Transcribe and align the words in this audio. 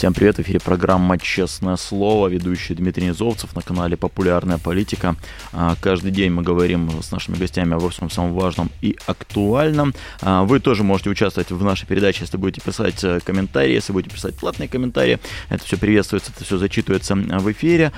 Всем 0.00 0.14
привет, 0.14 0.36
в 0.36 0.40
эфире 0.40 0.60
программа 0.60 1.18
«Честное 1.18 1.76
слово», 1.76 2.28
ведущий 2.28 2.72
Дмитрий 2.72 3.08
Низовцев 3.08 3.54
на 3.54 3.60
канале 3.60 3.98
«Популярная 3.98 4.56
политика». 4.56 5.14
А, 5.52 5.74
каждый 5.78 6.10
день 6.10 6.30
мы 6.30 6.42
говорим 6.42 7.02
с 7.02 7.12
нашими 7.12 7.36
гостями 7.36 7.74
обо 7.74 7.90
всем 7.90 8.08
самом 8.08 8.32
важном 8.32 8.70
и 8.80 8.96
актуальном. 9.04 9.92
А, 10.22 10.44
вы 10.44 10.58
тоже 10.58 10.84
можете 10.84 11.10
участвовать 11.10 11.50
в 11.50 11.62
нашей 11.62 11.86
передаче, 11.86 12.20
если 12.22 12.38
будете 12.38 12.62
писать 12.62 13.04
э, 13.04 13.20
комментарии, 13.22 13.74
если 13.74 13.92
будете 13.92 14.14
писать 14.14 14.34
платные 14.36 14.70
комментарии. 14.70 15.18
Это 15.50 15.62
все 15.64 15.76
приветствуется, 15.76 16.32
это 16.34 16.46
все 16.46 16.56
зачитывается 16.56 17.14
в 17.14 17.52
эфире. 17.52 17.92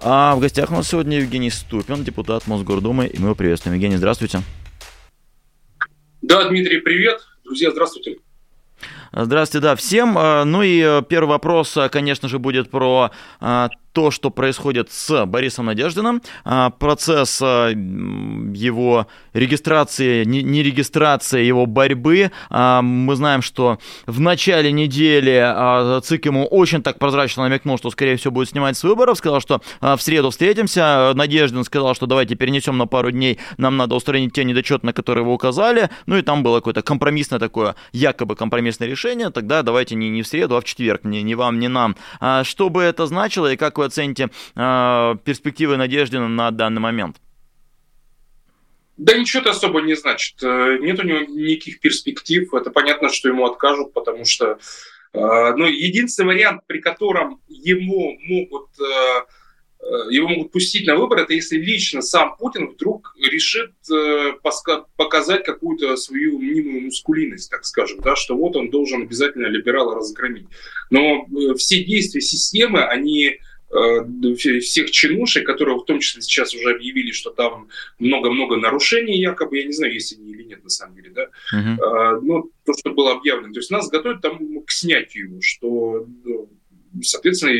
А 0.00 0.36
в 0.36 0.40
гостях 0.40 0.70
у 0.70 0.74
нас 0.74 0.86
сегодня 0.86 1.18
Евгений 1.18 1.50
Ступин, 1.50 2.04
депутат 2.04 2.46
Мосгордумы, 2.46 3.08
и 3.08 3.18
мы 3.18 3.24
его 3.24 3.34
приветствуем. 3.34 3.74
Евгений, 3.74 3.96
здравствуйте. 3.96 4.42
Да, 6.22 6.48
Дмитрий, 6.48 6.78
привет. 6.78 7.18
Друзья, 7.42 7.72
здравствуйте. 7.72 8.18
Здравствуйте, 9.12 9.62
да, 9.62 9.76
всем. 9.76 10.16
А, 10.16 10.44
ну 10.44 10.62
и 10.62 10.80
э, 10.80 11.02
первый 11.08 11.30
вопрос, 11.30 11.76
э, 11.76 11.88
конечно 11.88 12.28
же, 12.28 12.38
будет 12.38 12.70
про 12.70 13.10
то, 13.92 14.10
что 14.10 14.30
происходит 14.30 14.90
с 14.90 15.26
Борисом 15.26 15.66
Надеждиным, 15.66 16.22
а, 16.44 16.70
процесс 16.70 17.40
а, 17.42 17.68
его 17.68 19.06
регистрации, 19.34 20.24
не 20.24 20.62
регистрации, 20.62 21.44
его 21.44 21.66
борьбы. 21.66 22.30
А, 22.50 22.82
мы 22.82 23.14
знаем, 23.16 23.42
что 23.42 23.78
в 24.06 24.20
начале 24.20 24.72
недели 24.72 26.00
ЦИК 26.02 26.26
ему 26.26 26.46
очень 26.46 26.82
так 26.82 26.98
прозрачно 26.98 27.44
намекнул, 27.44 27.78
что, 27.78 27.90
скорее 27.90 28.16
всего, 28.16 28.32
будет 28.32 28.48
снимать 28.48 28.76
с 28.76 28.82
выборов, 28.82 29.18
сказал, 29.18 29.40
что 29.40 29.60
в 29.80 29.98
среду 29.98 30.30
встретимся. 30.30 31.12
Надеждин 31.14 31.64
сказал, 31.64 31.94
что 31.94 32.06
давайте 32.06 32.34
перенесем 32.34 32.78
на 32.78 32.86
пару 32.86 33.10
дней, 33.10 33.38
нам 33.58 33.76
надо 33.76 33.94
устранить 33.94 34.32
те 34.32 34.44
недочеты, 34.44 34.86
на 34.86 34.92
которые 34.92 35.24
вы 35.24 35.32
указали. 35.32 35.90
Ну 36.06 36.16
и 36.16 36.22
там 36.22 36.42
было 36.42 36.56
какое-то 36.56 36.82
компромиссное 36.82 37.38
такое, 37.38 37.74
якобы 37.92 38.36
компромиссное 38.36 38.88
решение. 38.88 39.30
Тогда 39.30 39.62
давайте 39.62 39.94
не, 39.94 40.08
не 40.08 40.22
в 40.22 40.26
среду, 40.26 40.56
а 40.56 40.60
в 40.60 40.64
четверг, 40.64 41.04
ни, 41.04 41.18
ни 41.18 41.34
вам, 41.34 41.58
ни 41.58 41.66
нам. 41.66 41.96
Что 42.42 42.68
бы 42.70 42.82
это 42.82 43.06
значило 43.06 43.52
и 43.52 43.56
как 43.56 43.78
вы 43.78 43.81
оцените 43.84 44.30
э, 44.54 45.14
перспективы 45.24 45.76
Надеждина 45.76 46.28
на 46.28 46.50
данный 46.50 46.80
момент? 46.80 47.16
Да 48.96 49.16
ничего 49.16 49.40
это 49.40 49.50
особо 49.50 49.80
не 49.80 49.94
значит. 49.94 50.42
Э, 50.42 50.78
нет 50.80 50.98
у 51.00 51.02
него 51.02 51.20
никаких 51.20 51.80
перспектив. 51.80 52.52
Это 52.54 52.70
понятно, 52.70 53.08
что 53.08 53.28
ему 53.28 53.46
откажут, 53.46 53.92
потому 53.92 54.24
что 54.24 54.58
э, 55.12 55.18
ну, 55.56 55.66
единственный 55.66 56.34
вариант, 56.34 56.62
при 56.66 56.80
котором 56.80 57.40
ему 57.48 58.16
могут 58.20 58.68
э, 58.80 59.22
Э, 59.82 60.06
его 60.10 60.28
могут 60.28 60.52
пустить 60.52 60.86
на 60.86 60.94
выборы, 60.94 61.22
это 61.22 61.34
если 61.34 61.56
лично 61.56 62.02
сам 62.02 62.36
Путин 62.36 62.68
вдруг 62.68 63.16
решит 63.20 63.72
э, 63.90 64.32
показать 64.96 65.44
какую-то 65.44 65.96
свою 65.96 66.38
мнимую 66.38 66.82
мускулинность, 66.82 67.50
так 67.50 67.64
скажем, 67.64 68.00
да, 68.00 68.14
что 68.14 68.36
вот 68.36 68.54
он 68.54 68.70
должен 68.70 69.02
обязательно 69.02 69.46
либерала 69.48 69.96
разгромить. 69.96 70.46
Но 70.90 71.26
э, 71.26 71.54
все 71.56 71.82
действия 71.82 72.20
системы, 72.20 72.84
они 72.84 73.40
всех 74.60 74.90
чинушек, 74.90 75.46
которые 75.46 75.78
в 75.78 75.84
том 75.84 76.00
числе 76.00 76.20
сейчас 76.20 76.54
уже 76.54 76.74
объявили, 76.74 77.10
что 77.10 77.30
там 77.30 77.68
много-много 77.98 78.56
нарушений 78.56 79.18
якобы, 79.18 79.58
я 79.58 79.64
не 79.64 79.72
знаю, 79.72 79.94
есть 79.94 80.12
они 80.18 80.30
или 80.30 80.42
нет 80.42 80.62
на 80.62 80.70
самом 80.70 80.96
деле, 80.96 81.10
да, 81.10 81.28
uh-huh. 81.54 82.20
но 82.20 82.50
то, 82.66 82.74
что 82.78 82.90
было 82.90 83.12
объявлено. 83.12 83.54
То 83.54 83.60
есть 83.60 83.70
нас 83.70 83.88
готовят 83.88 84.20
там 84.20 84.38
к 84.62 84.70
снятию 84.70 85.28
его, 85.28 85.40
что, 85.40 86.06
ну, 86.24 86.50
соответственно, 87.02 87.52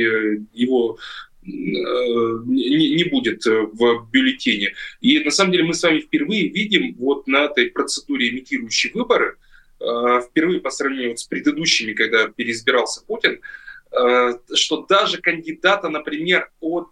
его 0.53 0.99
не, 1.45 2.95
не 2.95 3.05
будет 3.05 3.47
э, 3.47 3.63
в 3.73 4.09
бюллетене. 4.11 4.75
И 5.01 5.19
на 5.21 5.31
самом 5.31 5.53
деле 5.53 5.65
мы 5.65 5.75
с 5.75 5.83
вами 5.83 6.01
впервые 6.01 6.49
видим 6.49 6.95
вот 6.99 7.27
на 7.27 7.45
этой 7.45 7.67
процедуре 7.71 8.31
имитирующей 8.31 8.91
выборы, 8.95 9.37
э, 9.81 10.21
впервые 10.29 10.61
по 10.61 10.71
сравнению 10.71 11.17
с 11.17 11.25
предыдущими, 11.25 11.95
когда 11.95 12.29
переизбирался 12.29 13.05
Путин, 13.05 13.33
э, 13.33 13.41
что 14.55 14.87
даже 14.89 15.21
кандидата, 15.21 15.89
например, 15.89 16.51
от 16.61 16.91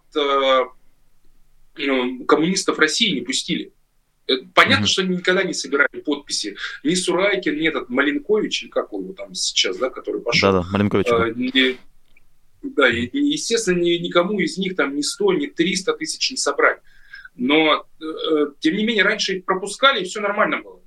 ну, 1.77 2.25
коммунистов 2.25 2.79
России 2.79 3.13
не 3.13 3.21
пустили. 3.21 3.73
Понятно, 4.53 4.85
mm-hmm. 4.85 4.87
что 4.87 5.01
они 5.01 5.17
никогда 5.17 5.43
не 5.43 5.53
собирали 5.53 5.99
подписи. 6.05 6.55
Ни 6.83 6.93
Сурайкин, 6.93 7.57
ни 7.57 7.67
этот 7.67 7.89
Маленкович, 7.89 8.63
или 8.63 8.69
как 8.69 8.91
его 8.91 9.13
там 9.13 9.33
сейчас, 9.33 9.77
да, 9.77 9.89
который 9.89 10.21
пошел. 10.21 10.51
Да-да, 10.51 10.67
Маленкович. 10.71 11.07
Не, 11.35 11.77
да, 12.61 12.89
и, 12.89 13.09
естественно, 13.17 13.79
ни, 13.79 13.91
никому 13.93 14.39
из 14.39 14.57
них 14.57 14.75
там 14.75 14.95
ни 14.95 15.01
100, 15.01 15.33
ни 15.33 15.47
300 15.47 15.93
тысяч 15.93 16.31
не 16.31 16.37
собрать. 16.37 16.79
Но, 17.35 17.85
э, 17.99 18.47
тем 18.59 18.75
не 18.75 18.85
менее, 18.85 19.03
раньше 19.03 19.37
их 19.37 19.45
пропускали, 19.45 20.01
и 20.01 20.05
все 20.05 20.21
нормально 20.21 20.61
было. 20.61 20.79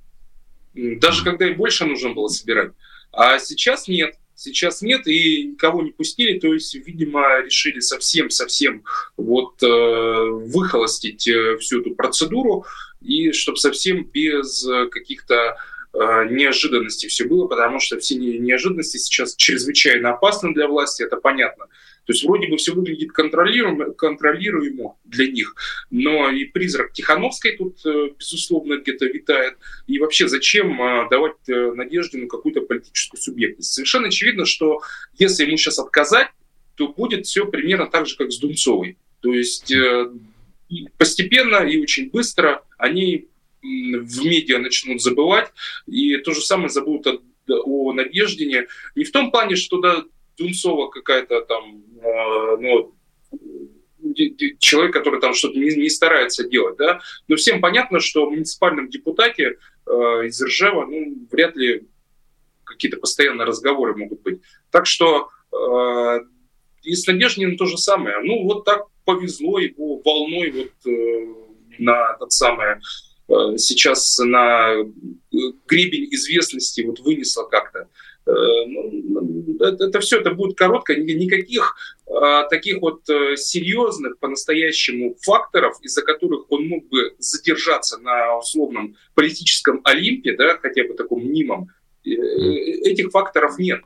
Даже 0.73 1.23
когда 1.23 1.47
и 1.47 1.53
больше 1.53 1.85
нужно 1.85 2.13
было 2.13 2.27
собирать. 2.27 2.71
А 3.11 3.39
сейчас 3.39 3.87
нет. 3.87 4.15
Сейчас 4.35 4.81
нет, 4.81 5.07
и 5.07 5.45
никого 5.45 5.81
не 5.81 5.91
пустили, 5.91 6.39
то 6.39 6.53
есть, 6.53 6.75
видимо, 6.75 7.41
решили 7.41 7.79
совсем-совсем 7.79 8.83
вот 9.15 9.63
э, 9.63 9.67
выхолостить 9.67 11.27
э, 11.27 11.57
всю 11.57 11.81
эту 11.81 11.95
процедуру, 11.95 12.65
и 13.01 13.31
чтобы 13.31 13.57
совсем 13.57 14.03
без 14.03 14.67
каких-то 14.91 15.57
Э, 15.97 16.25
неожиданностей 16.29 17.07
все 17.07 17.23
было, 17.23 17.47
потому 17.47 17.79
что 17.79 17.97
все 17.99 18.15
неожиданности 18.15 18.97
сейчас 18.97 19.33
чрезвычайно 19.35 20.09
опасны 20.09 20.53
для 20.53 20.67
власти, 20.67 21.03
это 21.03 21.15
понятно. 21.15 21.67
То 22.05 22.13
есть 22.13 22.23
вроде 22.23 22.47
бы 22.47 22.57
все 22.57 22.73
выглядит 22.73 23.11
контролируемо, 23.11 23.91
контролируемо 23.91 24.97
для 25.05 25.27
них, 25.27 25.55
но 25.89 26.29
и 26.29 26.45
призрак 26.45 26.93
Тихановской 26.93 27.57
тут, 27.57 27.85
э, 27.85 28.09
безусловно, 28.17 28.77
где-то 28.77 29.05
витает. 29.05 29.57
И 29.87 29.99
вообще 29.99 30.27
зачем 30.27 30.81
э, 30.81 31.09
давать 31.09 31.47
надежду 31.47 32.17
на 32.19 32.27
какую-то 32.27 32.61
политическую 32.61 33.19
субъектность? 33.19 33.73
Совершенно 33.73 34.07
очевидно, 34.07 34.45
что 34.45 34.81
если 35.17 35.45
ему 35.45 35.57
сейчас 35.57 35.79
отказать, 35.79 36.29
то 36.75 36.89
будет 36.89 37.25
все 37.25 37.45
примерно 37.45 37.87
так 37.87 38.05
же, 38.05 38.15
как 38.17 38.31
с 38.31 38.37
Дунцовой. 38.37 38.97
То 39.21 39.33
есть 39.33 39.73
постепенно 40.97 41.57
и 41.57 41.81
очень 41.81 42.09
быстро 42.09 42.63
они 42.77 43.27
в 43.61 44.25
медиа 44.25 44.59
начнут 44.59 45.01
забывать, 45.01 45.51
и 45.87 46.17
то 46.17 46.33
же 46.33 46.41
самое 46.41 46.69
забудут 46.69 47.07
о, 47.07 47.89
о 47.89 47.93
Надеждине. 47.93 48.67
Не 48.95 49.03
в 49.03 49.11
том 49.11 49.31
плане, 49.31 49.55
что 49.55 49.79
да, 49.79 50.03
Дунцова 50.37 50.89
какая-то 50.89 51.41
там, 51.41 51.83
э, 52.01 52.57
ну, 52.59 52.95
человек, 54.59 54.93
который 54.93 55.19
там 55.19 55.33
что-то 55.33 55.57
не, 55.57 55.75
не 55.75 55.89
старается 55.89 56.47
делать, 56.47 56.77
да, 56.77 56.99
но 57.27 57.35
всем 57.35 57.59
понятно, 57.61 57.99
что 57.99 58.25
в 58.25 58.31
муниципальном 58.31 58.89
депутате 58.89 59.57
э, 59.85 59.91
из 60.25 60.41
Ржева, 60.41 60.85
ну, 60.85 61.27
вряд 61.31 61.55
ли 61.55 61.87
какие-то 62.63 62.97
постоянные 62.97 63.45
разговоры 63.45 63.95
могут 63.95 64.21
быть. 64.21 64.41
Так 64.71 64.85
что 64.85 65.29
э, 65.51 66.19
и 66.83 66.93
с 66.93 67.07
Надеждиным 67.07 67.57
то 67.57 67.65
же 67.65 67.77
самое. 67.77 68.19
Ну, 68.21 68.43
вот 68.43 68.65
так 68.65 68.85
повезло 69.05 69.59
его 69.59 70.01
волной 70.03 70.51
вот 70.51 70.91
э, 70.91 71.27
на 71.79 72.13
тот 72.17 72.31
самый 72.31 72.77
Э, 73.27 73.57
сейчас 73.57 74.17
на 74.19 74.73
э, 74.73 74.83
гребень 75.67 76.07
известности 76.11 76.81
вот 76.81 76.99
вынесла 76.99 77.43
как-то. 77.43 77.89
Э, 78.27 78.31
ну, 78.67 79.57
это, 79.59 79.99
все, 79.99 80.19
это 80.19 80.31
будет 80.31 80.57
коротко, 80.57 80.95
никаких 80.95 81.75
а, 82.07 82.47
таких 82.49 82.81
вот 82.81 83.01
серьезных 83.05 84.19
по-настоящему 84.19 85.15
факторов, 85.21 85.77
из-за 85.81 86.01
которых 86.01 86.51
он 86.51 86.67
мог 86.67 86.87
бы 86.87 87.15
задержаться 87.19 87.97
на 87.99 88.37
условном 88.37 88.95
политическом 89.13 89.81
Олимпе, 89.83 90.35
да, 90.35 90.57
хотя 90.57 90.83
бы 90.83 90.93
таком 90.93 91.23
мнимом, 91.23 91.69
этих 92.03 93.11
факторов 93.11 93.57
нет. 93.57 93.81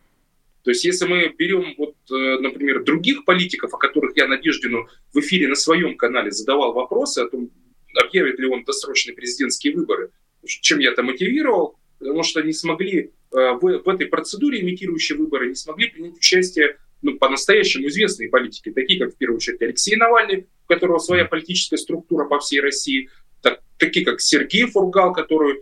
То 0.63 0.71
есть 0.71 0.83
если 0.83 1.05
мы 1.05 1.29
берем, 1.37 1.75
вот, 1.77 1.95
например, 2.09 2.83
других 2.83 3.25
политиков, 3.25 3.73
о 3.73 3.77
которых 3.77 4.17
я 4.17 4.27
Надеждину 4.27 4.87
в 5.13 5.19
эфире 5.19 5.47
на 5.47 5.55
своем 5.55 5.95
канале 5.95 6.31
задавал 6.31 6.73
вопросы 6.73 7.19
о 7.19 7.29
том, 7.29 7.49
объявит 7.95 8.39
ли 8.39 8.47
он 8.47 8.63
досрочные 8.63 9.15
президентские 9.15 9.75
выборы. 9.75 10.11
Чем 10.45 10.79
я 10.79 10.91
это 10.91 11.03
мотивировал? 11.03 11.77
Потому 11.99 12.23
что 12.23 12.41
не 12.41 12.53
смогли 12.53 12.99
э, 12.99 13.09
в, 13.31 13.59
в 13.85 13.89
этой 13.89 14.07
процедуре 14.07 14.61
имитирующие 14.61 15.17
выборы, 15.17 15.49
не 15.49 15.55
смогли 15.55 15.89
принять 15.89 16.17
участие 16.17 16.77
ну, 17.01 17.17
по-настоящему 17.17 17.87
известные 17.87 18.29
политики, 18.29 18.71
такие 18.71 18.99
как 18.99 19.13
в 19.13 19.17
первую 19.17 19.37
очередь 19.37 19.61
Алексей 19.61 19.95
Навальный, 19.95 20.47
у 20.65 20.67
которого 20.67 20.99
своя 20.99 21.25
политическая 21.25 21.77
структура 21.77 22.25
по 22.25 22.39
всей 22.39 22.59
России, 22.59 23.09
так, 23.41 23.61
такие 23.77 24.05
как 24.05 24.19
Сергей 24.19 24.65
Фургал, 24.65 25.13
который 25.13 25.61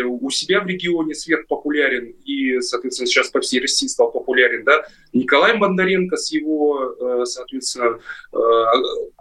у 0.00 0.30
себя 0.30 0.60
в 0.60 0.66
регионе 0.66 1.14
свет 1.14 1.46
популярен 1.48 2.14
и, 2.24 2.60
соответственно, 2.60 3.06
сейчас 3.06 3.28
по 3.28 3.40
всей 3.40 3.60
России 3.60 3.86
стал 3.86 4.10
популярен, 4.10 4.64
да, 4.64 4.86
Николай 5.12 5.58
Бондаренко 5.58 6.16
с 6.16 6.32
его, 6.32 6.94
э, 6.98 7.24
соответственно, 7.24 7.98
э, 8.32 8.38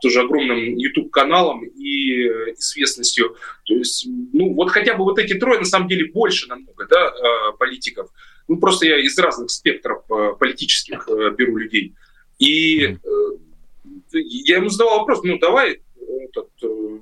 тоже 0.01 0.21
огромным 0.21 0.75
YouTube-каналом 0.75 1.63
и 1.65 2.27
известностью. 2.57 3.35
То 3.65 3.73
есть, 3.73 4.07
ну, 4.33 4.53
вот 4.53 4.69
хотя 4.69 4.95
бы 4.95 5.03
вот 5.03 5.19
эти 5.19 5.33
трое, 5.33 5.59
на 5.59 5.65
самом 5.65 5.87
деле, 5.87 6.11
больше 6.11 6.47
намного, 6.47 6.85
да, 6.87 7.07
э, 7.07 7.57
политиков. 7.57 8.09
Ну, 8.47 8.57
просто 8.57 8.85
я 8.85 8.99
из 8.99 9.17
разных 9.17 9.49
спектров 9.49 10.03
политических 10.39 11.07
беру 11.37 11.57
людей. 11.57 11.93
И 12.39 12.97
я 14.13 14.57
ему 14.57 14.69
задавал 14.69 14.99
вопрос, 14.99 15.23
ну 15.23 15.37
давай, 15.37 15.81
этот, 16.23 16.49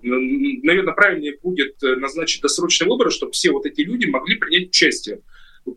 наверное, 0.02 0.94
правильнее 0.94 1.38
будет 1.42 1.82
назначить 1.82 2.42
досрочные 2.42 2.90
выборы, 2.90 3.12
чтобы 3.12 3.32
все 3.34 3.52
вот 3.52 3.66
эти 3.66 3.82
люди 3.82 4.06
могли 4.06 4.36
принять 4.36 4.70
участие 4.70 5.22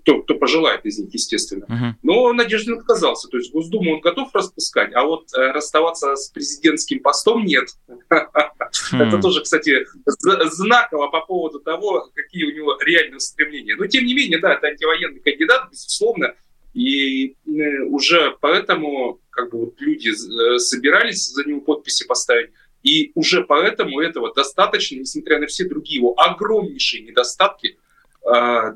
кто, 0.01 0.23
кто 0.23 0.35
пожелает 0.35 0.85
из 0.87 0.99
них, 0.99 1.13
естественно. 1.13 1.65
Uh-huh. 1.65 1.93
Но 2.03 2.33
Надеждин 2.33 2.79
отказался. 2.79 3.29
То 3.29 3.37
есть 3.37 3.53
Госдуму 3.53 3.95
он 3.95 4.01
готов 4.01 4.35
распускать, 4.35 4.93
а 4.95 5.05
вот 5.05 5.29
э, 5.35 5.53
расставаться 5.53 6.17
с 6.17 6.29
президентским 6.29 7.01
постом 7.01 7.45
нет. 7.45 7.69
Uh-huh. 7.89 9.07
Это 9.07 9.21
тоже, 9.21 9.43
кстати, 9.43 9.87
знаково 10.07 11.09
по 11.09 11.21
поводу 11.21 11.61
того, 11.61 12.11
какие 12.15 12.45
у 12.45 12.55
него 12.55 12.79
реальные 12.81 13.21
стремления. 13.21 13.77
Но, 13.77 13.87
тем 13.87 14.05
не 14.05 14.15
менее, 14.15 14.39
да, 14.39 14.55
это 14.55 14.69
антивоенный 14.69 15.21
кандидат, 15.21 15.69
безусловно. 15.71 16.35
И 16.75 17.37
э, 17.47 17.81
уже 17.89 18.37
поэтому 18.41 19.21
как 19.31 19.51
бы 19.51 19.67
вот 19.67 19.81
люди 19.81 20.09
э, 20.09 20.59
собирались 20.59 21.29
за 21.29 21.45
него 21.45 21.61
подписи 21.61 22.07
поставить. 22.07 22.51
И 22.83 23.13
уже 23.15 23.45
поэтому 23.45 24.01
этого 24.01 24.33
достаточно, 24.35 24.97
несмотря 24.97 25.39
на 25.39 25.47
все 25.47 25.69
другие 25.69 25.99
его 25.99 26.19
огромнейшие 26.19 27.05
недостатки, 27.05 27.79
а, 28.25 28.75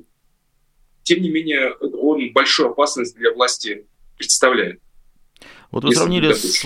тем 1.03 1.23
не 1.23 1.31
менее, 1.31 1.73
он 1.75 2.33
большую 2.33 2.71
опасность 2.71 3.17
для 3.17 3.33
власти 3.33 3.87
представляет. 4.17 4.81
Вот 5.71 5.85
вы 5.85 5.95
сравнили 5.95 6.33
с, 6.33 6.65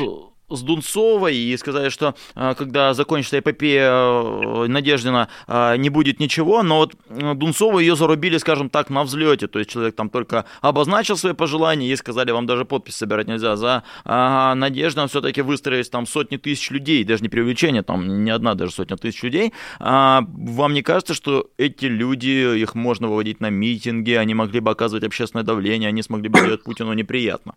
с 0.51 0.63
Дунцовой 0.63 1.37
и 1.37 1.57
сказали, 1.57 1.89
что 1.89 2.15
а, 2.35 2.55
когда 2.55 2.95
закончится 2.95 3.39
эпопея 3.39 3.91
э, 3.91 4.67
Надеждина, 4.69 5.29
а, 5.47 5.77
не 5.77 5.91
будет 5.91 6.21
ничего, 6.21 6.63
но 6.63 6.79
вот 6.79 6.95
э, 7.09 7.35
Дунцова 7.35 7.79
ее 7.79 7.97
зарубили, 7.97 8.39
скажем 8.39 8.71
так, 8.71 8.91
на 8.91 9.05
взлете, 9.05 9.47
то 9.47 9.59
есть 9.59 9.71
человек 9.71 9.97
там 9.97 10.11
только 10.11 10.45
обозначил 10.61 11.17
свои 11.17 11.33
пожелания 11.33 11.91
и 11.91 11.97
сказали, 11.97 12.31
вам 12.31 12.47
даже 12.47 12.65
подпись 12.65 12.97
собирать 12.97 13.29
нельзя, 13.29 13.57
за 13.57 13.83
Надеждина 14.05 15.07
все-таки 15.07 15.43
выстроились 15.43 15.89
там 15.89 16.07
сотни 16.07 16.37
тысяч 16.37 16.71
людей, 16.71 17.05
даже 17.05 17.23
не 17.23 17.29
привлечение, 17.29 17.83
там 17.83 18.25
не 18.25 18.31
одна 18.31 18.55
даже 18.55 18.73
сотня 18.73 18.97
тысяч 18.97 19.23
людей, 19.23 19.53
а 19.79 20.23
вам 20.27 20.75
не 20.75 20.83
кажется, 20.83 21.15
что 21.15 21.51
эти 21.57 21.87
люди, 21.87 22.59
их 22.59 22.75
можно 22.75 23.09
выводить 23.09 23.41
на 23.41 23.51
митинги, 23.51 24.13
они 24.13 24.35
могли 24.35 24.61
бы 24.61 24.71
оказывать 24.71 25.05
общественное 25.05 25.45
давление, 25.45 25.89
они 25.89 26.03
смогли 26.03 26.29
бы 26.29 26.41
делать 26.41 26.63
Путину 26.63 26.93
неприятно? 26.93 27.55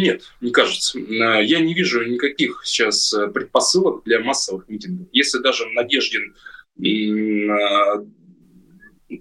Нет, 0.00 0.22
не 0.40 0.50
кажется. 0.50 0.98
Э, 0.98 1.44
я 1.44 1.60
не 1.60 1.74
вижу 1.74 2.04
никаких 2.04 2.62
сейчас 2.64 3.12
э, 3.12 3.28
предпосылок 3.28 4.04
для 4.04 4.20
массовых 4.20 4.68
митингов. 4.68 5.08
Если 5.12 5.38
даже 5.38 5.66
Надеждин 5.68 6.34
э, 6.78 8.04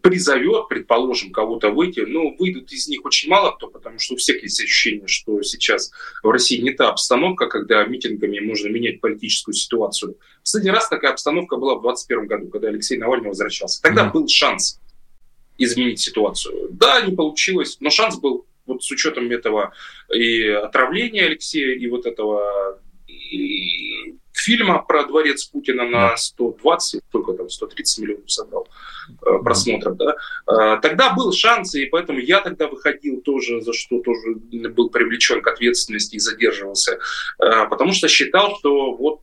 призовет, 0.01 0.69
предположим, 0.69 1.31
кого-то 1.31 1.71
выйти, 1.71 2.01
ну, 2.01 2.35
выйдут 2.39 2.71
из 2.71 2.87
них 2.87 3.03
очень 3.03 3.29
мало 3.29 3.51
кто, 3.51 3.67
потому 3.67 3.99
что 3.99 4.13
у 4.13 4.17
всех 4.17 4.41
есть 4.43 4.61
ощущение, 4.61 5.07
что 5.07 5.41
сейчас 5.41 5.91
в 6.23 6.29
России 6.29 6.61
не 6.61 6.71
та 6.71 6.89
обстановка, 6.89 7.47
когда 7.47 7.83
митингами 7.83 8.39
можно 8.39 8.69
менять 8.69 9.01
политическую 9.01 9.53
ситуацию. 9.53 10.17
Последний 10.43 10.71
раз 10.71 10.87
такая 10.87 11.11
обстановка 11.11 11.57
была 11.57 11.75
в 11.75 11.81
2021 11.81 12.27
году, 12.27 12.47
когда 12.49 12.69
Алексей 12.69 12.97
Навальный 12.97 13.29
возвращался. 13.29 13.81
Тогда 13.81 14.05
mm-hmm. 14.05 14.13
был 14.13 14.27
шанс 14.29 14.79
изменить 15.57 15.99
ситуацию. 15.99 16.69
Да, 16.71 17.01
не 17.01 17.13
получилось, 17.13 17.77
но 17.81 17.89
шанс 17.89 18.17
был 18.17 18.45
вот 18.73 18.83
с 18.83 18.91
учетом 18.91 19.29
этого 19.31 19.73
и 20.13 20.47
отравления 20.47 21.25
Алексея, 21.25 21.75
и 21.75 21.87
вот 21.87 22.05
этого 22.05 22.79
и 23.07 24.15
фильма 24.33 24.83
про 24.83 25.05
дворец 25.05 25.45
Путина 25.45 25.87
на 25.87 26.17
120, 26.17 27.01
только 27.11 27.33
там 27.33 27.49
130 27.49 27.99
миллионов 27.99 28.31
собрал 28.31 28.67
э, 29.09 29.43
просмотров, 29.43 29.97
да, 29.97 30.15
э, 30.47 30.79
тогда 30.81 31.13
был 31.13 31.31
шанс, 31.31 31.75
и 31.75 31.85
поэтому 31.85 32.19
я 32.19 32.41
тогда 32.41 32.67
выходил 32.67 33.21
тоже, 33.21 33.61
за 33.61 33.73
что 33.73 33.99
тоже 33.99 34.35
был 34.69 34.89
привлечен 34.89 35.41
к 35.41 35.47
ответственности 35.47 36.15
и 36.15 36.19
задерживался, 36.19 36.99
э, 37.39 37.67
потому 37.69 37.93
что 37.93 38.07
считал, 38.07 38.57
что 38.57 38.95
вот 38.95 39.21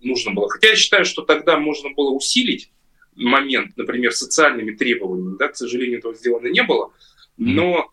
нужно 0.00 0.32
было. 0.32 0.48
Хотя 0.48 0.68
я 0.68 0.76
считаю, 0.76 1.04
что 1.04 1.22
тогда 1.22 1.58
можно 1.58 1.90
было 1.90 2.10
усилить 2.10 2.70
момент, 3.14 3.76
например, 3.76 4.12
социальными 4.12 4.72
требованиями, 4.72 5.36
да, 5.38 5.48
к 5.48 5.56
сожалению, 5.56 5.98
этого 5.98 6.14
сделано 6.14 6.48
не 6.48 6.62
было, 6.62 6.92
но 7.36 7.90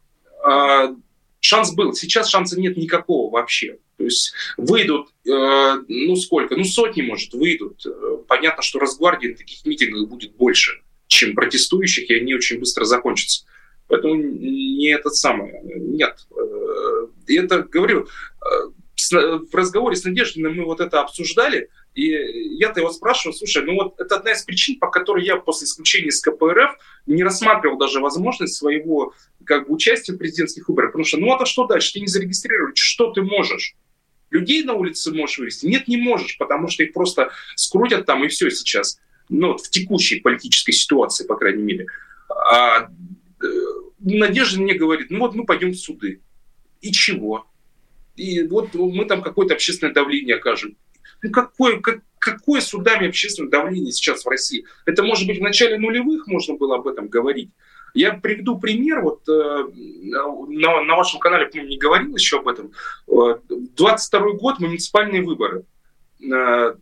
шанс 1.41 1.73
был. 1.73 1.93
Сейчас 1.93 2.29
шанса 2.29 2.59
нет 2.59 2.77
никакого 2.77 3.31
вообще. 3.31 3.77
То 3.97 4.05
есть 4.05 4.33
выйдут, 4.57 5.09
э, 5.27 5.75
ну 5.87 6.15
сколько, 6.15 6.55
ну 6.55 6.63
сотни, 6.63 7.01
может, 7.01 7.33
выйдут. 7.33 7.85
Э, 7.85 8.17
понятно, 8.27 8.63
что 8.63 8.79
разгвардии 8.79 9.27
на 9.27 9.35
таких 9.35 9.65
митингах 9.65 10.07
будет 10.07 10.35
больше, 10.35 10.81
чем 11.07 11.35
протестующих, 11.35 12.09
и 12.09 12.15
они 12.15 12.33
очень 12.33 12.59
быстро 12.59 12.85
закончатся. 12.85 13.45
Поэтому 13.87 14.15
не 14.15 14.87
этот 14.87 15.15
самый, 15.15 15.51
нет. 15.63 16.25
Э, 16.35 17.07
это, 17.27 17.63
говорю, 17.63 18.07
в 19.11 19.55
разговоре 19.55 19.95
с 19.95 20.03
Надеждиной 20.03 20.53
мы 20.53 20.65
вот 20.65 20.79
это 20.79 21.01
обсуждали, 21.01 21.69
и 21.93 22.55
я-то 22.57 22.79
его 22.79 22.91
спрашиваю, 22.91 23.33
слушай, 23.33 23.63
ну 23.65 23.75
вот 23.75 23.99
это 23.99 24.15
одна 24.15 24.31
из 24.31 24.43
причин, 24.43 24.79
по 24.79 24.89
которой 24.89 25.25
я 25.25 25.35
после 25.35 25.65
исключения 25.65 26.07
из 26.07 26.21
КПРФ 26.21 26.77
не 27.05 27.23
рассматривал 27.23 27.77
даже 27.77 27.99
возможность 27.99 28.55
своего 28.55 29.13
как 29.43 29.67
бы, 29.67 29.75
участия 29.75 30.13
в 30.13 30.17
президентских 30.17 30.69
выборах. 30.69 30.91
Потому 30.91 31.05
что, 31.05 31.17
ну 31.17 31.33
а 31.33 31.45
что 31.45 31.67
дальше? 31.67 31.93
Ты 31.93 31.99
не 31.99 32.07
зарегистрировать, 32.07 32.77
что 32.77 33.11
ты 33.11 33.21
можешь? 33.21 33.75
Людей 34.29 34.63
на 34.63 34.73
улице 34.73 35.11
можешь 35.11 35.39
вывести? 35.39 35.65
Нет, 35.65 35.89
не 35.89 35.97
можешь, 35.97 36.37
потому 36.37 36.69
что 36.69 36.83
их 36.83 36.93
просто 36.93 37.31
скрутят 37.55 38.05
там 38.05 38.23
и 38.23 38.29
все 38.29 38.49
сейчас. 38.49 38.99
Ну, 39.27 39.49
вот 39.49 39.61
в 39.61 39.69
текущей 39.69 40.21
политической 40.21 40.71
ситуации, 40.71 41.25
по 41.25 41.35
крайней 41.35 41.63
мере. 41.63 41.87
А, 42.29 42.89
э, 43.43 43.47
Надежда 43.99 44.61
мне 44.61 44.73
говорит, 44.73 45.11
ну 45.11 45.19
вот 45.19 45.35
мы 45.35 45.45
пойдем 45.45 45.71
в 45.71 45.75
суды. 45.75 46.21
И 46.79 46.91
чего? 46.91 47.45
И 48.15 48.43
вот 48.43 48.73
мы 48.73 49.05
там 49.05 49.21
какое-то 49.21 49.53
общественное 49.53 49.93
давление 49.93 50.37
окажем. 50.37 50.77
Ну 51.21 51.31
какое, 51.31 51.79
как, 51.79 51.99
какое 52.19 52.61
судами 52.61 53.07
общественное 53.07 53.49
давление 53.49 53.91
сейчас 53.91 54.25
в 54.25 54.29
России? 54.29 54.65
Это, 54.85 55.03
может 55.03 55.27
быть, 55.27 55.39
в 55.39 55.43
начале 55.43 55.77
нулевых 55.77 56.27
можно 56.27 56.55
было 56.55 56.75
об 56.75 56.87
этом 56.87 57.07
говорить. 57.07 57.51
Я 57.93 58.13
приведу 58.13 58.57
пример. 58.57 59.01
Вот 59.01 59.27
э, 59.27 59.65
на, 60.47 60.81
на 60.83 60.95
вашем 60.95 61.19
канале, 61.19 61.47
по 61.47 61.63
не 61.63 61.77
говорил 61.77 62.15
еще 62.15 62.39
об 62.39 62.47
этом. 62.47 62.71
Э, 63.07 63.37
22 63.49 64.33
год, 64.33 64.59
муниципальные 64.59 65.21
выборы. 65.23 65.65
Э, 66.21 66.75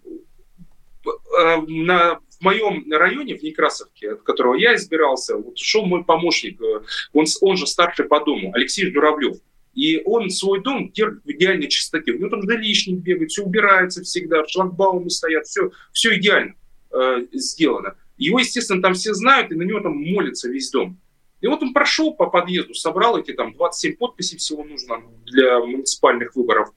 э, 1.41 1.57
на, 1.67 2.19
в 2.39 2.43
моем 2.43 2.85
районе, 2.91 3.35
в 3.35 3.43
Некрасовке, 3.43 4.13
от 4.13 4.21
которого 4.23 4.55
я 4.55 4.75
избирался, 4.75 5.37
вот 5.37 5.57
шел 5.57 5.85
мой 5.85 6.03
помощник, 6.03 6.61
э, 6.61 6.81
он, 7.13 7.25
он 7.41 7.57
же 7.57 7.67
старший 7.67 8.05
по 8.05 8.23
дому, 8.23 8.51
Алексей 8.53 8.91
Журавлев. 8.91 9.37
И 9.79 10.01
он 10.03 10.29
свой 10.29 10.61
дом 10.61 10.91
держит 10.91 11.23
в 11.23 11.31
идеальной 11.31 11.69
чистоте. 11.69 12.11
У 12.11 12.17
него 12.17 12.27
там 12.27 12.41
наличник 12.41 12.99
бегает, 12.99 13.31
все 13.31 13.43
убирается 13.43 14.03
всегда, 14.03 14.45
шлагбаумы 14.45 15.09
стоят, 15.09 15.47
все, 15.47 15.71
все 15.93 16.17
идеально 16.17 16.55
э, 16.91 17.27
сделано. 17.31 17.95
Его, 18.17 18.39
естественно, 18.39 18.81
там 18.81 18.93
все 18.93 19.13
знают, 19.13 19.53
и 19.53 19.55
на 19.55 19.63
него 19.63 19.79
там 19.79 19.95
молится 19.95 20.49
весь 20.49 20.69
дом. 20.69 20.99
И 21.39 21.47
вот 21.47 21.63
он 21.63 21.71
прошел 21.71 22.13
по 22.13 22.25
подъезду, 22.25 22.73
собрал 22.73 23.17
эти 23.17 23.31
там 23.31 23.53
27 23.53 23.95
подписей 23.95 24.37
всего 24.37 24.65
нужно 24.65 25.01
для 25.25 25.59
муниципальных 25.59 26.35
выборов. 26.35 26.71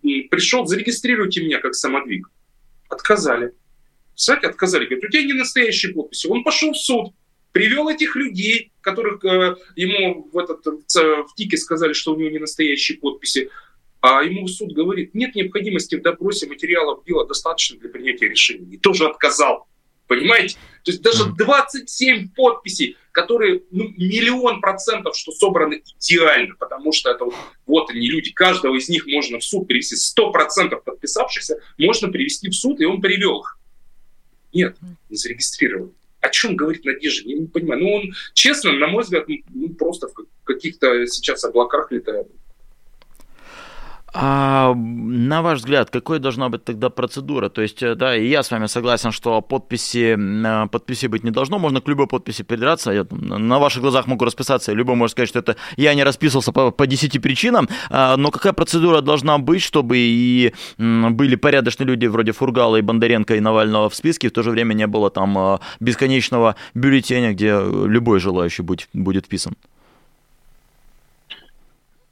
И 0.00 0.22
пришел, 0.22 0.64
зарегистрируйте 0.64 1.44
меня 1.44 1.60
как 1.60 1.74
самодвиг. 1.74 2.30
Отказали. 2.88 3.52
Кстати, 4.14 4.46
отказали. 4.46 4.86
Говорят, 4.86 5.04
у 5.04 5.08
тебя 5.08 5.24
не 5.24 5.34
настоящие 5.34 5.92
подписи. 5.92 6.26
Он 6.26 6.42
пошел 6.42 6.72
в 6.72 6.78
суд 6.78 7.12
привел 7.56 7.88
этих 7.88 8.16
людей, 8.16 8.70
которых 8.82 9.24
э, 9.24 9.56
ему 9.76 10.28
в, 10.30 10.36
этот, 10.36 10.66
в 10.66 11.34
ТИКе 11.36 11.56
сказали, 11.56 11.94
что 11.94 12.12
у 12.12 12.16
него 12.18 12.28
не 12.28 12.38
настоящие 12.38 12.98
подписи, 12.98 13.48
а 14.02 14.22
ему 14.22 14.46
суд 14.46 14.74
говорит, 14.74 15.14
нет 15.14 15.34
необходимости 15.34 15.94
в 15.94 16.02
допросе 16.02 16.46
материалов 16.48 17.02
дела 17.06 17.26
достаточно 17.26 17.78
для 17.78 17.88
принятия 17.88 18.28
решения. 18.28 18.74
И 18.74 18.76
тоже 18.76 19.06
отказал. 19.06 19.66
Понимаете? 20.06 20.58
То 20.84 20.90
есть 20.90 21.00
даже 21.00 21.32
27 21.32 22.28
подписей, 22.36 22.98
которые 23.10 23.62
ну, 23.70 23.84
миллион 23.96 24.60
процентов, 24.60 25.16
что 25.16 25.32
собраны 25.32 25.82
идеально, 25.98 26.56
потому 26.56 26.92
что 26.92 27.10
это 27.10 27.24
вот, 27.24 27.34
вот 27.64 27.88
они 27.88 28.06
люди, 28.10 28.32
каждого 28.32 28.76
из 28.76 28.90
них 28.90 29.06
можно 29.06 29.38
в 29.38 29.44
суд 29.44 29.66
привести, 29.66 29.96
100 29.96 30.30
процентов 30.30 30.84
подписавшихся 30.84 31.58
можно 31.78 32.08
привести 32.08 32.50
в 32.50 32.54
суд, 32.54 32.82
и 32.82 32.84
он 32.84 33.00
привел 33.00 33.40
их. 33.40 33.58
Нет, 34.52 34.76
не 35.08 35.16
зарегистрировал 35.16 35.94
о 36.26 36.30
чем 36.30 36.56
говорит 36.56 36.84
Надежда? 36.84 37.28
Я 37.28 37.38
не 37.38 37.46
понимаю. 37.46 37.80
Ну, 37.80 37.92
он, 37.92 38.02
честно, 38.34 38.72
на 38.72 38.86
мой 38.88 39.02
взгляд, 39.02 39.26
ну, 39.28 39.68
просто 39.70 40.08
в 40.08 40.44
каких-то 40.44 41.06
сейчас 41.06 41.44
облаках 41.44 41.90
летает. 41.92 42.28
А 44.18 44.72
на 44.74 45.42
ваш 45.42 45.58
взгляд, 45.58 45.90
какой 45.90 46.18
должна 46.18 46.48
быть 46.48 46.64
тогда 46.64 46.88
процедура? 46.88 47.50
То 47.50 47.60
есть, 47.60 47.82
э, 47.82 47.94
да, 47.94 48.16
и 48.16 48.26
я 48.26 48.42
с 48.42 48.50
вами 48.50 48.66
согласен, 48.66 49.12
что 49.12 49.42
подписи, 49.42 50.16
э, 50.16 50.68
подписи 50.68 51.06
быть 51.06 51.22
не 51.22 51.30
должно, 51.30 51.58
можно 51.58 51.82
к 51.82 51.88
любой 51.88 52.06
подписи 52.06 52.42
придраться. 52.42 52.92
Я 52.92 53.06
на 53.10 53.58
ваших 53.58 53.82
глазах 53.82 54.06
могу 54.06 54.24
расписаться, 54.24 54.72
и 54.72 54.74
любой 54.74 54.94
может 54.94 55.12
сказать, 55.12 55.28
что 55.28 55.40
это 55.40 55.56
я 55.76 55.92
не 55.92 56.02
расписывался 56.02 56.52
по, 56.52 56.70
по 56.70 56.86
10 56.86 57.20
причинам, 57.20 57.68
а, 57.90 58.16
но 58.16 58.30
какая 58.30 58.54
процедура 58.54 59.02
должна 59.02 59.36
быть, 59.36 59.62
чтобы 59.62 59.98
и 59.98 60.54
были 60.78 61.36
порядочные 61.36 61.86
люди 61.86 62.06
вроде 62.06 62.32
Фургала 62.32 62.76
и 62.76 62.82
Бондаренко 62.82 63.34
и 63.34 63.40
Навального 63.40 63.90
в 63.90 63.94
списке, 63.94 64.28
в 64.28 64.32
то 64.32 64.42
же 64.42 64.50
время 64.50 64.72
не 64.72 64.86
было 64.86 65.10
там 65.10 65.36
э, 65.36 65.58
бесконечного 65.80 66.56
бюллетеня, 66.72 67.34
где 67.34 67.60
любой 67.86 68.20
желающий 68.20 68.62
будет, 68.62 68.88
будет 68.94 69.26
вписан? 69.26 69.56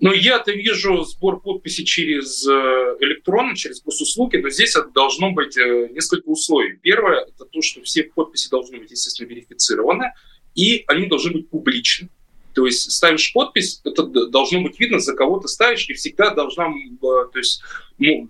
Но 0.04 0.12
я-то 0.12 0.52
вижу 0.52 1.02
сбор 1.04 1.40
подписей 1.40 1.86
через 1.86 2.46
э, 2.46 2.52
электронно, 3.00 3.56
через 3.56 3.80
госуслуги, 3.80 4.36
но 4.36 4.50
здесь 4.50 4.76
должно 4.94 5.30
быть 5.30 5.56
э, 5.56 5.88
несколько 5.92 6.28
условий. 6.28 6.76
Первое– 6.76 7.20
это 7.28 7.46
то, 7.46 7.62
что 7.62 7.80
все 7.80 8.02
подписи 8.02 8.50
должны 8.50 8.80
быть, 8.80 8.90
естественно, 8.90 9.28
верифицированы, 9.28 10.12
и 10.54 10.84
они 10.88 11.06
должны 11.06 11.32
быть 11.32 11.48
публичны. 11.48 12.10
То 12.54 12.66
есть 12.66 12.92
ставишь 12.92 13.32
подпись, 13.32 13.80
это 13.82 14.02
должно 14.02 14.60
быть 14.60 14.78
видно, 14.78 14.98
за 14.98 15.14
кого 15.14 15.40
ты 15.40 15.48
ставишь, 15.48 15.88
и 15.88 15.94
всегда 15.94 16.34
должна, 16.34 16.70
то 17.00 17.38
есть, 17.38 17.62
ну, 17.96 18.28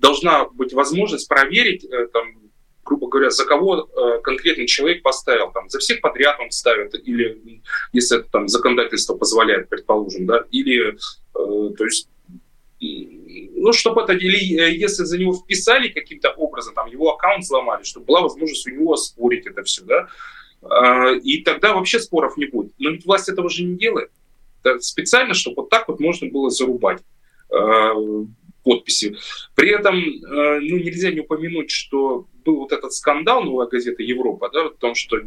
должна 0.00 0.44
быть 0.50 0.74
возможность 0.74 1.26
проверить, 1.26 1.84
там, 2.12 2.45
грубо 2.86 3.08
говоря, 3.08 3.30
за 3.30 3.44
кого 3.44 3.88
э, 3.88 4.20
конкретный 4.22 4.66
человек 4.66 5.02
поставил, 5.02 5.50
там, 5.52 5.68
за 5.68 5.78
всех 5.80 6.00
подряд 6.00 6.38
он 6.40 6.50
ставит, 6.50 6.94
или 7.06 7.60
если 7.92 8.20
это 8.20 8.30
там 8.30 8.48
законодательство 8.48 9.14
позволяет, 9.14 9.68
предположим, 9.68 10.26
да, 10.26 10.44
или, 10.50 10.92
э, 10.94 10.94
то 11.34 11.84
есть, 11.84 12.08
ну, 12.80 13.72
чтобы 13.72 14.02
это, 14.02 14.12
или 14.12 14.58
э, 14.58 14.74
если 14.74 15.02
за 15.02 15.18
него 15.18 15.34
вписали 15.34 15.88
каким-то 15.88 16.30
образом, 16.30 16.74
там, 16.74 16.86
его 16.86 17.12
аккаунт 17.14 17.42
взломали, 17.42 17.82
чтобы 17.82 18.06
была 18.06 18.20
возможность 18.22 18.66
у 18.68 18.70
него 18.70 18.96
спорить 18.96 19.46
это 19.46 19.62
все, 19.64 19.82
да, 19.82 20.08
и 21.22 21.42
тогда 21.42 21.74
вообще 21.74 22.00
споров 22.00 22.36
не 22.36 22.46
будет. 22.46 22.72
Но 22.78 22.90
ведь 22.90 23.04
власть 23.04 23.28
этого 23.28 23.50
же 23.50 23.62
не 23.62 23.76
делает. 23.76 24.10
Это 24.64 24.80
специально, 24.80 25.34
чтобы 25.34 25.62
вот 25.62 25.68
так 25.68 25.86
вот 25.86 26.00
можно 26.00 26.28
было 26.28 26.50
зарубать 26.50 27.02
подписи. 28.64 29.16
При 29.54 29.70
этом 29.70 29.94
ну, 30.00 30.78
нельзя 30.78 31.12
не 31.12 31.20
упомянуть, 31.20 31.70
что 31.70 32.26
был 32.46 32.56
вот 32.56 32.72
этот 32.72 32.92
скандал 32.92 33.42
«Новая 33.42 33.66
газета 33.66 34.02
Европа», 34.02 34.48
да, 34.52 34.66
о 34.66 34.70
том, 34.70 34.94
что 34.94 35.18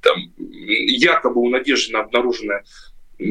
там 0.00 0.16
якобы 0.38 1.40
у 1.40 1.48
Надеждина 1.48 2.00
обнаружены 2.00 2.62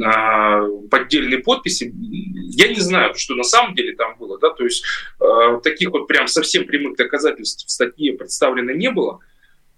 а, 0.03 0.65
поддельные 0.89 1.39
подписи. 1.39 1.93
Я 1.93 2.69
не 2.69 2.79
знаю, 2.79 3.13
что 3.15 3.35
на 3.35 3.43
самом 3.43 3.75
деле 3.75 3.95
там 3.95 4.17
было. 4.17 4.39
Да? 4.39 4.49
То 4.49 4.63
есть 4.63 4.83
э, 5.19 5.59
таких 5.61 5.91
вот 5.91 6.07
прям 6.07 6.27
совсем 6.27 6.65
прямых 6.65 6.95
доказательств 6.97 7.67
в 7.67 7.71
статье 7.71 8.13
представлено 8.13 8.71
не 8.71 8.89
было. 8.89 9.19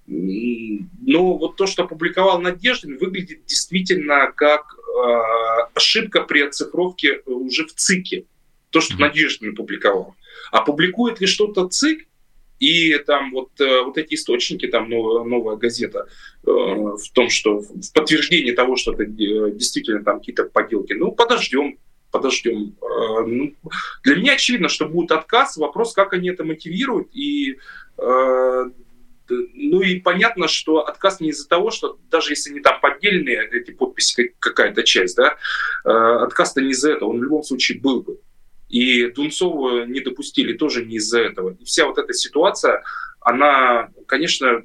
Но 0.08 1.38
вот 1.38 1.56
то, 1.56 1.66
что 1.66 1.84
опубликовал 1.84 2.40
Надеждин, 2.40 2.98
выглядит 2.98 3.46
действительно 3.46 4.32
как 4.32 4.76
э, 4.78 5.68
ошибка 5.74 6.22
при 6.22 6.42
оцифровке 6.42 7.22
уже 7.26 7.66
в 7.66 7.74
ЦИКе. 7.74 8.26
То, 8.70 8.82
что 8.82 9.00
Надеждин 9.00 9.56
публиковал. 9.56 10.16
А 10.52 10.62
публикует 10.62 11.20
ли 11.20 11.26
что-то 11.26 11.68
ЦИК, 11.68 12.08
и 12.60 12.98
там 13.00 13.32
вот, 13.32 13.50
э, 13.60 13.82
вот 13.82 13.98
эти 13.98 14.16
источники, 14.16 14.68
там 14.68 14.90
новая, 14.90 15.24
новая 15.24 15.56
газета, 15.58 16.08
э, 16.46 16.50
в 16.50 17.12
том, 17.14 17.30
что 17.30 17.60
в 17.60 17.94
подтверждении 17.94 18.52
того, 18.52 18.76
что 18.76 18.94
это 18.94 19.04
э, 19.04 19.52
действительно 19.52 20.04
там 20.04 20.20
какие-то 20.20 20.46
поделки, 20.46 20.94
ну, 20.94 21.12
подождем, 21.12 21.78
подождем. 22.12 22.76
Ну, 22.82 23.54
для 24.04 24.16
меня 24.16 24.34
очевидно, 24.34 24.70
что 24.70 24.88
будет 24.88 25.12
отказ. 25.12 25.58
Вопрос, 25.58 25.94
как 25.94 26.14
они 26.14 26.30
это 26.30 26.46
мотивируют. 26.46 27.10
И, 27.14 27.58
ну 27.98 29.82
и 29.82 30.00
понятно, 30.00 30.48
что 30.48 30.88
отказ 30.88 31.20
не 31.20 31.30
из-за 31.30 31.50
того, 31.50 31.72
что 31.72 32.00
даже 32.10 32.32
если 32.32 32.54
не 32.54 32.62
там 32.62 32.80
поддельные 32.80 33.50
эти 33.52 33.72
подписи, 33.72 34.34
какая-то 34.40 34.84
часть, 34.84 35.18
да, 35.18 35.36
отказ-то 35.84 36.62
не 36.62 36.70
из-за 36.70 36.94
этого. 36.94 37.10
Он 37.10 37.20
в 37.20 37.24
любом 37.24 37.44
случае 37.44 37.82
был 37.82 38.02
бы. 38.02 38.18
И 38.76 39.08
Дунцову 39.08 39.86
не 39.86 40.02
допустили 40.02 40.52
тоже 40.52 40.84
не 40.84 40.98
из-за 40.98 41.22
этого. 41.22 41.56
И 41.58 41.64
вся 41.64 41.88
вот 41.88 41.98
эта 41.98 42.12
ситуация, 42.12 42.84
она, 43.22 43.90
конечно, 44.06 44.64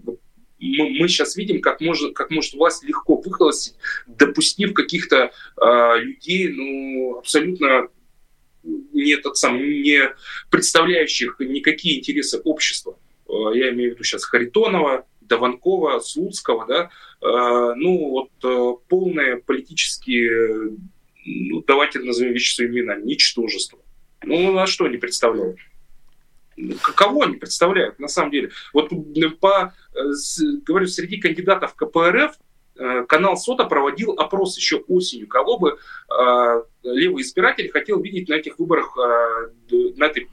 мы, 0.58 0.90
мы 0.98 1.06
сейчас 1.06 1.36
видим, 1.36 1.60
как 1.60 1.80
может, 1.80 2.16
как 2.16 2.32
может 2.32 2.54
власть 2.54 2.82
легко 2.82 3.14
выхолостить, 3.14 3.76
допустив 4.08 4.74
каких-то 4.74 5.30
э, 5.56 5.98
людей, 6.00 6.48
ну, 6.48 7.18
абсолютно 7.18 7.86
не, 8.64 9.12
этот 9.12 9.36
сам, 9.36 9.58
не 9.58 10.12
представляющих 10.50 11.36
никакие 11.38 12.00
интересы 12.00 12.40
общества. 12.42 12.98
Э, 13.28 13.32
я 13.54 13.70
имею 13.70 13.92
в 13.92 13.94
виду 13.94 14.02
сейчас 14.02 14.24
Харитонова, 14.24 15.06
Даванкова, 15.20 16.00
Слуцкого, 16.00 16.66
да, 16.66 16.90
э, 17.22 17.74
ну, 17.76 18.28
вот 18.42 18.82
полные 18.88 19.36
политические, 19.36 20.72
ну, 21.24 21.62
давайте 21.64 22.00
назовем 22.00 22.32
вещи 22.32 22.56
своими 22.56 22.80
именами, 22.80 23.04
ничтожество. 23.04 23.78
Ну, 24.22 24.52
на 24.52 24.66
что 24.66 24.84
они 24.84 24.98
представляют? 24.98 25.58
Кого 26.82 27.22
они 27.22 27.36
представляют, 27.36 27.98
на 27.98 28.08
самом 28.08 28.30
деле? 28.30 28.50
Вот 28.74 28.90
по, 29.40 29.72
э, 29.94 29.98
говорю, 30.64 30.86
среди 30.88 31.16
кандидатов 31.16 31.74
КПРФ 31.74 32.32
э, 32.76 33.04
канал 33.08 33.36
СОТа 33.36 33.64
проводил 33.64 34.12
опрос 34.12 34.58
еще 34.58 34.76
осенью, 34.88 35.26
кого 35.26 35.58
бы 35.58 35.78
э, 36.10 36.62
левый 36.82 37.22
избиратель 37.22 37.70
хотел 37.70 38.02
видеть 38.02 38.28
на 38.28 38.34
этих 38.34 38.58
выборах, 38.58 38.94
на 38.96 40.04
этой 40.04 40.28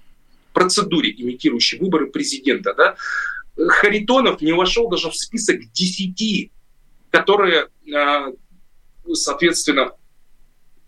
процедуре, 0.53 1.12
имитирующей 1.12 1.77
выборы 1.79 2.08
президента. 2.08 2.74
Да? 2.74 2.96
Харитонов 3.56 4.41
не 4.41 4.53
вошел 4.53 4.89
даже 4.89 5.10
в 5.10 5.15
список 5.15 5.62
10, 5.72 6.51
которые, 7.12 7.70
соответственно, 9.13 9.91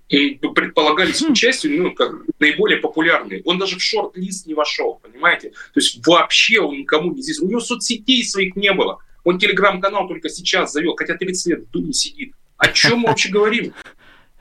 предполагались 0.09 1.23
к 1.23 1.29
участию, 1.29 1.83
ну, 1.83 1.93
как 1.93 2.11
наиболее 2.39 2.79
популярные. 2.79 3.43
Он 3.45 3.59
даже 3.59 3.77
в 3.77 3.81
шорт-лист 3.81 4.47
не 4.47 4.55
вошел, 4.55 4.95
понимаете? 4.95 5.49
То 5.49 5.79
есть 5.79 6.05
вообще 6.05 6.59
он 6.59 6.79
никому 6.79 7.13
не 7.13 7.21
здесь. 7.21 7.39
У 7.39 7.47
него 7.47 7.59
соцсетей 7.59 8.23
своих 8.23 8.55
не 8.55 8.73
было. 8.73 8.99
Он 9.23 9.37
телеграм-канал 9.37 10.07
только 10.07 10.29
сейчас 10.29 10.71
завел, 10.71 10.95
хотя 10.95 11.15
30 11.15 11.45
лет 11.47 11.59
в 11.61 11.71
Думе 11.71 11.93
сидит. 11.93 12.33
О 12.57 12.71
чем 12.71 12.99
мы 12.99 13.09
вообще 13.09 13.29
говорим? 13.29 13.73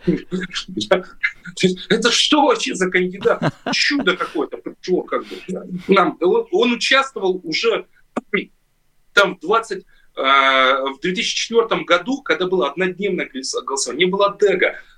Это 0.06 2.10
что 2.10 2.46
вообще 2.46 2.74
за 2.74 2.90
кандидат? 2.90 3.42
Чудо 3.72 4.16
какое-то 4.16 4.56
пришло 4.56 5.02
как 5.02 5.26
бы. 5.26 5.36
Нам, 5.88 6.16
он 6.20 6.72
участвовал 6.72 7.40
уже 7.44 7.86
там 9.12 9.36
в 9.36 9.40
20 9.40 9.84
а, 10.18 10.80
в 10.94 11.00
2004 11.00 11.84
году, 11.84 12.22
когда 12.22 12.46
было 12.46 12.70
однодневное 12.70 13.30
голосование, 13.64 14.06
не 14.06 14.10
было 14.10 14.36
ДЭГа, 14.38 14.74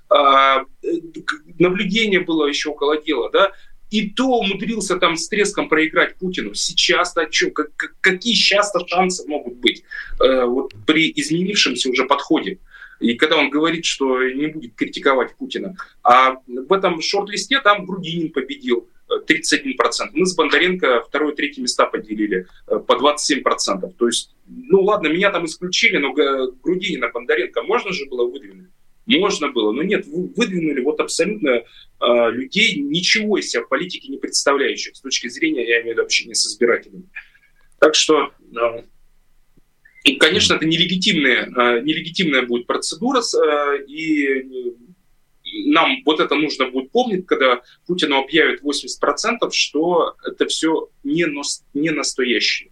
наблюдение 1.57 2.19
было 2.19 2.45
еще 2.45 2.69
около 2.69 3.01
дела, 3.01 3.29
да, 3.31 3.51
и 3.91 4.09
то 4.09 4.39
умудрился 4.39 4.97
там 4.97 5.17
с 5.17 5.27
треском 5.27 5.67
проиграть 5.67 6.15
Путину. 6.17 6.53
Сейчас-то 6.53 7.27
что, 7.29 7.51
как, 7.51 7.71
какие 7.99 8.33
сейчас-то 8.33 8.87
шансы 8.87 9.27
могут 9.27 9.55
быть 9.55 9.83
э, 10.19 10.45
вот 10.45 10.73
при 10.87 11.11
изменившемся 11.13 11.89
уже 11.89 12.05
подходе? 12.05 12.59
И 13.01 13.15
когда 13.15 13.37
он 13.37 13.49
говорит, 13.49 13.83
что 13.83 14.23
не 14.23 14.47
будет 14.47 14.75
критиковать 14.75 15.35
Путина. 15.35 15.75
А 16.03 16.37
в 16.47 16.71
этом 16.71 17.01
шорт-листе 17.01 17.59
там 17.59 17.85
Грудинин 17.85 18.31
победил 18.31 18.87
31%. 19.27 19.75
Мы 20.13 20.25
с 20.25 20.35
Бондаренко 20.35 21.03
второе, 21.07 21.33
третье 21.33 21.61
места 21.61 21.85
поделили 21.85 22.47
э, 22.67 22.79
по 22.79 22.93
27%. 22.93 23.93
То 23.97 24.07
есть, 24.07 24.35
ну 24.47 24.83
ладно, 24.83 25.07
меня 25.07 25.31
там 25.31 25.45
исключили, 25.45 25.97
но 25.97 26.13
Грудинина, 26.13 27.09
Бондаренко 27.09 27.63
можно 27.63 27.91
же 27.91 28.05
было 28.05 28.25
выдвинуть? 28.25 28.69
Можно 29.05 29.51
было, 29.51 29.71
но 29.71 29.83
нет, 29.83 30.05
выдвинули 30.05 30.81
вот 30.81 30.99
абсолютно 30.99 31.49
э, 31.49 31.63
людей, 32.31 32.75
ничего 32.79 33.37
из 33.37 33.49
себя 33.49 33.63
в 33.63 33.69
политике 33.69 34.09
не 34.09 34.17
представляющих, 34.17 34.95
с 34.95 35.01
точки 35.01 35.27
зрения, 35.27 35.67
я 35.67 35.81
имею 35.81 35.95
в 35.95 35.97
виду, 35.97 36.03
общения 36.03 36.35
с 36.35 36.45
избирателями. 36.47 37.09
Так 37.79 37.95
что, 37.95 38.31
э, 38.41 38.83
и, 40.03 40.15
конечно, 40.15 40.55
это 40.55 40.65
нелегитимная, 40.65 41.45
э, 41.45 41.81
нелегитимная 41.81 42.43
будет 42.43 42.67
процедура, 42.67 43.21
э, 43.21 43.83
и 43.87 44.75
нам 45.65 46.01
вот 46.05 46.19
это 46.19 46.35
нужно 46.35 46.69
будет 46.69 46.91
помнить, 46.91 47.25
когда 47.25 47.61
Путину 47.85 48.19
объявят 48.19 48.61
80%, 48.61 49.51
что 49.51 50.15
это 50.25 50.45
все 50.47 50.89
не, 51.03 51.25
не 51.73 51.89
настоящее. 51.89 52.70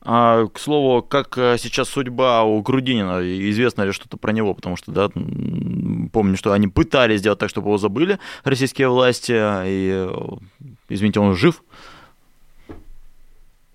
А, 0.00 0.46
к 0.46 0.58
слову, 0.58 1.02
как 1.02 1.36
э, 1.36 1.56
сейчас 1.58 1.88
судьба 1.88 2.44
у 2.44 2.62
Грудинина? 2.62 3.20
Известно 3.50 3.82
ли 3.82 3.92
что-то 3.92 4.16
про 4.16 4.32
него? 4.32 4.54
Потому 4.54 4.76
что, 4.76 4.92
да, 4.92 5.10
помню, 6.12 6.36
что 6.36 6.52
они 6.52 6.68
пытались 6.68 7.20
сделать 7.20 7.38
так, 7.38 7.50
чтобы 7.50 7.68
его 7.68 7.78
забыли, 7.78 8.18
российские 8.44 8.88
власти. 8.88 9.32
И, 9.32 9.90
э, 9.90 10.10
извините, 10.88 11.20
он 11.20 11.34
жив? 11.34 11.62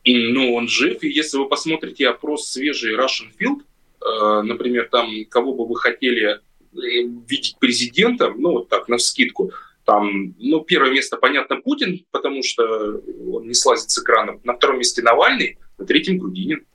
Ну, 0.05 0.53
он 0.53 0.67
жив. 0.67 1.03
И 1.03 1.09
если 1.09 1.37
вы 1.37 1.47
посмотрите 1.47 2.07
опрос 2.07 2.47
свежий 2.47 2.95
Russian 2.95 3.29
Field, 3.39 3.61
э, 4.01 4.41
например, 4.43 4.87
там, 4.89 5.09
кого 5.29 5.53
бы 5.53 5.67
вы 5.67 5.75
хотели 5.75 6.39
видеть 6.73 7.57
президентом, 7.59 8.41
ну, 8.41 8.53
вот 8.53 8.69
так, 8.69 8.87
на 8.87 8.97
вскидку, 8.97 9.51
там, 9.85 10.33
ну, 10.39 10.61
первое 10.61 10.91
место, 10.91 11.17
понятно, 11.17 11.57
Путин, 11.57 12.05
потому 12.11 12.41
что 12.41 13.01
он 13.31 13.47
не 13.47 13.53
слазит 13.53 13.91
с 13.91 14.01
экрана. 14.01 14.39
На 14.43 14.53
втором 14.53 14.79
месте 14.79 15.01
Навальный, 15.01 15.57
на 15.83 15.87
третьем 15.87 16.17
Грудинин. 16.17 16.65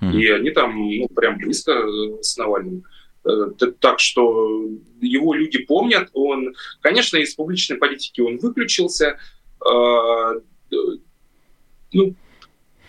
Mm. 0.00 0.12
И 0.14 0.28
они 0.28 0.50
там, 0.50 0.76
ну, 0.76 1.08
прям 1.08 1.38
близко 1.38 1.72
э, 1.72 2.22
с 2.22 2.36
Навальным. 2.36 2.84
Э, 3.24 3.50
так 3.78 4.00
что 4.00 4.66
его 5.00 5.34
люди 5.34 5.58
помнят. 5.58 6.10
Он, 6.14 6.54
конечно, 6.80 7.16
из 7.18 7.34
публичной 7.34 7.76
политики 7.76 8.20
он 8.20 8.38
выключился. 8.38 9.18
Э, 9.64 10.40
ну, 11.92 12.14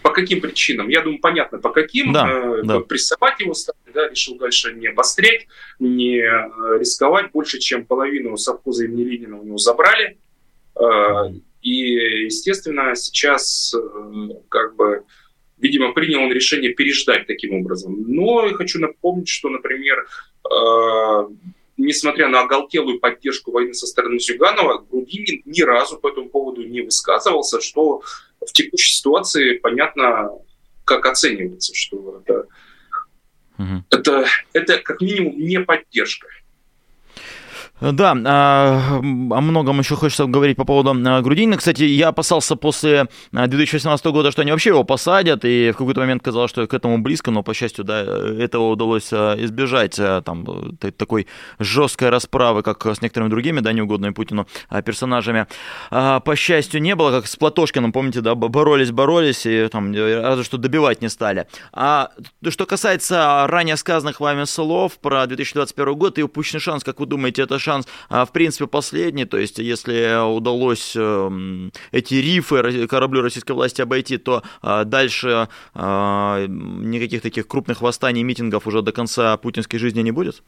по 0.01 0.09
каким 0.11 0.41
причинам? 0.41 0.89
Я 0.89 1.01
думаю, 1.01 1.19
понятно, 1.19 1.59
по 1.59 1.69
каким. 1.69 2.11
Да, 2.13 2.61
да. 2.63 2.79
Прессовать 2.79 3.39
его 3.39 3.53
стали, 3.53 3.77
да, 3.93 4.09
решил 4.09 4.37
дальше 4.37 4.73
не 4.73 4.87
обострять, 4.87 5.47
не 5.79 6.21
рисковать. 6.79 7.31
Больше, 7.31 7.59
чем 7.59 7.85
половину 7.85 8.35
совхоза 8.37 8.85
имени 8.85 9.03
Ленина 9.03 9.39
у 9.39 9.43
него 9.43 9.57
забрали. 9.57 10.17
И, 11.61 11.71
естественно, 12.25 12.95
сейчас 12.95 13.75
как 14.49 14.75
бы, 14.75 15.03
видимо, 15.61 15.93
принял 15.93 16.21
он 16.21 16.31
решение 16.31 16.73
переждать 16.73 17.27
таким 17.27 17.53
образом. 17.53 17.95
Но 18.07 18.45
я 18.47 18.53
хочу 18.53 18.79
напомнить, 18.79 19.29
что, 19.29 19.49
например, 19.49 20.07
э, 20.43 21.27
несмотря 21.77 22.27
на 22.27 22.41
оголтелую 22.41 22.99
поддержку 22.99 23.51
войны 23.51 23.73
со 23.73 23.87
стороны 23.87 24.19
Зюганова, 24.19 24.85
Грудинин 24.89 25.43
ни 25.45 25.61
разу 25.61 25.97
по 25.97 26.09
этому 26.09 26.29
поводу 26.29 26.63
не 26.63 26.81
высказывался, 26.81 27.61
что 27.61 28.01
в 28.45 28.51
текущей 28.51 28.95
ситуации 28.95 29.57
понятно, 29.57 30.31
как 30.83 31.05
оценивается, 31.05 31.73
что 31.75 32.21
это, 32.25 32.47
угу. 33.57 33.83
это, 33.91 34.25
это 34.53 34.77
как 34.79 34.99
минимум 35.01 35.37
не 35.37 35.59
поддержка. 35.59 36.27
Да, 37.81 38.11
о 38.11 39.01
многом 39.41 39.79
еще 39.79 39.95
хочется 39.95 40.27
говорить 40.27 40.55
по 40.55 40.65
поводу 40.65 40.93
Грудинина. 40.93 41.57
Кстати, 41.57 41.81
я 41.81 42.09
опасался 42.09 42.55
после 42.55 43.07
2018 43.31 44.05
года, 44.05 44.31
что 44.31 44.43
они 44.43 44.51
вообще 44.51 44.69
его 44.69 44.83
посадят, 44.83 45.43
и 45.45 45.71
в 45.71 45.77
какой-то 45.77 46.01
момент 46.01 46.21
казалось, 46.21 46.51
что 46.51 46.67
к 46.67 46.73
этому 46.75 46.99
близко, 46.99 47.31
но, 47.31 47.41
по 47.41 47.55
счастью, 47.55 47.83
да, 47.83 48.01
этого 48.01 48.69
удалось 48.69 49.11
избежать 49.11 49.95
там, 49.95 50.77
такой 50.95 51.25
жесткой 51.57 52.09
расправы, 52.09 52.61
как 52.61 52.85
с 52.85 53.01
некоторыми 53.01 53.31
другими, 53.31 53.61
да, 53.61 53.73
неугодными 53.73 54.13
Путину 54.13 54.45
персонажами. 54.85 55.47
По 55.89 56.35
счастью, 56.35 56.83
не 56.83 56.93
было, 56.95 57.09
как 57.09 57.25
с 57.25 57.35
Платошкиным, 57.35 57.91
помните, 57.93 58.21
да, 58.21 58.35
боролись-боролись, 58.35 59.47
и 59.47 59.67
там 59.69 59.91
разве 59.91 60.43
что 60.43 60.57
добивать 60.57 61.01
не 61.01 61.09
стали. 61.09 61.47
А 61.73 62.11
что 62.47 62.67
касается 62.67 63.47
ранее 63.47 63.75
сказанных 63.75 64.19
вами 64.19 64.43
слов 64.43 64.99
про 64.99 65.25
2021 65.25 65.95
год 65.95 66.19
и 66.19 66.23
упущенный 66.23 66.61
шанс, 66.61 66.83
как 66.83 66.99
вы 66.99 67.07
думаете, 67.07 67.41
это 67.41 67.57
шанс 67.57 67.70
шанс, 67.71 67.87
а, 68.09 68.25
в 68.25 68.31
принципе, 68.31 68.67
последний, 68.67 69.25
то 69.25 69.37
есть 69.37 69.59
если 69.59 70.35
удалось 70.35 70.93
эм, 70.95 71.71
эти 71.91 72.15
рифы 72.15 72.87
кораблю 72.87 73.21
российской 73.21 73.53
власти 73.53 73.81
обойти, 73.81 74.17
то 74.17 74.43
а, 74.61 74.83
дальше 74.83 75.47
а, 75.73 76.45
никаких 76.47 77.21
таких 77.21 77.47
крупных 77.47 77.81
восстаний, 77.81 78.23
митингов 78.23 78.67
уже 78.67 78.81
до 78.81 78.91
конца 78.91 79.37
путинской 79.37 79.79
жизни 79.79 80.01
не 80.01 80.11
будет? 80.11 80.43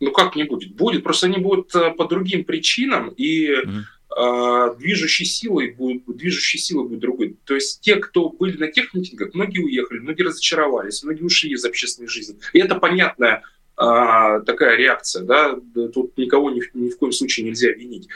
Ну 0.00 0.10
как 0.12 0.36
не 0.36 0.44
будет? 0.44 0.74
Будет, 0.74 1.02
просто 1.02 1.26
они 1.26 1.38
будут 1.38 1.74
э, 1.74 1.90
по 1.90 2.06
другим 2.06 2.44
причинам, 2.44 3.08
и 3.08 3.50
угу. 3.50 4.76
движущей 4.78 5.24
силой 5.24 5.72
будет, 5.72 6.02
движущей 6.06 6.58
силой 6.58 6.88
будет 6.88 7.00
другой. 7.00 7.36
То 7.44 7.54
есть 7.54 7.80
те, 7.80 7.96
кто 7.96 8.28
были 8.28 8.56
на 8.56 8.68
тех 8.68 8.94
митингах, 8.94 9.34
многие 9.34 9.58
уехали, 9.58 9.98
многие 9.98 10.22
разочаровались, 10.22 11.02
многие 11.02 11.24
ушли 11.24 11.50
из 11.50 11.64
общественной 11.64 12.08
жизни. 12.08 12.36
И 12.52 12.60
это 12.60 12.76
понятная 12.76 13.42
а, 13.80 14.40
такая 14.40 14.76
реакция, 14.76 15.22
да, 15.22 15.56
тут 15.94 16.18
никого 16.18 16.50
ни, 16.50 16.60
ни 16.74 16.90
в 16.90 16.98
коем 16.98 17.12
случае 17.12 17.46
нельзя 17.46 17.68
винить. 17.70 18.08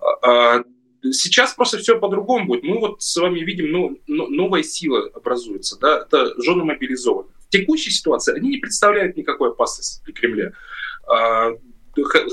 А, 0.00 0.56
а, 0.56 0.64
сейчас 1.02 1.52
просто 1.52 1.76
все 1.76 1.98
по-другому 1.98 2.46
будет. 2.46 2.62
Мы 2.62 2.78
вот 2.78 3.02
с 3.02 3.14
вами 3.18 3.40
видим, 3.40 3.70
ну, 3.70 4.00
новая 4.06 4.62
сила 4.62 5.10
образуется, 5.12 5.78
да, 5.78 5.98
это 5.98 6.32
жены 6.40 6.64
мобилизованы. 6.64 7.28
В 7.46 7.50
текущей 7.50 7.90
ситуации 7.90 8.34
они 8.34 8.48
не 8.48 8.56
представляют 8.56 9.14
никакой 9.18 9.50
опасности 9.50 10.02
для 10.04 10.14
Кремля. 10.14 10.52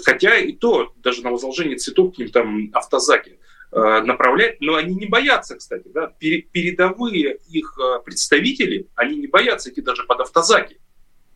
Хотя 0.05 0.38
и 0.38 0.53
то, 0.53 0.93
даже 1.03 1.21
на 1.21 1.31
возложение 1.31 1.75
цветов 1.75 2.15
к 2.15 2.17
ним 2.17 2.29
там 2.29 2.69
автозаки 2.71 3.39
направлять, 3.71 4.62
но 4.62 4.75
они 4.75 4.95
не 4.95 5.07
боятся, 5.07 5.57
кстати, 5.57 5.89
да, 5.93 6.13
передовые 6.17 7.39
их 7.50 7.77
представители, 8.05 8.88
они 8.95 9.17
не 9.17 9.27
боятся 9.27 9.69
идти 9.69 9.81
даже 9.81 10.05
под 10.05 10.21
автозаки. 10.21 10.79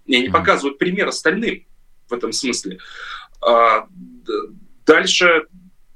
И 0.06 0.16
они 0.16 0.30
показывают 0.30 0.78
пример 0.78 1.08
остальным 1.08 1.66
в 2.10 2.14
этом 2.14 2.32
смысле. 2.32 2.80
А, 3.42 3.88
дальше, 4.86 5.48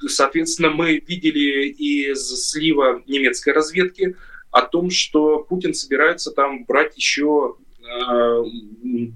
соответственно, 0.08 0.70
мы 0.70 1.00
видели 1.00 1.70
из 1.70 2.50
слива 2.50 3.02
немецкой 3.08 3.54
разведки 3.54 4.16
о 4.52 4.62
том, 4.62 4.90
что 4.90 5.40
Путин 5.40 5.74
собирается 5.74 6.32
там 6.32 6.66
брать 6.66 6.98
еще 6.98 7.58
а, 7.90 8.44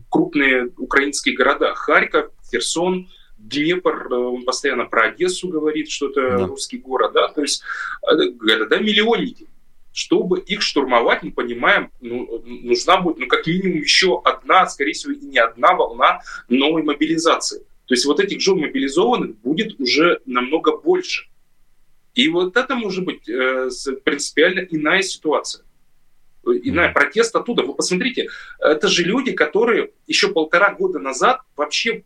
крупные 0.09 0.71
украинские 0.77 1.35
города. 1.35 1.73
Харьков, 1.73 2.31
Херсон, 2.51 3.09
Днепр, 3.37 4.13
он 4.13 4.43
постоянно 4.43 4.85
про 4.85 5.07
Одессу 5.07 5.47
говорит, 5.47 5.89
что 5.89 6.09
это 6.09 6.37
да. 6.37 6.45
русский 6.45 6.77
город, 6.77 7.13
да, 7.13 7.29
то 7.29 7.41
есть 7.41 7.63
города 8.03 8.77
миллионники 8.77 9.47
чтобы 9.93 10.39
их 10.39 10.61
штурмовать, 10.61 11.23
мы 11.23 11.31
понимаем, 11.31 11.91
ну, 11.99 12.41
нужна 12.45 12.97
будет, 12.97 13.19
ну, 13.19 13.27
как 13.27 13.45
минимум, 13.47 13.81
еще 13.81 14.21
одна, 14.23 14.67
скорее 14.67 14.93
всего, 14.93 15.13
и 15.13 15.25
не 15.25 15.37
одна 15.37 15.73
волна 15.73 16.21
новой 16.47 16.83
мобилизации. 16.83 17.59
То 17.85 17.93
есть 17.93 18.05
вот 18.05 18.19
этих 18.19 18.39
жен 18.39 18.57
мобилизованных 18.59 19.37
будет 19.39 19.79
уже 19.79 20.21
намного 20.25 20.77
больше. 20.77 21.27
И 22.13 22.27
вот 22.29 22.55
это 22.57 22.75
может 22.75 23.03
быть 23.03 23.27
э, 23.27 23.69
принципиально 24.03 24.61
иная 24.61 25.01
ситуация. 25.01 25.65
Иная 26.45 26.91
протест 26.91 27.35
оттуда. 27.35 27.63
Вы 27.63 27.73
посмотрите, 27.73 28.27
это 28.59 28.87
же 28.87 29.03
люди, 29.03 29.31
которые 29.31 29.91
еще 30.07 30.29
полтора 30.29 30.73
года 30.73 30.99
назад 30.99 31.41
вообще 31.55 32.03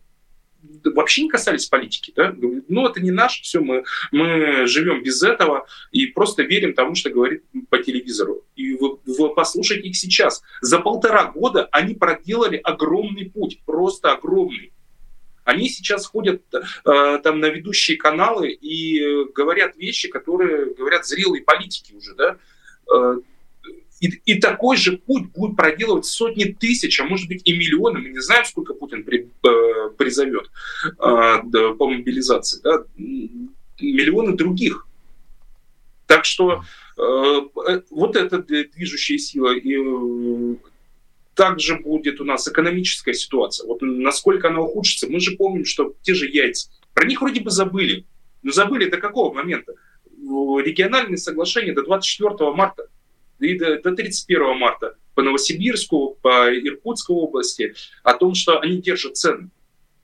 вообще 0.94 1.22
не 1.22 1.28
касались 1.28 1.66
политики. 1.66 2.12
Да? 2.14 2.34
ну, 2.68 2.88
это 2.88 3.00
не 3.00 3.10
наш, 3.10 3.40
все, 3.40 3.60
мы, 3.60 3.84
мы 4.12 4.66
живем 4.66 5.02
без 5.02 5.22
этого 5.22 5.66
и 5.92 6.06
просто 6.06 6.42
верим 6.42 6.74
тому, 6.74 6.94
что 6.94 7.10
говорит 7.10 7.44
по 7.68 7.78
телевизору. 7.78 8.44
И 8.56 8.74
вы, 8.74 8.98
вы 9.06 9.34
послушайте 9.34 9.88
их 9.88 9.96
сейчас. 9.96 10.42
За 10.60 10.78
полтора 10.78 11.24
года 11.24 11.68
они 11.72 11.94
проделали 11.94 12.56
огромный 12.56 13.30
путь, 13.30 13.60
просто 13.64 14.12
огромный. 14.12 14.72
Они 15.44 15.68
сейчас 15.68 16.06
ходят 16.06 16.42
э, 16.52 17.18
там 17.22 17.38
на 17.38 17.46
ведущие 17.46 17.96
каналы 17.96 18.50
и 18.50 19.24
говорят 19.32 19.76
вещи, 19.76 20.08
которые 20.08 20.74
говорят 20.74 21.06
зрелые 21.06 21.44
политики 21.44 21.92
уже, 21.92 22.14
да, 22.16 22.36
э, 22.92 23.16
и, 24.00 24.08
и 24.26 24.40
такой 24.40 24.76
же 24.76 24.98
путь 24.98 25.30
будет 25.32 25.56
проделывать 25.56 26.04
сотни 26.04 26.44
тысяч, 26.44 27.00
а 27.00 27.04
может 27.04 27.28
быть 27.28 27.42
и 27.44 27.56
миллионы. 27.56 28.00
Мы 28.00 28.10
не 28.10 28.20
знаем, 28.20 28.44
сколько 28.44 28.74
Путин 28.74 29.04
при, 29.04 29.30
э, 29.42 29.90
призовет 29.96 30.50
э, 30.84 30.92
по 30.98 31.88
мобилизации. 31.88 32.60
Да? 32.62 32.84
Миллионы 33.80 34.36
других. 34.36 34.86
Так 36.06 36.24
что 36.24 36.62
э, 36.98 37.02
э 37.68 37.82
вот 37.90 38.16
эта 38.16 38.38
движущая 38.42 39.18
сила. 39.18 39.56
И, 39.56 39.74
э, 39.74 40.56
также 41.34 41.78
будет 41.78 42.20
у 42.20 42.24
нас 42.24 42.48
экономическая 42.48 43.14
ситуация. 43.14 43.66
Вот 43.66 43.78
насколько 43.82 44.48
она 44.48 44.60
ухудшится. 44.60 45.06
Мы 45.08 45.20
же 45.20 45.36
помним, 45.36 45.64
что 45.64 45.94
те 46.02 46.14
же 46.14 46.26
яйца. 46.26 46.70
Про 46.94 47.06
них 47.06 47.20
вроде 47.20 47.40
бы 47.40 47.50
забыли. 47.50 48.04
Но 48.42 48.52
забыли 48.52 48.88
до 48.88 48.96
какого 48.96 49.32
момента? 49.34 49.74
Региональные 50.18 51.18
соглашения 51.18 51.72
до 51.72 51.82
24 51.82 52.52
марта 52.52 52.88
и 53.40 53.58
до, 53.58 53.80
до 53.80 53.92
31 53.92 54.56
марта 54.58 54.96
по 55.14 55.22
Новосибирску, 55.22 56.18
по 56.20 56.50
Иркутской 56.54 57.16
области, 57.16 57.74
о 58.02 58.14
том, 58.14 58.34
что 58.34 58.60
они 58.60 58.78
держат 58.78 59.16
цены. 59.16 59.50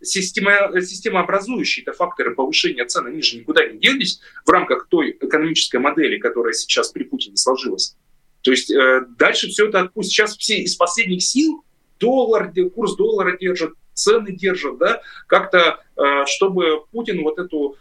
Система, 0.01 0.81
системообразующие 0.81 1.85
это 1.85 1.93
факторы 1.93 2.35
повышения 2.35 2.85
цен, 2.85 3.07
они 3.07 3.23
же 3.23 3.37
никуда 3.37 3.65
не 3.67 3.79
делись 3.79 4.21
в 4.45 4.51
рамках 4.51 4.89
той 4.89 5.17
экономической 5.21 5.77
модели, 5.77 6.19
которая 6.19 6.55
сейчас 6.55 6.91
при 6.91 7.05
Путине 7.05 7.37
сложилась. 7.37 7.97
То 8.41 8.51
есть 8.51 8.71
э, 8.73 9.07
дальше 9.17 9.49
все 9.49 9.69
это 9.69 9.81
отпустит. 9.81 10.13
Сейчас 10.13 10.37
все 10.37 10.59
из 10.59 10.75
последних 10.75 11.23
сил 11.23 11.65
доллар, 12.01 12.53
курс 12.75 12.97
доллара 12.97 13.39
держат, 13.39 13.75
цены 13.95 14.33
держат, 14.33 14.79
да, 14.79 15.03
как-то, 15.29 15.85
э, 15.97 16.25
чтобы 16.27 16.85
Путин 16.91 17.23
вот 17.23 17.39
эту 17.39 17.77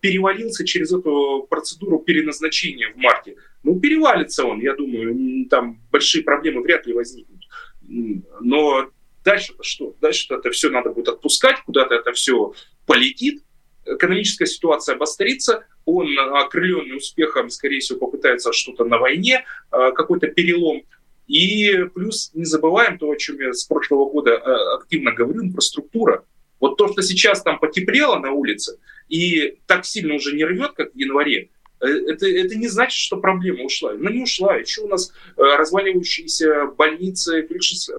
перевалился 0.00 0.64
через 0.64 0.92
эту 0.92 1.46
процедуру 1.48 1.98
переназначения 1.98 2.92
в 2.92 2.96
марте. 2.96 3.36
Ну, 3.62 3.80
перевалится 3.80 4.44
он, 4.44 4.60
я 4.60 4.74
думаю, 4.74 5.48
там 5.48 5.80
большие 5.90 6.22
проблемы 6.22 6.62
вряд 6.62 6.86
ли 6.86 6.92
возникнут. 6.92 7.42
Но 7.82 8.90
дальше-то 9.24 9.62
что? 9.62 9.96
Дальше-то 10.00 10.36
это 10.36 10.50
все 10.50 10.70
надо 10.70 10.90
будет 10.90 11.08
отпускать, 11.08 11.60
куда-то 11.64 11.94
это 11.94 12.12
все 12.12 12.52
полетит, 12.86 13.42
экономическая 13.86 14.46
ситуация 14.46 14.94
обострится, 14.94 15.64
он, 15.84 16.18
окрыленный 16.18 16.96
успехом, 16.96 17.50
скорее 17.50 17.80
всего, 17.80 17.98
попытается 17.98 18.52
что-то 18.52 18.84
на 18.84 18.98
войне, 18.98 19.44
э, 19.70 19.92
какой-то 19.92 20.28
перелом. 20.28 20.82
И 21.26 21.86
плюс 21.94 22.30
не 22.34 22.44
забываем 22.44 22.98
то, 22.98 23.10
о 23.10 23.16
чем 23.16 23.38
я 23.40 23.52
с 23.52 23.64
прошлого 23.64 24.10
года 24.10 24.30
э, 24.30 24.76
активно 24.76 25.12
говорю, 25.12 25.42
инфраструктура. 25.42 26.24
Вот 26.60 26.76
то, 26.76 26.88
что 26.88 27.02
сейчас 27.02 27.42
там 27.42 27.58
потеплело 27.58 28.18
на 28.18 28.32
улице 28.32 28.78
и 29.08 29.58
так 29.66 29.84
сильно 29.84 30.14
уже 30.14 30.34
не 30.34 30.44
рвет, 30.44 30.72
как 30.72 30.92
в 30.92 30.96
январе, 30.96 31.50
э, 31.80 31.86
это, 31.86 32.26
это 32.26 32.54
не 32.56 32.68
значит, 32.68 32.98
что 32.98 33.16
проблема 33.18 33.64
ушла. 33.64 33.92
Она 33.92 34.10
не 34.10 34.22
ушла. 34.22 34.56
Еще 34.56 34.82
у 34.82 34.88
нас 34.88 35.12
э, 35.36 35.42
разваливающиеся 35.42 36.66
больницы, 36.66 37.46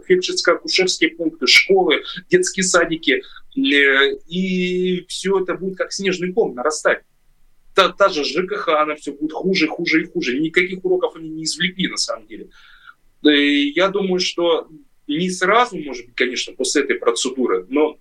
фельдшерско-акушерские 0.07 1.15
пункты, 1.15 1.47
школы, 1.47 2.03
детские 2.29 2.63
садики. 2.63 3.21
Э, 3.55 4.15
и 4.27 5.05
все 5.07 5.39
это 5.41 5.55
будет 5.55 5.77
как 5.77 5.93
снежный 5.93 6.33
ком 6.33 6.55
нарастать. 6.55 7.03
та, 7.75 7.89
та 7.89 8.09
же 8.09 8.23
ЖКХ, 8.23 8.69
она 8.69 8.95
все 8.95 9.11
будет 9.11 9.33
хуже, 9.33 9.67
хуже 9.67 10.01
и 10.01 10.05
хуже. 10.05 10.39
Никаких 10.39 10.83
уроков 10.83 11.15
они 11.15 11.29
не 11.29 11.43
извлекли 11.43 11.87
на 11.87 11.97
самом 11.97 12.25
деле. 12.27 12.49
И 13.23 13.73
я 13.75 13.89
думаю, 13.89 14.19
что 14.19 14.69
не 15.07 15.29
сразу, 15.29 15.77
может 15.77 16.05
быть, 16.05 16.15
конечно, 16.15 16.53
после 16.53 16.83
этой 16.83 16.95
процедуры, 16.95 17.65
но 17.69 17.99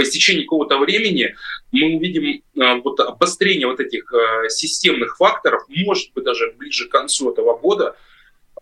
по 0.00 0.02
истечении 0.02 0.44
какого-то 0.44 0.78
времени 0.78 1.34
мы 1.72 1.94
увидим 1.96 2.42
а, 2.58 2.76
вот 2.76 2.98
обострение 3.00 3.66
вот 3.66 3.80
этих 3.80 4.10
а, 4.14 4.48
системных 4.48 5.18
факторов, 5.18 5.64
может 5.68 6.14
быть, 6.14 6.24
даже 6.24 6.54
ближе 6.56 6.88
к 6.88 6.90
концу 6.90 7.30
этого 7.30 7.58
года. 7.58 7.94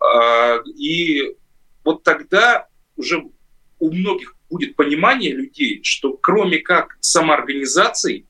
А, 0.01 0.57
и 0.65 1.37
вот 1.85 2.03
тогда 2.03 2.67
уже 2.97 3.23
у 3.79 3.89
многих 3.89 4.35
будет 4.49 4.75
понимание 4.75 5.31
людей, 5.31 5.79
что 5.81 6.11
кроме 6.11 6.57
как 6.57 6.97
самоорганизации 6.99 8.25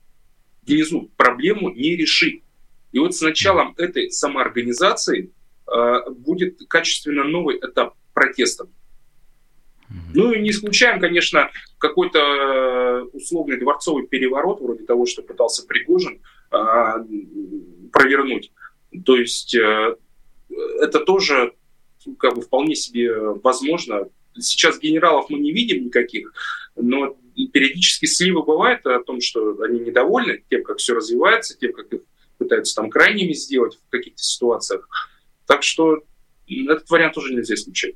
внизу 0.62 1.10
проблему 1.16 1.70
не 1.70 1.96
решить. 1.96 2.44
И 2.92 3.00
вот 3.00 3.16
с 3.16 3.22
началом 3.22 3.74
этой 3.76 4.12
самоорганизации 4.12 5.32
будет 6.10 6.60
качественно 6.68 7.24
новый 7.24 7.58
этап 7.58 7.94
протестов. 8.14 8.68
Ну 10.14 10.32
и 10.32 10.40
не 10.40 10.50
исключаем, 10.50 11.00
конечно, 11.00 11.50
какой-то 11.78 12.18
э, 12.18 13.02
условный 13.12 13.58
дворцовый 13.58 14.06
переворот, 14.06 14.60
вроде 14.60 14.84
того, 14.84 15.06
что 15.06 15.22
пытался 15.22 15.66
Пригожин 15.66 16.20
а, 16.50 17.04
провернуть. 17.92 18.52
То 19.04 19.16
есть 19.16 19.54
э, 19.54 19.96
это 20.80 21.00
тоже 21.00 21.54
как 22.18 22.34
бы 22.34 22.42
вполне 22.42 22.74
себе 22.74 23.18
возможно. 23.18 24.08
Сейчас 24.38 24.78
генералов 24.78 25.28
мы 25.28 25.38
не 25.38 25.52
видим 25.52 25.84
никаких, 25.84 26.32
но 26.76 27.16
периодически 27.52 28.06
сливы 28.06 28.42
бывают 28.42 28.86
о 28.86 29.00
том, 29.00 29.20
что 29.20 29.60
они 29.62 29.80
недовольны 29.80 30.42
тем, 30.48 30.62
как 30.62 30.78
все 30.78 30.94
развивается, 30.94 31.58
тем, 31.58 31.72
как 31.72 31.92
их 31.92 32.00
пытаются 32.38 32.74
там 32.76 32.90
крайними 32.90 33.32
сделать 33.32 33.76
в 33.76 33.90
каких-то 33.90 34.22
ситуациях. 34.22 34.88
Так 35.46 35.62
что 35.62 36.02
этот 36.48 36.88
вариант 36.90 37.14
тоже 37.14 37.34
нельзя 37.34 37.54
исключать. 37.54 37.94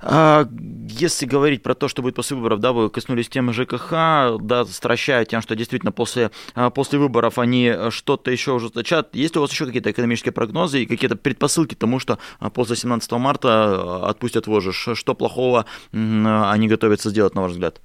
А, 0.00 0.48
если 0.88 1.26
говорить 1.26 1.62
про 1.62 1.74
то, 1.74 1.88
что 1.88 2.02
будет 2.02 2.14
после 2.14 2.36
выборов, 2.36 2.60
да, 2.60 2.72
вы 2.72 2.90
коснулись 2.90 3.28
темы 3.28 3.52
ЖКХ, 3.52 3.90
да, 4.40 4.64
стращая 4.64 5.24
тем, 5.24 5.42
что 5.42 5.56
действительно 5.56 5.92
после, 5.92 6.30
а, 6.54 6.70
после 6.70 6.98
выборов 6.98 7.38
они 7.38 7.74
что-то 7.90 8.30
еще 8.30 8.52
ужесточат. 8.52 9.14
Есть 9.14 9.34
ли 9.34 9.38
у 9.38 9.42
вас 9.42 9.50
еще 9.50 9.66
какие-то 9.66 9.90
экономические 9.90 10.32
прогнозы 10.32 10.82
и 10.82 10.86
какие-то 10.86 11.16
предпосылки 11.16 11.74
к 11.74 11.78
тому, 11.78 11.98
что 11.98 12.18
а, 12.38 12.50
после 12.50 12.76
17 12.76 13.10
марта 13.12 14.08
отпустят 14.08 14.46
вожжи? 14.46 14.72
Что 14.72 15.14
плохого 15.14 15.66
они 15.92 16.68
готовятся 16.68 17.10
сделать, 17.10 17.34
на 17.34 17.42
ваш 17.42 17.52
взгляд? 17.52 17.80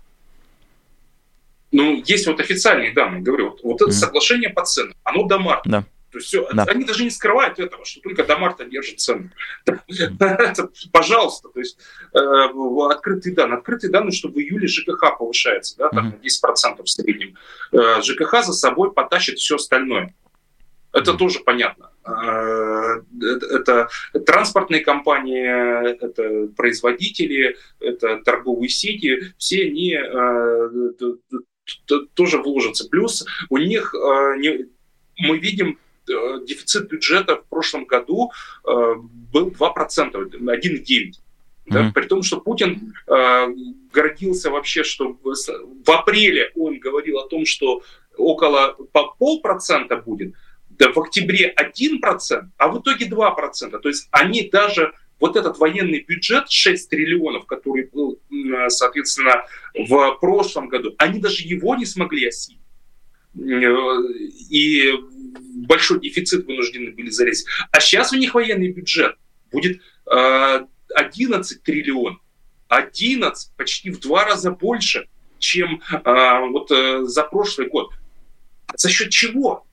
Ну, 1.72 2.04
есть 2.06 2.28
вот 2.28 2.40
официальные 2.40 2.94
данные, 2.94 3.22
говорю, 3.22 3.50
вот, 3.50 3.64
вот 3.64 3.82
это 3.82 3.90
mm. 3.90 3.94
соглашение 3.94 4.50
по 4.52 4.64
ценам, 4.64 4.94
оно 5.04 5.24
до 5.24 5.40
марта. 5.40 5.68
Да. 5.68 5.84
То 6.14 6.20
есть 6.20 6.28
все, 6.28 6.48
да. 6.54 6.66
они 6.66 6.86
даже 6.86 7.04
не 7.04 7.10
скрывают 7.10 7.58
этого, 7.58 7.84
что 7.86 8.00
только 8.02 8.24
до 8.24 8.38
марта 8.38 8.66
держат 8.66 9.00
цены. 9.00 9.32
Пожалуйста, 10.92 11.50
то 11.50 11.60
есть 11.60 11.80
э, 12.14 12.20
открытые 12.92 13.34
данные. 13.34 13.58
Открытые 13.58 13.90
данные, 13.90 14.12
что 14.12 14.30
в 14.30 14.38
июле 14.38 14.68
ЖКХ 14.68 15.18
повышается, 15.18 15.76
да, 15.78 15.90
там 15.90 16.10
на 16.10 16.14
10% 16.14 16.84
в 16.84 16.88
среднем. 16.88 17.36
Э, 17.72 18.00
ЖКХ 18.04 18.44
за 18.44 18.54
собой 18.54 18.94
потащит 18.94 19.40
все 19.40 19.56
остальное. 19.56 20.14
Это 20.92 21.16
тоже 21.16 21.40
понятно. 21.40 21.90
Э, 22.06 23.02
это, 23.50 23.90
транспортные 24.24 24.82
компании, 24.82 25.90
это 25.94 26.54
производители, 26.56 27.58
это 27.80 28.18
торговые 28.18 28.70
сети, 28.70 29.34
все 29.40 29.64
они 29.66 29.98
тоже 32.14 32.38
вложатся. 32.38 32.88
Плюс 32.88 33.26
у 33.50 33.58
них 33.58 33.96
мы 33.96 35.38
видим 35.40 35.80
Э, 35.93 35.93
дефицит 36.08 36.90
бюджета 36.90 37.38
в 37.38 37.46
прошлом 37.46 37.86
году 37.86 38.32
э, 38.66 38.96
был 39.32 39.50
2%, 39.50 40.14
1,9%. 40.14 41.14
Да, 41.66 41.80
mm-hmm. 41.80 41.94
При 41.94 42.08
том, 42.08 42.24
что 42.24 42.42
Путин 42.42 42.94
э, 43.08 43.48
гордился 43.94 44.52
вообще, 44.52 44.84
что 44.84 45.18
в, 45.24 45.34
в 45.34 45.90
апреле 45.90 46.52
он 46.56 46.78
говорил 46.80 47.20
о 47.20 47.28
том, 47.30 47.46
что 47.46 47.84
около 48.18 48.76
по 48.92 49.14
полпроцента 49.18 49.96
будет, 49.96 50.34
да, 50.72 50.92
в 50.92 51.00
октябре 51.00 51.54
1%, 51.58 52.44
а 52.58 52.68
в 52.68 52.82
итоге 52.82 53.08
2%. 53.08 53.80
То 53.80 53.88
есть 53.88 54.10
они 54.12 54.50
даже 54.50 54.94
вот 55.22 55.38
этот 55.38 55.58
военный 55.58 56.02
бюджет 56.02 56.52
6 56.52 56.90
триллионов, 56.90 57.46
который 57.46 57.86
был, 57.86 58.20
соответственно, 58.68 59.46
в 59.74 60.18
прошлом 60.20 60.68
году, 60.68 60.94
они 60.98 61.20
даже 61.20 61.44
его 61.44 61.76
не 61.76 61.86
смогли 61.86 62.28
осилить. 62.28 62.60
Э, 63.36 63.98
и 64.50 64.94
большой 65.40 66.00
дефицит 66.00 66.46
вынуждены 66.46 66.92
были 66.92 67.10
залезть. 67.10 67.48
А 67.72 67.80
сейчас 67.80 68.14
у 68.14 68.18
них 68.18 68.34
военный 68.34 68.72
бюджет 68.72 69.16
будет 69.52 69.82
11 70.06 71.58
э, 71.58 71.62
триллионов. 71.62 72.20
11, 72.70 73.56
почти 73.56 73.92
в 73.92 74.00
два 74.00 74.26
раза 74.26 74.52
больше, 74.52 75.08
чем 75.38 75.82
э, 75.92 76.40
вот 76.50 76.70
за 76.70 77.24
прошлый 77.24 77.70
год. 77.70 77.92
За 78.76 78.90
счет 78.90 79.10
чего? 79.10 79.66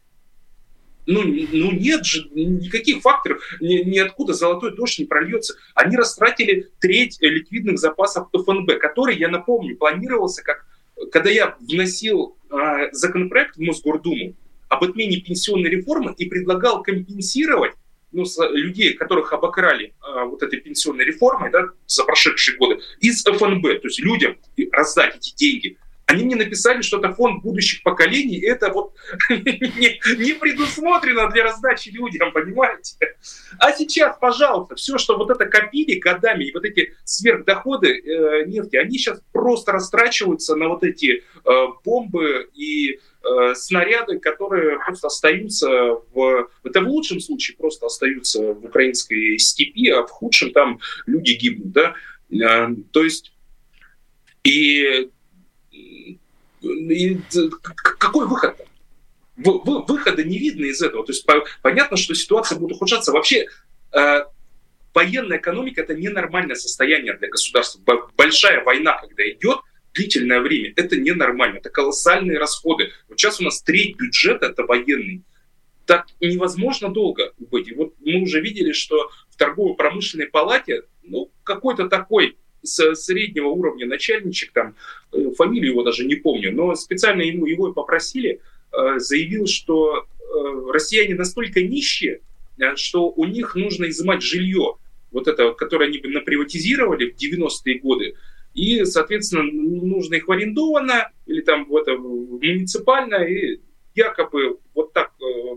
Ну, 1.07 1.23
ну 1.23 1.73
нет 1.73 2.05
же 2.05 2.29
никаких 2.35 3.01
факторов, 3.01 3.43
ни, 3.61 3.77
ниоткуда 3.77 4.35
золотой 4.35 4.77
дождь 4.77 4.99
не 4.99 5.07
прольется. 5.07 5.57
Они 5.75 5.97
растратили 5.97 6.69
треть 6.79 7.17
ликвидных 7.21 7.79
запасов 7.79 8.29
ФНБ, 8.33 8.79
который, 8.79 9.17
я 9.17 9.29
напомню, 9.29 9.77
планировался 9.77 10.43
как 10.43 10.67
когда 11.13 11.31
я 11.31 11.57
вносил 11.61 12.37
э, 12.51 12.93
законопроект 12.93 13.57
в 13.57 13.61
Мосгордуму 13.61 14.35
об 14.71 14.85
отмене 14.85 15.21
пенсионной 15.21 15.69
реформы 15.69 16.15
и 16.17 16.27
предлагал 16.27 16.83
компенсировать 16.83 17.75
ну, 18.13 18.25
людей, 18.53 18.95
которых 18.95 19.33
обокрали 19.33 19.93
э, 20.01 20.25
вот 20.25 20.43
этой 20.43 20.61
пенсионной 20.61 21.05
реформой 21.05 21.51
да, 21.51 21.69
за 21.87 22.05
прошедшие 22.05 22.57
годы, 22.57 22.81
из 23.01 23.23
ФНБ, 23.23 23.63
то 23.63 23.89
есть 23.89 24.01
людям 24.01 24.37
раздать 24.73 25.17
эти 25.17 25.35
деньги– 25.37 25.77
они 26.11 26.25
мне 26.25 26.35
написали, 26.35 26.83
что 26.83 26.99
это 26.99 27.13
фонд 27.13 27.43
будущих 27.43 27.83
поколений, 27.83 28.37
и 28.37 28.47
это 28.47 28.73
вот 28.73 28.95
не, 29.31 30.01
не 30.17 30.33
предусмотрено 30.33 31.31
для 31.31 31.45
раздачи 31.45 31.91
людям, 31.91 32.33
понимаете? 32.33 32.97
А 33.59 33.73
сейчас, 33.73 34.17
пожалуйста, 34.21 34.75
все, 34.75 34.99
что 34.99 35.17
вот 35.17 35.31
это 35.31 35.47
копили 35.47 35.99
годами, 35.99 36.45
и 36.45 36.53
вот 36.53 36.65
эти 36.65 36.95
сверхдоходы 37.05 38.01
э, 38.01 38.45
нефти, 38.47 38.77
они 38.77 38.99
сейчас 38.99 39.21
просто 39.33 39.73
растрачиваются 39.73 40.57
на 40.57 40.69
вот 40.69 40.83
эти 40.83 41.23
э, 41.45 41.67
бомбы 41.85 42.51
и 42.55 42.99
снаряды, 43.55 44.19
которые 44.19 44.79
просто 44.79 45.09
остаются 45.09 45.69
в... 46.13 46.49
Это 46.65 46.81
в 46.81 46.89
лучшем 46.89 47.21
случае 47.21 47.57
просто 47.57 47.87
остаются 47.87 48.41
в 48.41 48.65
украинской 48.65 49.39
степи, 49.39 49.89
а 49.89 50.03
в 50.03 50.11
худшем 50.11 50.53
там 50.53 50.81
люди 51.07 51.33
гибнут, 51.33 51.73
да? 51.73 51.95
Э, 52.33 52.69
то 52.93 53.05
есть 53.05 53.33
и 54.45 55.11
и 56.63 57.21
какой 57.99 58.27
выход? 58.27 58.57
Выхода 59.37 60.23
не 60.23 60.39
видно 60.39 60.67
из 60.67 60.83
этого. 60.83 61.05
То 61.05 61.13
есть 61.13 61.27
понятно, 61.63 61.97
что 61.97 62.15
ситуация 62.15 62.59
будет 62.59 62.77
ухудшаться. 62.77 63.13
Вообще 63.13 63.47
э, 63.93 64.25
военная 64.93 65.39
экономика 65.39 65.81
это 65.81 65.95
ненормальное 65.95 66.57
состояние 66.57 67.15
для 67.15 67.29
государства. 67.29 67.81
Большая 68.17 68.63
война, 68.65 68.99
когда 68.99 69.29
идет, 69.31 69.61
длительное 69.95 70.41
время, 70.41 70.73
это 70.77 70.97
ненормально, 70.97 71.59
это 71.59 71.71
колоссальные 71.71 72.39
расходы. 72.39 72.91
Вот 73.09 73.19
сейчас 73.19 73.41
у 73.41 73.45
нас 73.45 73.63
треть 73.63 73.97
бюджета 73.97 74.47
это 74.47 74.65
военный. 74.65 75.23
Так 75.87 76.07
невозможно 76.21 76.89
долго 76.89 77.33
быть. 77.39 77.69
И 77.69 77.75
вот 77.75 77.95
мы 78.01 78.23
уже 78.23 78.41
видели, 78.41 78.73
что 78.73 79.11
в 79.31 79.37
торгово-промышленной 79.37 80.27
палате 80.27 80.83
ну, 81.03 81.31
какой-то 81.43 81.89
такой 81.89 82.37
среднего 82.63 83.49
уровня 83.49 83.87
начальничек, 83.87 84.53
там, 84.53 84.77
э, 85.13 85.31
фамилию 85.37 85.73
его 85.73 85.83
даже 85.83 86.05
не 86.05 86.15
помню, 86.15 86.53
но 86.53 86.75
специально 86.75 87.23
ему 87.23 87.47
его 87.47 87.71
и 87.71 87.75
попросили, 87.75 88.41
э, 88.73 88.99
заявил, 88.99 89.47
что 89.47 90.05
э, 90.05 90.73
россияне 90.73 91.15
настолько 91.15 91.63
нищие, 91.63 92.21
что 92.77 93.09
у 93.09 93.25
них 93.25 93.55
нужно 93.55 93.89
изымать 93.89 94.23
жилье, 94.23 94.77
вот 95.11 95.29
это, 95.29 95.53
которое 95.53 95.87
они 95.87 96.01
наприватизировали 96.05 97.11
в 97.11 97.17
90-е 97.17 97.79
годы, 97.79 98.17
и, 98.61 98.85
соответственно, 98.85 99.45
нужно 99.45 100.17
их 100.17 100.29
в 100.29 100.33
арендовано 100.33 101.11
или 101.25 101.41
там 101.41 101.65
в 101.65 101.75
это 101.75 101.97
муниципально, 101.97 103.15
и 103.25 103.59
якобы 103.95 104.59
вот 104.75 104.93
так 104.93 105.13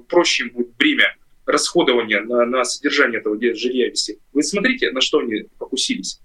проще 0.07 0.45
будет 0.45 0.73
бремя 0.77 1.13
расходования 1.45 2.21
на, 2.21 2.45
на 2.45 2.63
содержание 2.63 3.19
этого 3.19 3.37
жилья 3.37 3.89
вести. 3.89 4.19
Вы 4.31 4.41
смотрите, 4.41 4.91
на 4.91 5.01
что 5.01 5.19
они 5.19 5.47
покусились. 5.57 6.21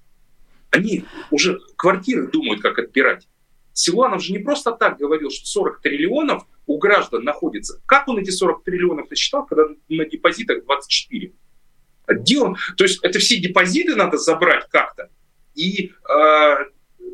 Они 0.70 1.04
уже 1.32 1.58
квартиры 1.74 2.28
думают, 2.28 2.60
как 2.60 2.78
отбирать. 2.78 3.26
Силуанов 3.72 4.22
же 4.22 4.32
не 4.32 4.38
просто 4.38 4.70
так 4.70 4.98
говорил, 4.98 5.30
что 5.30 5.46
40 5.46 5.80
триллионов 5.82 6.44
у 6.68 6.78
граждан 6.78 7.24
находится. 7.24 7.82
Как 7.86 8.06
он 8.06 8.18
эти 8.18 8.30
40 8.30 8.62
триллионов 8.62 9.10
насчитал, 9.10 9.44
когда 9.46 9.64
на 9.88 10.04
депозитах 10.04 10.62
24? 10.62 11.32
А 12.06 12.12
он? 12.40 12.56
То 12.76 12.84
есть 12.84 13.00
это 13.02 13.18
все 13.18 13.38
депозиты 13.38 13.96
надо 13.96 14.16
забрать 14.16 14.68
как-то 14.70 15.10
и 15.58 15.92
э, 16.08 16.56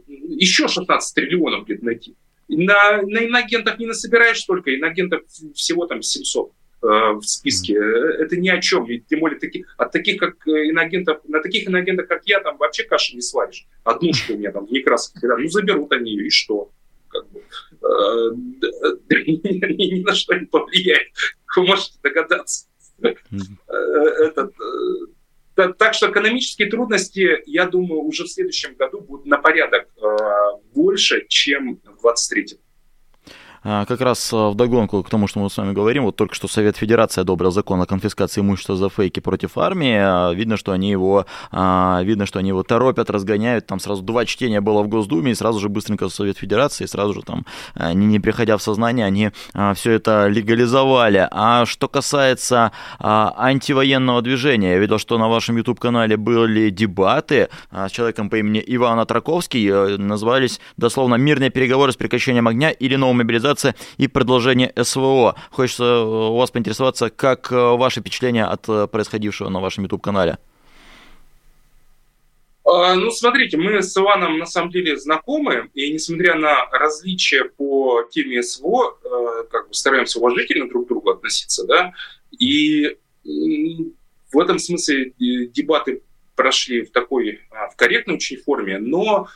еще 0.07 0.69
16 0.69 1.15
триллионов 1.15 1.65
где-то 1.65 1.85
найти. 1.85 2.15
На, 2.49 3.01
на 3.03 3.25
инагентах 3.25 3.79
не 3.79 3.87
насобираешь 3.87 4.41
столько, 4.41 4.75
инагентов 4.75 5.23
всего 5.55 5.87
там 5.87 6.03
700 6.03 6.51
э, 6.51 6.87
в 6.87 7.23
списке. 7.23 7.75
Это 7.75 8.37
ни 8.37 8.51
о 8.51 8.61
чем. 8.61 8.85
И 8.91 8.99
тем 8.99 9.21
более 9.21 9.41
таки, 9.41 9.65
от 9.79 9.93
таких, 9.93 10.19
как 10.21 10.47
инагентов, 10.47 11.21
на 11.27 11.41
таких 11.41 11.67
инагентах, 11.67 12.07
как 12.07 12.23
я, 12.27 12.41
там 12.41 12.59
вообще 12.59 12.85
каши 12.85 13.15
не 13.15 13.23
сваришь. 13.23 13.67
Одну, 13.83 14.13
что 14.13 14.35
у 14.35 14.37
меня 14.37 14.53
там 14.53 14.67
в 14.67 14.71
Некрасовке. 14.71 15.27
Ну, 15.27 15.49
заберут 15.49 15.91
они 15.93 16.11
ее, 16.13 16.27
и 16.27 16.31
что? 16.31 16.71
Как 17.09 17.27
бы, 17.31 17.41
э, 17.41 18.31
ни, 19.15 20.03
на 20.05 20.15
что 20.15 20.35
не 20.35 20.45
повлияет. 20.45 21.09
Вы 21.57 21.67
можете 21.67 21.99
догадаться. 22.03 22.67
Э, 23.03 23.15
этот, 24.21 24.53
э, 24.61 25.07
так 25.55 25.95
что 25.95 26.11
экономические 26.11 26.69
трудности, 26.69 27.43
я 27.47 27.67
думаю, 27.67 28.01
уже 28.01 28.25
в 28.25 28.29
следующем 28.29 28.75
году 28.75 29.01
будут 29.01 29.27
на 29.27 29.39
порядок 29.39 29.89
э, 29.97 30.17
больше, 30.75 31.27
чем 31.29 31.77
в 31.77 32.03
2023. 32.03 32.59
А, 33.65 33.87
как 33.87 34.03
раз 34.03 34.31
а, 34.33 34.51
в 34.51 34.55
догонку 34.55 35.03
к 35.03 35.09
тому, 35.09 35.27
что 35.27 35.41
мы 35.41 35.49
с 35.49 35.57
вами 35.57 35.73
говорим, 35.73 36.05
вот 36.05 36.17
только 36.17 36.35
что 36.35 36.49
Совет 36.49 36.77
Федерации 36.77 37.23
одобрил 37.23 37.51
закон 37.51 37.81
о 37.81 37.87
конфискации 37.87 38.43
имущества 38.43 38.77
за 38.77 38.91
фейки 38.91 39.21
против 39.21 39.57
армии. 39.57 39.97
А, 39.99 40.33
видно, 40.33 40.59
что 40.59 40.73
они 40.73 40.91
его, 40.91 41.27
видно, 41.51 42.27
что 42.27 42.39
они 42.39 42.49
его 42.49 42.63
торопят, 42.63 43.09
разгоняют. 43.11 43.67
Там 43.67 43.81
сразу 43.81 44.03
два 44.03 44.27
чтения 44.27 44.61
было 44.61 44.83
в 44.83 44.89
Госдуме, 44.89 45.33
и 45.33 45.35
сразу 45.35 45.61
же 45.61 45.69
быстренько 45.69 46.09
Совет 46.09 46.37
Федерации, 46.37 46.85
и 46.85 46.87
сразу 46.87 47.15
же 47.15 47.23
там, 47.23 47.47
не, 47.77 48.07
не 48.07 48.21
приходя 48.21 48.57
в 48.57 48.63
сознание, 48.63 49.07
они 49.07 49.31
все 49.75 49.93
это 49.93 50.27
легализовали. 50.29 51.27
А 51.31 51.65
что 51.65 51.89
касается 51.89 52.73
антивоенного 53.01 54.21
движения, 54.23 54.73
я 54.73 54.79
видел, 54.79 54.99
что 54.99 55.19
на 55.19 55.29
вашем 55.29 55.57
YouTube-канале 55.57 56.17
были 56.17 56.71
дебаты 56.71 57.49
с 57.71 57.91
человеком 57.91 58.29
по 58.29 58.37
имени 58.37 58.63
Иван 58.67 58.99
Атраковский, 58.99 59.69
э, 59.69 59.97
назывались 59.97 60.61
дословно 60.77 61.15
«Мирные 61.15 61.51
переговоры 61.51 61.93
с 61.93 61.97
прекращением 61.97 62.49
огня 62.49 62.71
или 62.71 62.97
новая 62.97 63.15
мобилизация 63.15 63.54
мобилизация 63.55 63.75
и 63.97 64.09
продолжение 64.09 64.73
СВО. 64.83 65.37
Хочется 65.51 65.85
э, 65.85 66.05
у 66.05 66.37
вас 66.37 66.51
поинтересоваться, 66.51 67.11
как 67.11 67.51
э, 67.53 67.55
ваши 67.55 68.01
впечатления 68.01 68.45
от 68.45 68.69
э, 68.69 68.87
происходившего 68.87 69.49
на 69.49 69.61
вашем 69.61 69.85
YouTube-канале? 69.85 70.39
А, 72.67 72.95
ну, 72.95 73.11
смотрите, 73.11 73.57
мы 73.57 73.83
с 73.83 73.97
Иваном 73.97 74.39
на 74.39 74.47
самом 74.47 74.71
деле 74.71 74.97
знакомы, 74.97 75.71
и 75.75 75.93
несмотря 75.93 76.35
на 76.35 76.67
различия 76.71 77.45
по 77.45 78.03
теме 78.11 78.43
СВО, 78.43 78.97
как 79.51 79.69
бы 79.69 79.75
стараемся 79.75 80.19
уважительно 80.19 80.69
друг 80.69 80.87
к 80.87 80.89
другу 80.89 81.11
относиться, 81.11 81.67
да, 81.67 81.93
и 82.39 82.97
в 84.33 84.39
этом 84.39 84.59
смысле 84.59 85.13
дебаты 85.19 86.01
прошли 86.37 86.83
в 86.83 86.91
такой, 86.91 87.41
а, 87.51 87.69
в 87.69 87.77
корректной 87.77 88.17
очень 88.17 88.39
форме, 88.39 88.79
но 88.79 89.29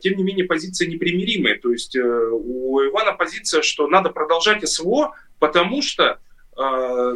тем 0.00 0.16
не 0.16 0.22
менее, 0.22 0.44
позиция 0.44 0.88
непримиримая. 0.88 1.58
То 1.58 1.72
есть 1.72 1.96
э, 1.96 2.00
у 2.02 2.80
Ивана 2.86 3.12
позиция, 3.12 3.62
что 3.62 3.88
надо 3.88 4.10
продолжать 4.10 4.66
СВО, 4.68 5.14
потому 5.38 5.82
что 5.82 6.20
а, 6.56 7.14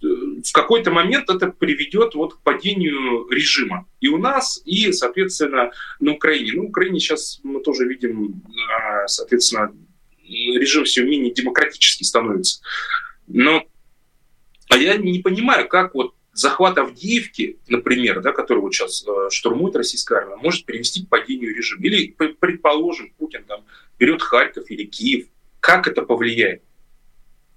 в 0.00 0.52
какой-то 0.52 0.90
момент 0.90 1.30
это 1.30 1.48
приведет 1.48 2.14
вот 2.14 2.34
к 2.34 2.40
падению 2.42 3.28
режима. 3.30 3.86
И 4.00 4.08
у 4.08 4.18
нас, 4.18 4.60
и, 4.64 4.92
соответственно, 4.92 5.70
на 6.00 6.12
Украине. 6.12 6.52
На 6.52 6.68
Украине 6.68 7.00
сейчас 7.00 7.40
мы 7.42 7.60
тоже 7.62 7.86
видим, 7.86 8.42
а, 8.70 9.08
соответственно, 9.08 9.74
режим 10.28 10.84
все 10.84 11.04
менее 11.04 11.32
демократический 11.32 12.04
становится. 12.04 12.60
Но 13.26 13.64
а 14.68 14.76
я 14.76 14.96
не 14.96 15.20
понимаю, 15.20 15.68
как 15.68 15.94
вот 15.94 16.14
захват 16.36 16.76
Авдеевки, 16.78 17.58
например, 17.66 18.20
да, 18.20 18.32
который 18.32 18.58
вот 18.58 18.74
сейчас 18.74 19.04
э, 19.06 19.30
штурмует 19.30 19.74
российская 19.74 20.18
армия, 20.18 20.36
может 20.36 20.66
привести 20.66 21.04
к 21.04 21.08
падению 21.08 21.54
режима. 21.56 21.82
Или, 21.86 22.08
предположим, 22.08 23.12
Путин 23.18 23.44
там 23.44 23.64
берет 23.98 24.22
Харьков 24.22 24.70
или 24.70 24.84
Киев. 24.84 25.26
Как 25.60 25.88
это 25.88 26.02
повлияет? 26.02 26.62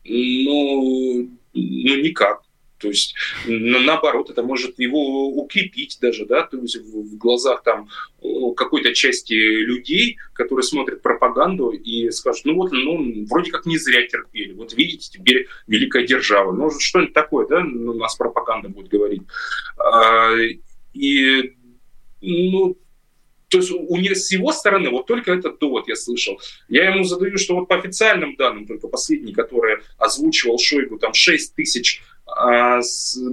Ну, 0.06 1.30
ну 1.54 1.96
никак. 2.02 2.44
То 2.80 2.88
есть, 2.88 3.14
наоборот, 3.46 4.30
это 4.30 4.42
может 4.42 4.80
его 4.80 5.28
укрепить 5.28 5.98
даже, 6.02 6.26
да, 6.26 6.44
то 6.44 6.58
есть 6.58 6.78
в 6.78 7.18
глазах 7.18 7.62
там 7.64 7.90
какой-то 8.56 8.94
части 8.94 9.34
людей, 9.34 10.18
которые 10.34 10.64
смотрят 10.64 11.02
пропаганду 11.02 11.72
и 11.72 12.10
скажут, 12.12 12.46
ну 12.46 12.56
вот, 12.56 12.72
ну, 12.72 13.26
вроде 13.30 13.52
как 13.52 13.66
не 13.66 13.78
зря 13.78 14.08
терпели. 14.08 14.54
Вот 14.54 14.74
видите, 14.74 15.10
теперь 15.12 15.48
великая 15.68 16.08
держава. 16.08 16.52
Ну, 16.54 16.72
что-нибудь 16.72 17.14
такое, 17.14 17.48
да, 17.48 17.60
у 17.60 17.94
нас 17.94 18.16
пропаганда 18.16 18.70
будет 18.70 18.90
говорить. 18.90 19.24
А, 19.78 20.36
и, 20.94 21.54
ну, 22.22 22.78
то 23.50 23.58
есть 23.58 23.72
у 23.72 23.98
него, 23.98 24.16
с 24.16 24.32
его 24.32 24.52
стороны 24.54 24.90
вот 24.90 25.08
только 25.08 25.34
этот 25.34 25.60
довод 25.60 25.88
я 25.88 25.96
слышал. 25.96 26.40
Я 26.68 26.94
ему 26.94 27.04
задаю, 27.04 27.38
что 27.38 27.56
вот 27.56 27.68
по 27.68 27.76
официальным 27.76 28.36
данным, 28.36 28.68
только 28.68 28.88
последний, 28.88 29.34
который 29.34 29.78
озвучивал 29.98 30.60
Шойгу, 30.60 31.00
там 31.00 31.14
6 31.14 31.56
тысяч 31.56 32.02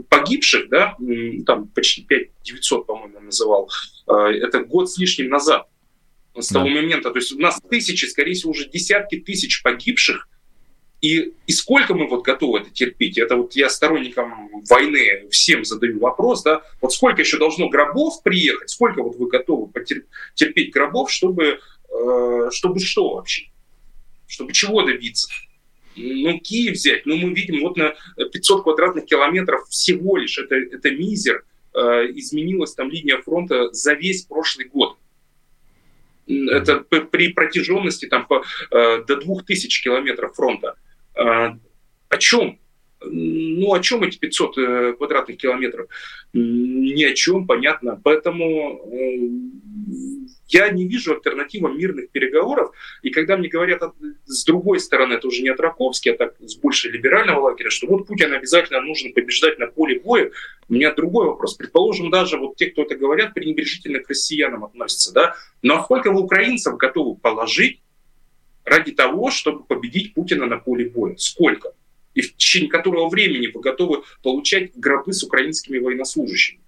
погибших, 0.08 0.68
да, 0.68 0.96
там 1.46 1.68
почти 1.68 2.02
5 2.02 2.28
900, 2.44 2.86
по-моему, 2.86 3.20
называл, 3.20 3.70
а, 4.06 4.28
это 4.30 4.60
год 4.60 4.90
с 4.90 4.98
лишним 4.98 5.28
назад, 5.28 5.66
с 6.34 6.48
того 6.48 6.66
да. 6.66 6.74
момента. 6.74 7.10
То 7.10 7.18
есть 7.18 7.32
у 7.32 7.38
нас 7.38 7.60
тысячи, 7.68 8.06
скорее 8.06 8.34
всего, 8.34 8.52
уже 8.52 8.68
десятки 8.68 9.18
тысяч 9.18 9.62
погибших, 9.62 10.28
и, 11.02 11.34
и 11.46 11.52
сколько 11.52 11.94
мы 11.94 12.08
вот 12.08 12.24
готовы 12.24 12.60
это 12.60 12.70
терпеть? 12.70 13.18
Это 13.18 13.36
вот 13.36 13.54
я 13.54 13.68
сторонникам 13.68 14.48
войны 14.68 15.28
всем 15.30 15.64
задаю 15.64 16.00
вопрос, 16.00 16.42
да, 16.42 16.62
вот 16.80 16.92
сколько 16.92 17.20
еще 17.20 17.38
должно 17.38 17.68
гробов 17.68 18.22
приехать, 18.22 18.70
сколько 18.70 19.02
вот 19.02 19.16
вы 19.16 19.28
готовы 19.28 19.70
терпеть 20.34 20.72
гробов, 20.72 21.10
чтобы, 21.10 21.60
э, 21.90 22.48
чтобы 22.50 22.80
что 22.80 23.14
вообще? 23.14 23.50
Чтобы 24.26 24.52
чего 24.52 24.82
добиться? 24.82 25.28
Ну, 25.96 26.38
Киев 26.38 26.74
взять, 26.74 27.06
ну, 27.06 27.16
мы 27.16 27.32
видим 27.32 27.60
вот 27.62 27.76
на 27.76 27.94
500 28.16 28.62
квадратных 28.62 29.06
километров 29.06 29.66
всего 29.68 30.16
лишь, 30.16 30.38
это, 30.38 30.54
это 30.54 30.90
мизер, 30.90 31.44
э, 31.74 31.78
изменилась 32.14 32.74
там 32.74 32.90
линия 32.90 33.18
фронта 33.22 33.72
за 33.72 33.94
весь 33.94 34.22
прошлый 34.22 34.66
год. 34.66 34.96
Это 36.26 36.80
при 36.80 37.28
протяженности 37.28 38.06
там 38.06 38.26
по, 38.26 38.44
э, 38.70 39.04
до 39.04 39.16
2000 39.16 39.82
километров 39.82 40.34
фронта. 40.34 40.74
Э, 41.14 41.52
о 42.08 42.16
чем? 42.18 42.58
Ну, 43.00 43.72
о 43.72 43.80
чем 43.80 44.02
эти 44.02 44.18
500 44.18 44.58
э, 44.58 44.92
квадратных 44.94 45.38
километров? 45.38 45.88
Ни 46.32 47.04
о 47.04 47.14
чем, 47.14 47.46
понятно. 47.46 48.00
Поэтому 48.02 48.90
э, 48.92 49.28
я 50.48 50.70
не 50.70 50.86
вижу 50.86 51.14
альтернативы 51.14 51.72
мирных 51.72 52.10
переговоров. 52.10 52.72
И 53.02 53.10
когда 53.10 53.36
мне 53.36 53.48
говорят 53.48 53.82
с 54.26 54.44
другой 54.44 54.80
стороны, 54.80 55.14
это 55.14 55.26
уже 55.26 55.42
не 55.42 55.48
от 55.48 55.60
Раковски, 55.60 56.10
а 56.10 56.16
так 56.16 56.34
с 56.40 56.56
больше 56.56 56.90
либерального 56.90 57.40
лагеря, 57.40 57.70
что 57.70 57.86
вот 57.86 58.06
Путин 58.06 58.32
обязательно 58.32 58.80
нужно 58.80 59.10
побеждать 59.12 59.58
на 59.58 59.66
поле 59.66 60.00
боя, 60.00 60.30
у 60.68 60.74
меня 60.74 60.92
другой 60.94 61.26
вопрос. 61.26 61.54
Предположим, 61.54 62.10
даже 62.10 62.38
вот 62.38 62.56
те, 62.56 62.66
кто 62.66 62.82
это 62.82 62.96
говорят, 62.96 63.34
пренебрежительно 63.34 64.00
к 64.00 64.08
россиянам 64.08 64.64
относятся, 64.64 65.12
да? 65.12 65.34
Но 65.62 65.82
сколько 65.82 66.10
вы 66.10 66.20
украинцев 66.20 66.76
готовы 66.76 67.16
положить 67.16 67.80
ради 68.64 68.92
того, 68.92 69.30
чтобы 69.30 69.64
победить 69.64 70.14
Путина 70.14 70.46
на 70.46 70.58
поле 70.58 70.88
боя? 70.88 71.16
Сколько? 71.16 71.72
И 72.14 72.22
в 72.22 72.36
течение 72.36 72.70
которого 72.70 73.08
времени 73.08 73.48
вы 73.48 73.60
готовы 73.60 74.02
получать 74.22 74.74
гробы 74.74 75.12
с 75.12 75.22
украинскими 75.22 75.78
военнослужащими? 75.78 76.60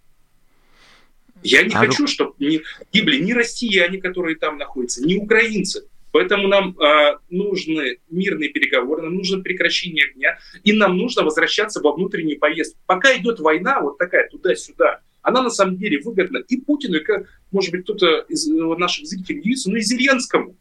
Я 1.42 1.62
не 1.62 1.74
а 1.74 1.78
хочу, 1.78 2.02
вы... 2.02 2.08
чтобы 2.08 2.34
не 2.38 2.62
гибли 2.92 3.18
ни 3.18 3.32
россияне, 3.32 3.98
которые 3.98 4.36
там 4.36 4.58
находятся, 4.58 5.04
ни 5.04 5.16
украинцы. 5.16 5.86
Поэтому 6.10 6.48
нам 6.48 6.76
э, 6.78 7.18
нужны 7.30 7.98
мирные 8.10 8.48
переговоры, 8.48 9.02
нам 9.02 9.14
нужно 9.14 9.42
прекращение 9.42 10.06
огня, 10.06 10.38
и 10.64 10.72
нам 10.72 10.96
нужно 10.96 11.22
возвращаться 11.22 11.80
во 11.80 11.92
внутреннюю 11.92 12.38
поездку. 12.38 12.80
Пока 12.86 13.16
идет 13.16 13.40
война, 13.40 13.80
вот 13.80 13.98
такая 13.98 14.28
туда-сюда, 14.28 15.00
она 15.22 15.42
на 15.42 15.50
самом 15.50 15.76
деле 15.76 16.00
выгодна 16.00 16.38
и 16.38 16.56
Путину, 16.60 16.96
и, 16.96 17.04
может 17.52 17.70
быть, 17.70 17.82
кто-то 17.82 18.24
из 18.28 18.46
наших 18.46 19.06
зрителей 19.06 19.40
удивится, 19.40 19.70
но 19.70 19.76
и 19.76 19.82
Зеленскому. 19.82 20.56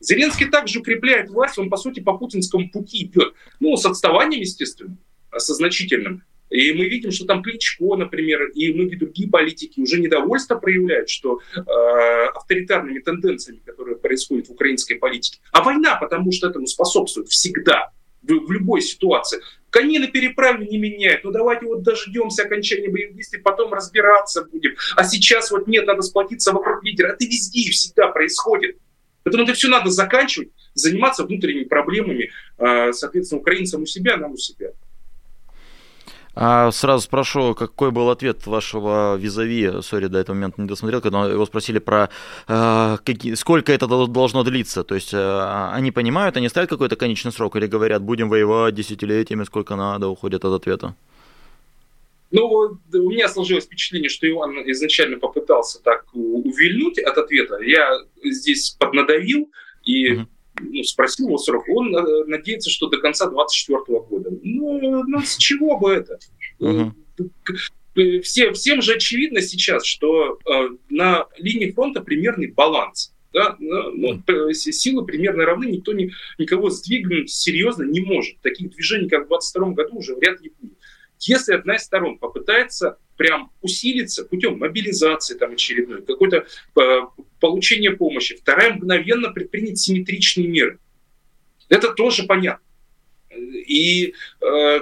Зеленский 0.00 0.46
также 0.46 0.80
укрепляет 0.80 1.30
власть, 1.30 1.58
он, 1.58 1.70
по 1.70 1.76
сути, 1.76 2.00
по 2.00 2.16
путинскому 2.16 2.68
пути 2.70 3.04
идет. 3.04 3.34
Ну, 3.60 3.76
с 3.76 3.86
отставанием, 3.86 4.40
естественно, 4.40 4.96
со 5.36 5.54
значительным. 5.54 6.22
И 6.52 6.72
мы 6.74 6.84
видим, 6.84 7.10
что 7.10 7.24
там 7.24 7.42
Кличко, 7.42 7.96
например, 7.96 8.48
и 8.54 8.72
многие 8.74 8.96
другие 8.96 9.28
политики 9.28 9.80
уже 9.80 9.98
недовольство 9.98 10.56
проявляют, 10.56 11.08
что 11.08 11.40
э, 11.56 11.60
авторитарными 12.34 12.98
тенденциями, 12.98 13.60
которые 13.64 13.96
происходят 13.96 14.48
в 14.48 14.52
украинской 14.52 14.96
политике. 14.96 15.40
А 15.50 15.62
война, 15.62 15.96
потому 15.96 16.30
что 16.30 16.48
этому 16.48 16.66
способствует 16.66 17.28
всегда, 17.28 17.90
в, 18.22 18.26
в 18.26 18.52
любой 18.52 18.82
ситуации. 18.82 19.40
Коней 19.70 19.98
на 19.98 20.08
переправе 20.08 20.66
не 20.66 20.76
меняют. 20.76 21.24
Ну 21.24 21.30
давайте 21.30 21.64
вот 21.64 21.82
дождемся 21.82 22.42
окончания 22.42 22.90
боевых 22.90 23.16
действий, 23.16 23.40
потом 23.40 23.72
разбираться 23.72 24.44
будем. 24.44 24.74
А 24.96 25.04
сейчас 25.04 25.50
вот 25.50 25.66
нет, 25.66 25.86
надо 25.86 26.02
сплотиться 26.02 26.52
вокруг 26.52 26.84
лидера. 26.84 27.12
Это 27.12 27.24
везде 27.24 27.60
и 27.60 27.70
всегда 27.70 28.08
происходит. 28.08 28.76
Поэтому 29.24 29.44
это 29.44 29.54
все 29.54 29.68
надо 29.68 29.88
заканчивать, 29.90 30.50
заниматься 30.74 31.24
внутренними 31.24 31.64
проблемами, 31.64 32.30
э, 32.58 32.92
соответственно, 32.92 33.40
украинцам 33.40 33.82
у 33.82 33.86
себя, 33.86 34.16
нам 34.16 34.32
у 34.32 34.36
себя. 34.36 34.72
А 36.34 36.70
сразу 36.72 37.04
спрошу, 37.04 37.54
какой 37.54 37.90
был 37.90 38.08
ответ 38.08 38.46
вашего 38.46 39.16
визави, 39.16 39.82
сори, 39.82 40.06
до 40.06 40.18
этого 40.18 40.34
момента 40.34 40.62
не 40.62 40.68
досмотрел, 40.68 41.02
когда 41.02 41.26
его 41.26 41.44
спросили 41.44 41.78
про 41.78 42.08
э, 42.48 42.96
какие, 43.04 43.34
сколько 43.34 43.70
это 43.70 43.86
должно 43.86 44.42
длиться. 44.42 44.82
То 44.82 44.94
есть 44.94 45.12
э, 45.12 45.68
они 45.72 45.90
понимают, 45.90 46.36
они 46.38 46.48
ставят 46.48 46.70
какой-то 46.70 46.96
конечный 46.96 47.32
срок 47.32 47.56
или 47.56 47.66
говорят, 47.66 48.02
будем 48.02 48.30
воевать 48.30 48.74
десятилетиями, 48.74 49.44
сколько 49.44 49.76
надо, 49.76 50.08
уходят 50.08 50.44
от 50.46 50.54
ответа? 50.54 50.94
Ну, 52.30 52.46
у 52.46 53.10
меня 53.10 53.28
сложилось 53.28 53.64
впечатление, 53.64 54.08
что 54.08 54.26
Иван 54.26 54.56
изначально 54.70 55.18
попытался 55.18 55.82
так 55.82 56.06
увильнуть 56.14 56.98
от 56.98 57.18
ответа. 57.18 57.58
Я 57.60 57.90
здесь 58.24 58.74
поднадавил 58.78 59.50
и 59.84 60.14
mm-hmm 60.14 60.26
ну, 60.60 60.82
спросил 60.84 61.26
его 61.26 61.38
срок, 61.38 61.64
он 61.68 61.94
э, 61.96 62.24
надеется, 62.26 62.70
что 62.70 62.88
до 62.88 62.98
конца 62.98 63.26
2024 63.26 64.00
года. 64.00 64.30
Ну, 64.42 65.04
ну, 65.06 65.20
с 65.22 65.36
чего 65.36 65.78
бы 65.78 65.92
это? 65.92 66.18
Uh-huh. 66.60 66.92
Все, 68.22 68.52
всем 68.52 68.80
же 68.80 68.94
очевидно 68.94 69.42
сейчас, 69.42 69.84
что 69.84 70.38
э, 70.38 70.68
на 70.88 71.26
линии 71.36 71.70
фронта 71.70 72.00
примерный 72.00 72.48
баланс. 72.48 73.12
Да? 73.32 73.56
Ну, 73.58 74.22
силы 74.52 75.06
примерно 75.06 75.44
равны, 75.44 75.64
никто 75.64 75.92
ни, 75.92 76.12
никого 76.38 76.68
сдвигнуть 76.70 77.30
серьезно 77.30 77.84
не 77.84 78.00
может. 78.00 78.38
Таких 78.40 78.70
движений, 78.70 79.08
как 79.08 79.24
в 79.24 79.28
2022 79.28 79.70
году, 79.70 79.96
уже 79.98 80.14
вряд 80.14 80.40
ли 80.42 80.52
будет. 80.60 80.76
Если 81.22 81.54
одна 81.54 81.76
из 81.76 81.82
сторон 81.82 82.18
попытается 82.18 82.98
прям 83.16 83.52
усилиться 83.60 84.24
путем 84.24 84.58
мобилизации 84.58 85.36
там 85.36 85.52
очередной, 85.52 86.02
какой-то 86.02 86.46
э, 86.76 87.00
получения 87.40 87.92
помощи, 87.92 88.36
вторая 88.36 88.74
мгновенно 88.74 89.30
предпринять 89.30 89.78
симметричные 89.78 90.48
меры. 90.48 90.78
Это 91.68 91.92
тоже 91.92 92.24
понятно. 92.24 92.64
И 93.30 94.14
э, 94.40 94.80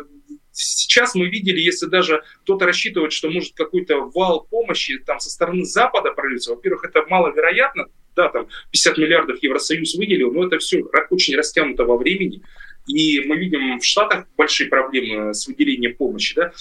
сейчас 0.53 1.14
мы 1.14 1.26
видели, 1.29 1.61
если 1.61 1.87
даже 1.87 2.22
кто-то 2.42 2.66
рассчитывает, 2.66 3.12
что 3.12 3.31
может 3.31 3.55
какой-то 3.55 4.11
вал 4.14 4.46
помощи 4.48 4.98
там 4.98 5.20
со 5.20 5.31
стороны 5.31 5.64
Запада 5.64 6.12
пролиться, 6.12 6.55
во-первых, 6.55 6.85
это 6.85 7.05
маловероятно, 7.09 7.87
да, 8.16 8.29
там 8.29 8.48
50 8.72 8.98
миллиардов 8.98 9.42
Евросоюз 9.42 9.94
выделил, 9.94 10.33
но 10.33 10.46
это 10.46 10.59
все 10.59 10.85
очень 11.11 11.37
растянуто 11.37 11.85
во 11.85 11.96
времени. 11.96 12.42
И 12.86 13.20
мы 13.20 13.36
видим 13.36 13.78
в 13.78 13.84
Штатах 13.84 14.26
большие 14.36 14.68
проблемы 14.68 15.34
с 15.34 15.46
выделением 15.46 15.94
помощи. 15.96 16.34
Да? 16.34 16.52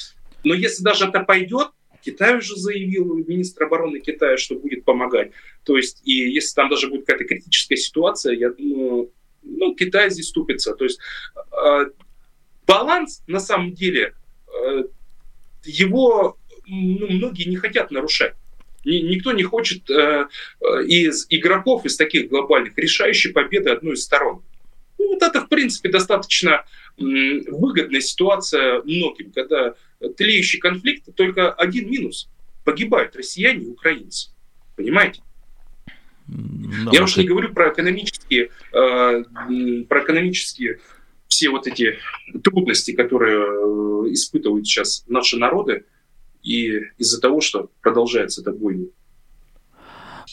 Но 0.44 0.54
если 0.54 0.84
даже 0.84 1.06
это 1.06 1.22
пойдет, 1.22 1.70
Китай 2.04 2.38
уже 2.38 2.56
заявил, 2.56 3.16
министр 3.28 3.64
обороны 3.64 4.00
Китая, 4.00 4.38
что 4.38 4.56
будет 4.56 4.86
помогать. 4.86 5.32
То 5.64 5.76
есть, 5.76 6.02
и 6.06 6.14
если 6.14 6.56
там 6.56 6.70
даже 6.70 6.88
будет 6.88 7.06
какая-то 7.06 7.26
критическая 7.26 7.78
ситуация, 7.78 8.36
я 8.36 8.52
думаю, 8.52 9.12
ну, 9.44 9.76
Китай 9.76 10.10
здесь 10.10 10.30
ступится. 10.30 10.74
То 10.76 10.86
есть 10.86 11.00
э, 11.36 11.86
баланс, 12.66 13.24
на 13.28 13.40
самом 13.40 13.74
деле, 13.74 14.14
э, 14.48 14.84
его 15.66 16.38
ну, 16.68 17.08
многие 17.10 17.50
не 17.50 17.58
хотят 17.58 17.92
нарушать. 17.92 18.34
Никто 18.86 19.34
не 19.34 19.44
хочет 19.44 19.90
э, 19.90 20.28
э, 20.62 20.84
из 20.86 21.26
игроков, 21.30 21.86
из 21.86 21.98
таких 21.98 22.30
глобальных, 22.30 22.78
решающей 22.78 23.32
победы 23.32 23.70
одной 23.72 23.96
из 23.96 24.04
сторон. 24.04 24.42
Вот 25.10 25.24
это, 25.24 25.42
в 25.42 25.50
принципе, 25.50 25.90
достаточно 25.90 26.64
выгодная 26.98 28.02
ситуация 28.02 28.82
многим, 28.84 29.32
когда 29.32 29.74
тлеющий 30.18 30.60
конфликт, 30.60 31.10
только 31.16 31.52
один 31.52 31.90
минус. 31.90 32.30
Погибают 32.64 33.16
россияне 33.16 33.66
и 33.66 33.70
украинцы. 33.70 34.30
Понимаете? 34.76 35.22
Да, 36.28 36.92
Я 36.92 37.04
уж 37.04 37.18
не 37.18 37.26
говорю 37.26 37.54
про 37.54 37.74
экономические, 37.74 38.52
э, 38.72 39.24
про 39.90 40.04
экономические 40.04 40.80
все 41.28 41.50
вот 41.50 41.66
эти 41.66 41.98
трудности, 42.44 42.92
которые 42.92 43.40
э, 43.40 44.14
испытывают 44.14 44.68
сейчас 44.68 45.04
наши 45.08 45.38
народы, 45.38 45.86
и 46.44 46.82
из-за 46.98 47.20
того, 47.20 47.42
что 47.42 47.72
продолжается 47.82 48.42
эта 48.42 48.52
бойня. 48.52 48.88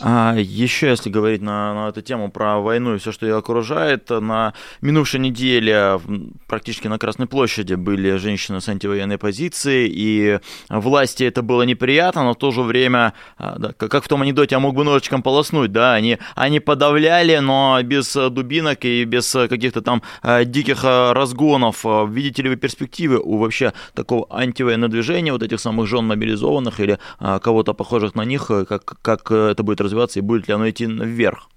А 0.00 0.34
еще, 0.36 0.88
если 0.88 1.08
говорить 1.08 1.40
на, 1.40 1.74
на 1.74 1.88
эту 1.88 2.02
тему 2.02 2.30
про 2.30 2.58
войну 2.58 2.94
и 2.94 2.98
все, 2.98 3.12
что 3.12 3.26
ее 3.26 3.36
окружает, 3.36 4.10
на 4.10 4.52
минувшей 4.82 5.20
неделе 5.20 5.98
практически 6.46 6.88
на 6.88 6.98
Красной 6.98 7.26
площади 7.26 7.74
были 7.74 8.16
женщины 8.16 8.60
с 8.60 8.68
антивоенной 8.68 9.16
позиции, 9.16 9.88
и 9.90 10.38
власти 10.68 11.24
это 11.24 11.42
было 11.42 11.62
неприятно, 11.62 12.24
но 12.24 12.34
в 12.34 12.38
то 12.38 12.50
же 12.50 12.62
время, 12.62 13.14
а, 13.38 13.58
да, 13.58 13.72
как 13.72 14.04
в 14.04 14.08
том 14.08 14.22
анекдоте, 14.22 14.54
я 14.54 14.60
мог 14.60 14.74
бы 14.74 14.84
ножичком 14.84 15.22
полоснуть, 15.22 15.72
да, 15.72 15.94
они, 15.94 16.18
они 16.34 16.60
подавляли, 16.60 17.38
но 17.38 17.80
без 17.82 18.12
дубинок 18.12 18.84
и 18.84 19.04
без 19.04 19.30
каких-то 19.32 19.80
там 19.80 20.02
а, 20.22 20.44
диких 20.44 20.80
а, 20.84 21.14
разгонов. 21.14 21.84
Видите 22.08 22.42
ли 22.42 22.50
вы 22.50 22.56
перспективы 22.56 23.18
у 23.18 23.38
вообще 23.38 23.72
такого 23.94 24.26
антивоенного 24.30 24.90
движения, 24.90 25.32
вот 25.32 25.42
этих 25.42 25.60
самых 25.60 25.86
жен 25.86 26.06
мобилизованных 26.06 26.80
или 26.80 26.98
кого-то 27.18 27.72
похожих 27.72 28.14
на 28.14 28.24
них, 28.24 28.46
как, 28.46 28.84
как 29.00 29.30
это 29.30 29.62
будет 29.62 29.80
развиваться 29.86 30.18
и 30.18 30.22
будет 30.22 30.48
ли 30.48 30.54
оно 30.54 30.68
идти 30.68 30.86
вверх? 30.86 31.48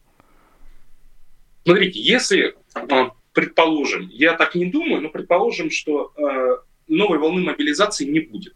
Смотрите, 1.64 2.00
если, 2.00 2.56
а, 2.74 3.12
предположим, 3.34 4.10
я 4.12 4.34
так 4.34 4.56
не 4.56 4.66
думаю, 4.66 5.02
но 5.02 5.10
предположим, 5.10 5.70
что 5.70 6.14
э, 6.18 6.58
новой 6.88 7.20
волны 7.20 7.42
мобилизации 7.42 8.06
не 8.06 8.22
будет, 8.22 8.56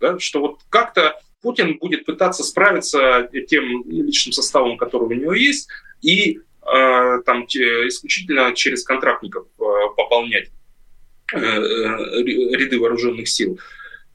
да, 0.00 0.18
что 0.18 0.40
вот 0.40 0.60
как-то 0.68 1.20
Путин 1.40 1.78
будет 1.78 2.04
пытаться 2.04 2.42
справиться 2.42 3.28
тем 3.48 3.84
личным 3.88 4.32
составом, 4.32 4.76
который 4.76 5.08
у 5.08 5.20
него 5.20 5.34
есть, 5.34 5.68
и 6.00 6.38
э, 6.38 7.22
там 7.26 7.44
исключительно 7.44 8.52
через 8.54 8.84
контрактников 8.84 9.46
э, 9.58 9.62
пополнять 9.96 10.50
ряды 11.32 12.78
вооруженных 12.78 13.26
сил 13.26 13.58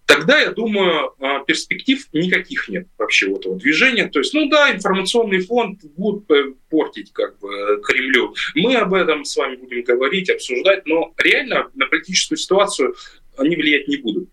тогда, 0.08 0.40
я 0.40 0.52
думаю, 0.52 1.14
а, 1.20 1.44
перспектив 1.44 2.04
никаких 2.14 2.70
нет 2.70 2.88
вообще 2.98 3.28
у 3.28 3.38
этого 3.38 3.56
движения. 3.58 4.08
То 4.08 4.20
есть, 4.20 4.34
ну 4.34 4.50
да, 4.50 4.74
информационный 4.74 5.42
фонд 5.42 5.82
будут 5.96 6.32
э, 6.32 6.54
портить 6.70 7.12
как 7.14 7.38
бы 7.40 7.82
Кремлю. 7.84 8.34
Мы 8.56 8.76
об 8.76 8.94
этом 8.94 9.26
с 9.26 9.36
вами 9.36 9.58
будем 9.58 9.84
говорить, 9.84 10.30
обсуждать, 10.30 10.86
но 10.86 11.14
реально 11.18 11.70
на 11.76 11.86
политическую 11.86 12.38
ситуацию 12.38 12.96
они 13.38 13.56
влиять 13.56 13.88
не 13.88 13.98
будут. 13.98 14.30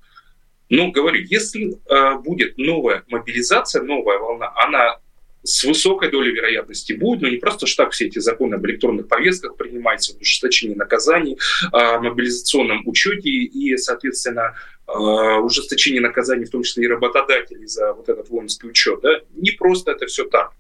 Но 0.70 0.90
говорю, 0.90 1.22
если 1.22 1.74
э, 1.74 2.18
будет 2.20 2.56
новая 2.56 3.04
мобилизация, 3.08 3.82
новая 3.82 4.18
волна, 4.18 4.52
она 4.56 5.00
с 5.44 5.62
высокой 5.64 6.10
долей 6.10 6.32
вероятности 6.32 6.94
будет, 6.94 7.22
но 7.22 7.28
не 7.28 7.36
просто 7.36 7.66
что 7.66 7.84
так 7.84 7.92
все 7.92 8.06
эти 8.06 8.18
законы 8.18 8.54
об 8.54 8.66
электронных 8.66 9.08
повестках 9.08 9.56
принимаются, 9.56 10.14
об 10.14 10.22
ужесточении 10.22 10.74
наказаний, 10.74 11.38
о 11.70 12.00
мобилизационном 12.00 12.88
учете 12.88 13.28
и, 13.28 13.76
соответственно, 13.76 14.54
ужесточении 14.86 15.98
наказаний, 16.00 16.46
в 16.46 16.50
том 16.50 16.62
числе 16.62 16.84
и 16.84 16.88
работодателей 16.88 17.66
за 17.66 17.92
вот 17.92 18.08
этот 18.08 18.28
воинский 18.30 18.68
учет. 18.68 19.00
Да? 19.02 19.20
Не 19.36 19.50
просто 19.52 19.92
это 19.92 20.06
все 20.06 20.24
так. 20.24 20.52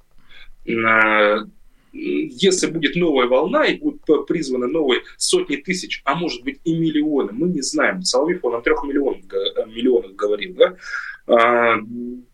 Если 1.92 2.66
будет 2.66 2.96
новая 2.96 3.26
волна 3.26 3.64
и 3.66 3.78
будут 3.78 4.26
призваны 4.26 4.66
новые 4.66 5.02
сотни 5.16 5.56
тысяч, 5.56 6.02
а 6.04 6.14
может 6.14 6.42
быть 6.42 6.60
и 6.64 6.76
миллионы, 6.76 7.32
мы 7.32 7.48
не 7.48 7.62
знаем, 7.62 8.02
Соловьев 8.02 8.44
он 8.44 8.56
о 8.56 8.60
трех 8.60 8.82
миллионах, 8.84 9.24
миллионах 9.66 10.12
говорил, 10.12 10.54
да? 10.54 10.76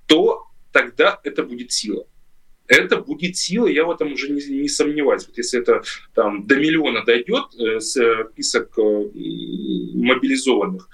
то 0.07 0.47
тогда 0.73 1.21
это 1.23 1.43
будет 1.45 1.71
сила 1.73 2.07
это 2.71 2.99
будет 2.99 3.37
сила, 3.37 3.67
я 3.67 3.85
в 3.85 3.91
этом 3.91 4.13
уже 4.13 4.31
не, 4.31 4.43
не 4.61 4.69
сомневаюсь. 4.69 5.27
Вот 5.27 5.37
если 5.37 5.61
это 5.61 5.83
там 6.15 6.47
до 6.47 6.57
миллиона 6.57 7.05
дойдет 7.05 7.47
э, 7.59 7.81
список 7.81 8.79
э, 8.79 8.83
мобилизованных, 9.95 10.89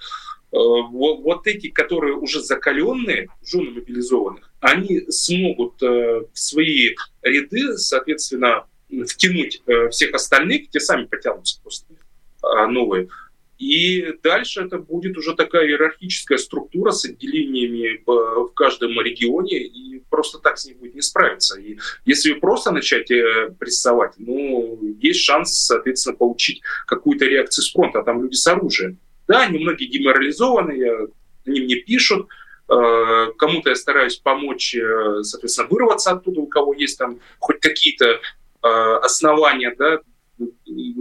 э, 0.51 0.57
вот, 0.57 1.45
эти, 1.45 1.69
которые 1.69 2.15
уже 2.15 2.41
закаленные, 2.41 3.29
жены 3.45 3.71
мобилизованных, 3.71 4.51
они 4.59 5.05
смогут 5.09 5.81
э, 5.83 6.21
в 6.33 6.39
свои 6.39 6.95
ряды, 7.21 7.77
соответственно, 7.77 8.65
втянуть 9.05 9.61
э, 9.67 9.89
всех 9.89 10.15
остальных, 10.15 10.69
те 10.71 10.79
сами 10.79 11.05
потянутся 11.05 11.61
просто 11.61 11.93
э, 11.93 12.67
новые, 12.67 13.09
и 13.57 14.13
дальше 14.21 14.61
это 14.61 14.77
будет 14.77 15.17
уже 15.17 15.35
такая 15.35 15.65
иерархическая 15.67 16.37
структура 16.37 16.91
с 16.91 17.05
отделениями 17.05 18.03
в 18.05 18.49
каждом 18.53 18.99
регионе, 19.01 19.59
и 19.63 20.03
просто 20.09 20.37
так 20.37 20.59
с 20.59 20.65
ней 20.65 20.75
будет 20.75 20.93
не 20.93 21.01
справиться. 21.01 21.59
И 21.59 21.77
если 22.05 22.33
просто 22.33 22.71
начать 22.71 23.09
э, 23.09 23.49
прессовать, 23.59 24.13
ну, 24.17 24.79
есть 24.99 25.21
шанс, 25.21 25.65
соответственно, 25.65 26.15
получить 26.15 26.61
какую-то 26.85 27.25
реакцию 27.25 27.63
с 27.63 27.71
фронта, 27.71 27.99
а 27.99 28.03
там 28.03 28.21
люди 28.21 28.35
с 28.35 28.45
оружием. 28.45 28.99
Да, 29.27 29.41
они 29.41 29.57
многие 29.57 29.87
деморализованы, 29.87 31.09
они 31.45 31.61
мне 31.61 31.77
пишут, 31.77 32.27
э, 32.69 33.31
кому-то 33.37 33.69
я 33.69 33.75
стараюсь 33.75 34.17
помочь, 34.17 34.75
э, 34.75 35.23
соответственно, 35.23 35.67
вырваться 35.67 36.11
оттуда, 36.11 36.41
у 36.41 36.47
кого 36.47 36.75
есть 36.75 36.99
там 36.99 37.19
хоть 37.39 37.59
какие-то 37.59 38.19
основания, 38.61 39.73
да, 39.77 39.99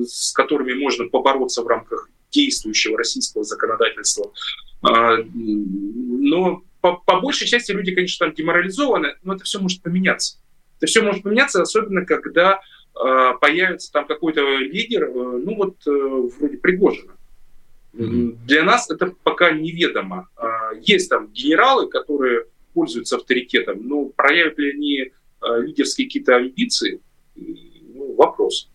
с 0.04 0.32
которыми 0.32 0.74
можно 0.74 1.08
побороться 1.08 1.62
в 1.62 1.66
рамках 1.66 2.08
действующего 2.30 2.98
российского 2.98 3.44
законодательства. 3.44 4.32
А, 4.82 5.16
но 5.34 6.62
по, 6.80 6.96
по 6.96 7.20
большей 7.20 7.46
части 7.46 7.72
люди, 7.72 7.94
конечно, 7.94 8.26
там 8.26 8.34
деморализованы, 8.34 9.14
но 9.22 9.34
это 9.34 9.44
все 9.44 9.58
может 9.58 9.82
поменяться. 9.82 10.38
Это 10.78 10.86
все 10.86 11.02
может 11.02 11.22
поменяться, 11.22 11.62
особенно 11.62 12.04
когда 12.04 12.60
э, 12.94 13.32
появится 13.40 13.90
там 13.92 14.06
какой-то 14.06 14.42
лидер, 14.58 15.04
э, 15.04 15.12
ну 15.12 15.56
вот 15.56 15.76
э, 15.86 15.90
вроде 15.90 16.58
Пригожина. 16.58 17.16
Для 17.92 18.62
нас 18.62 18.90
это 18.90 19.14
пока 19.22 19.52
неведомо. 19.52 20.28
А, 20.36 20.72
есть 20.82 21.08
там 21.08 21.32
генералы, 21.32 21.88
которые 21.88 22.44
пользуются 22.74 23.16
авторитетом, 23.16 23.88
но 23.88 24.04
проявят 24.04 24.58
ли 24.58 24.72
они 24.72 25.12
а, 25.40 25.58
лидерские 25.58 26.06
какие-то 26.06 26.36
амбиции, 26.36 27.00
ну, 27.34 28.14
вопрос. 28.16 28.68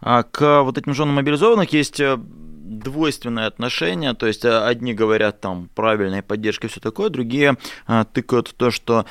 А 0.00 0.22
к 0.22 0.62
вот 0.62 0.78
этим 0.78 0.94
женам 0.94 1.14
мобилизованных 1.14 1.72
есть 1.72 2.00
э, 2.00 2.16
двойственное 2.18 3.46
отношение, 3.46 4.14
то 4.14 4.26
есть 4.26 4.44
э, 4.44 4.58
одни 4.58 4.94
говорят 4.94 5.40
там 5.40 5.68
правильная 5.74 6.22
поддержка 6.22 6.66
и 6.66 6.70
все 6.70 6.80
такое, 6.80 7.08
другие 7.08 7.56
э, 7.86 8.04
тыкают 8.12 8.54
то, 8.56 8.70
что 8.70 9.06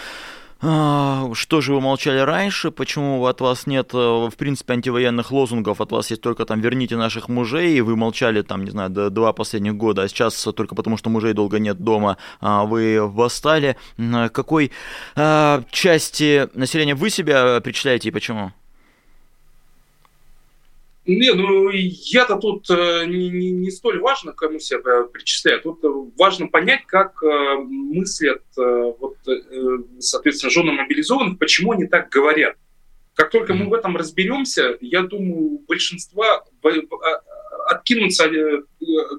что 0.62 1.62
же 1.62 1.74
вы 1.74 1.82
молчали 1.82 2.20
раньше? 2.20 2.72
Почему 2.72 3.24
от 3.26 3.42
вас 3.42 3.68
нет, 3.68 3.92
в 3.94 4.32
принципе, 4.36 4.74
антивоенных 4.74 5.30
лозунгов? 5.32 5.82
От 5.82 5.92
вас 5.92 6.10
есть 6.10 6.22
только 6.22 6.46
там 6.46 6.62
«верните 6.62 6.96
наших 6.96 7.28
мужей», 7.28 7.78
и 7.78 7.82
вы 7.82 7.96
молчали 7.98 8.42
там, 8.42 8.64
не 8.64 8.72
знаю, 8.72 8.90
два 8.90 9.34
последних 9.34 9.76
года, 9.76 10.04
а 10.04 10.08
сейчас 10.08 10.34
только 10.56 10.74
потому, 10.74 10.96
что 10.98 11.10
мужей 11.10 11.34
долго 11.34 11.60
нет 11.60 11.80
дома, 11.80 12.18
а 12.40 12.64
вы 12.64 13.06
восстали. 13.06 13.76
Какой 14.32 14.72
части 15.70 16.50
населения 16.58 16.96
вы 16.96 17.10
себя 17.10 17.60
причисляете 17.60 18.08
и 18.08 18.12
почему? 18.12 18.52
Не, 21.06 21.34
ну 21.34 21.70
я-то 21.72 22.38
тут 22.38 22.68
э, 22.72 23.06
не, 23.06 23.30
не, 23.30 23.52
не 23.52 23.70
столь 23.70 24.00
важно, 24.00 24.34
кому 24.34 24.60
себя 24.60 25.04
причисляю. 25.04 25.62
Тут 25.62 25.84
э, 25.84 25.88
важно 26.18 26.48
понять, 26.48 26.86
как 26.88 27.22
э, 27.22 27.56
мыслят, 27.60 28.42
вот, 28.56 29.18
соответственно, 30.00 30.50
жены 30.52 30.72
мобилизованных, 30.72 31.38
почему 31.38 31.74
они 31.74 31.86
так 31.86 32.10
говорят. 32.10 32.56
Как 33.14 33.30
только 33.30 33.54
мы 33.54 33.70
в 33.70 33.74
этом 33.74 33.96
разберемся, 33.96 34.78
я 34.82 35.04
думаю, 35.04 35.38
у 35.38 35.60
большинства 35.60 36.44
откинутся 37.68 38.30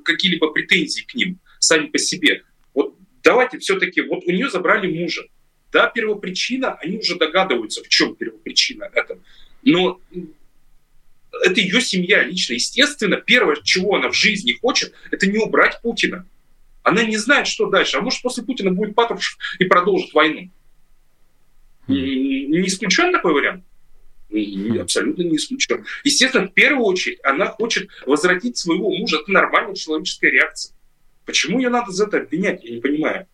какие-либо 0.05 0.53
претензии 0.53 1.03
к 1.03 1.14
ним 1.14 1.39
сами 1.61 1.87
по 1.87 1.99
себе. 1.99 2.43
Вот 2.74 2.97
давайте 3.22 3.59
все-таки, 3.59 4.03
вот 4.03 4.24
у 4.26 4.30
нее 4.30 4.51
забрали 4.51 5.01
мужа. 5.01 5.22
Да, 5.72 5.89
первопричина, 5.89 6.74
они 6.74 6.99
уже 6.99 7.16
догадываются, 7.16 7.82
в 7.82 7.89
чем 7.89 8.16
первопричина 8.16 8.91
это. 8.93 9.18
Но 9.62 10.01
это 11.45 11.61
ее 11.61 11.80
семья 11.80 12.22
лично. 12.22 12.55
Естественно, 12.55 13.16
первое, 13.16 13.57
чего 13.62 13.97
она 13.97 14.11
в 14.11 14.14
жизни 14.14 14.53
хочет, 14.53 14.93
это 15.11 15.26
не 15.26 15.39
убрать 15.39 15.80
Путина. 15.82 16.26
Она 16.82 17.03
не 17.05 17.16
знает, 17.16 17.47
что 17.47 17.66
дальше. 17.66 17.99
А 17.99 18.01
может, 18.01 18.22
после 18.22 18.45
Путина 18.45 18.70
будет 18.70 18.95
Патрушев 18.95 19.39
и 19.59 19.64
продолжит 19.64 20.12
войну. 20.14 20.51
Не 21.89 22.66
исключен 22.66 23.12
такой 23.12 23.32
вариант? 23.32 23.64
Абсолютно 24.80 25.22
не 25.22 25.37
исключен. 25.37 25.84
Естественно, 26.05 26.47
в 26.47 26.53
первую 26.53 26.84
очередь 26.84 27.18
она 27.22 27.47
хочет 27.47 27.89
возвратить 28.07 28.57
своего 28.57 28.91
мужа. 28.91 29.18
Это 29.18 29.30
нормальная 29.30 29.74
человеческая 29.74 30.30
реакция. 30.30 30.74
Почему 31.24 31.59
ее 31.59 31.70
надо 31.70 31.91
за 31.91 32.07
это 32.07 32.18
обвинять, 32.18 32.62
я 32.64 32.70
не 32.70 32.80
понимаю. 32.80 33.26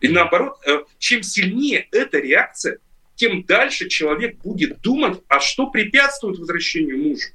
И 0.00 0.08
наоборот, 0.08 0.58
э, 0.66 0.80
чем 0.98 1.22
сильнее 1.22 1.88
эта 1.90 2.18
реакция, 2.18 2.78
тем 3.16 3.44
дальше 3.44 3.88
человек 3.88 4.36
будет 4.38 4.80
думать, 4.80 5.20
а 5.28 5.40
что 5.40 5.70
препятствует 5.70 6.38
возвращению 6.38 6.98
мужа. 6.98 7.28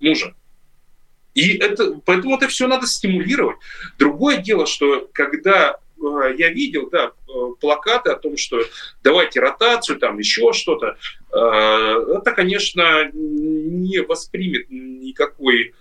мужа. 0.00 0.34
И 1.34 1.56
это, 1.56 2.00
поэтому 2.04 2.36
это 2.36 2.48
все 2.48 2.68
надо 2.68 2.86
стимулировать. 2.86 3.56
Другое 3.98 4.36
дело, 4.36 4.66
что 4.66 5.08
когда 5.12 5.78
э, 5.96 6.34
я 6.38 6.50
видел 6.50 6.88
да, 6.90 7.12
э, 7.28 7.32
плакаты 7.60 8.10
о 8.10 8.16
том, 8.16 8.36
что 8.36 8.62
давайте 9.02 9.40
ротацию, 9.40 9.98
там 9.98 10.18
еще 10.18 10.52
что-то, 10.52 10.96
э, 11.32 12.16
это, 12.18 12.32
конечно, 12.32 13.10
не 13.12 14.00
воспримет 14.00 14.70
никакой 14.70 15.74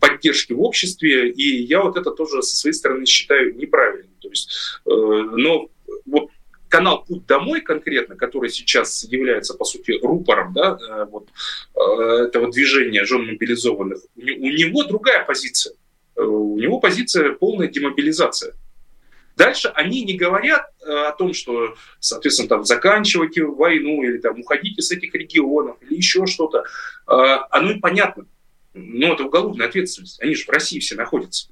поддержки 0.00 0.52
в 0.52 0.62
обществе, 0.62 1.30
и 1.30 1.62
я 1.62 1.82
вот 1.82 1.96
это 1.96 2.10
тоже 2.10 2.42
со 2.42 2.56
своей 2.56 2.74
стороны 2.74 3.06
считаю 3.06 3.56
неправильным. 3.56 4.10
То 4.20 4.28
есть, 4.28 4.50
э, 4.86 4.90
но 4.90 5.68
вот 6.06 6.30
канал 6.70 7.04
«Путь 7.04 7.26
домой» 7.26 7.60
конкретно, 7.60 8.16
который 8.16 8.48
сейчас 8.48 9.04
является, 9.04 9.54
по 9.54 9.64
сути, 9.64 9.98
рупором 10.00 10.54
да, 10.54 10.78
э, 10.80 11.04
вот, 11.10 11.28
э, 11.74 12.24
этого 12.26 12.50
движения 12.50 13.04
жен 13.04 13.26
мобилизованных, 13.26 13.98
у 14.16 14.20
него 14.20 14.84
другая 14.84 15.24
позиция. 15.24 15.74
Э, 16.16 16.22
у 16.22 16.58
него 16.58 16.78
позиция 16.80 17.32
полная 17.32 17.66
демобилизация. 17.66 18.54
Дальше 19.36 19.68
они 19.74 20.02
не 20.04 20.16
говорят 20.16 20.66
о 20.84 21.12
том, 21.12 21.32
что, 21.32 21.74
соответственно, 21.98 22.48
там, 22.48 22.64
заканчивайте 22.64 23.44
войну 23.44 24.02
или 24.02 24.18
там, 24.18 24.38
уходите 24.40 24.82
с 24.82 24.90
этих 24.90 25.14
регионов 25.14 25.76
или 25.80 25.96
еще 25.96 26.26
что-то. 26.26 26.64
Оно 27.06 27.70
и 27.70 27.78
понятно. 27.78 28.26
Но 28.74 29.14
это 29.14 29.24
уголовная 29.24 29.68
ответственность. 29.68 30.20
Они 30.20 30.34
же 30.34 30.44
в 30.44 30.50
России 30.50 30.78
все 30.78 30.94
находятся. 30.94 31.48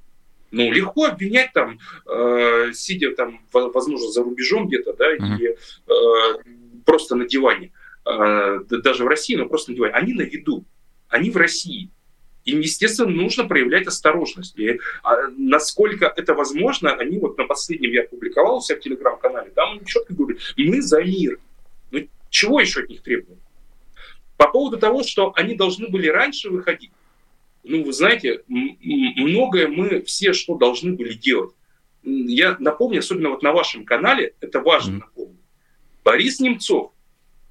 Ну, 0.50 0.72
легко 0.72 1.04
обвинять 1.04 1.52
там, 1.52 1.78
э, 2.06 2.72
сидя 2.72 3.14
там, 3.14 3.40
возможно, 3.52 4.08
за 4.08 4.22
рубежом 4.22 4.66
где-то, 4.68 4.94
да, 4.94 5.14
uh-huh. 5.14 5.38
и 5.38 5.46
э, 5.46 6.52
просто 6.86 7.16
на 7.16 7.26
диване, 7.26 7.72
э, 8.06 8.60
даже 8.68 9.04
в 9.04 9.08
России, 9.08 9.36
но 9.36 9.46
просто 9.46 9.72
на 9.72 9.76
диване. 9.76 9.94
Они 9.94 10.14
на 10.14 10.22
виду, 10.22 10.64
они 11.08 11.30
в 11.30 11.36
России. 11.36 11.90
Им, 12.44 12.60
естественно, 12.60 13.10
нужно 13.10 13.46
проявлять 13.46 13.86
осторожность. 13.86 14.58
И 14.58 14.80
а, 15.02 15.28
насколько 15.36 16.06
это 16.16 16.32
возможно, 16.32 16.94
они 16.94 17.18
вот 17.18 17.36
на 17.36 17.44
последнем 17.44 17.90
я 17.90 18.04
публиковал 18.04 18.56
у 18.56 18.60
себя 18.62 18.78
в 18.78 18.80
телеграм-канале, 18.80 19.50
там 19.50 19.72
они 19.72 19.84
четко 19.84 20.14
говорят, 20.14 20.40
мы 20.56 20.80
за 20.80 21.02
мир. 21.02 21.38
Ну, 21.90 22.08
чего 22.30 22.60
еще 22.60 22.80
от 22.80 22.88
них 22.88 23.02
требуют? 23.02 23.38
По 24.38 24.48
поводу 24.48 24.78
того, 24.78 25.02
что 25.02 25.32
они 25.36 25.56
должны 25.56 25.88
были 25.88 26.08
раньше 26.08 26.48
выходить, 26.48 26.92
ну, 27.68 27.84
вы 27.84 27.92
знаете, 27.92 28.42
многое 28.48 29.68
мы 29.68 30.02
все 30.02 30.32
что 30.32 30.56
должны 30.56 30.94
были 30.94 31.12
делать. 31.12 31.54
Я 32.02 32.56
напомню, 32.58 33.00
особенно 33.00 33.28
вот 33.28 33.42
на 33.42 33.52
вашем 33.52 33.84
канале, 33.84 34.34
это 34.40 34.60
важно 34.60 34.96
mm-hmm. 34.96 35.00
напомнить. 35.00 35.40
Борис 36.02 36.40
Немцов 36.40 36.92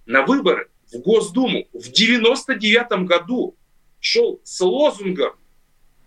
на 0.07 0.26
выборы 0.26 0.70
в 0.91 0.97
Госдуму 0.97 1.68
в 1.72 1.91
99 1.91 3.05
году 3.05 3.55
шел 3.99 4.41
с 4.43 4.59
лозунгом 4.61 5.34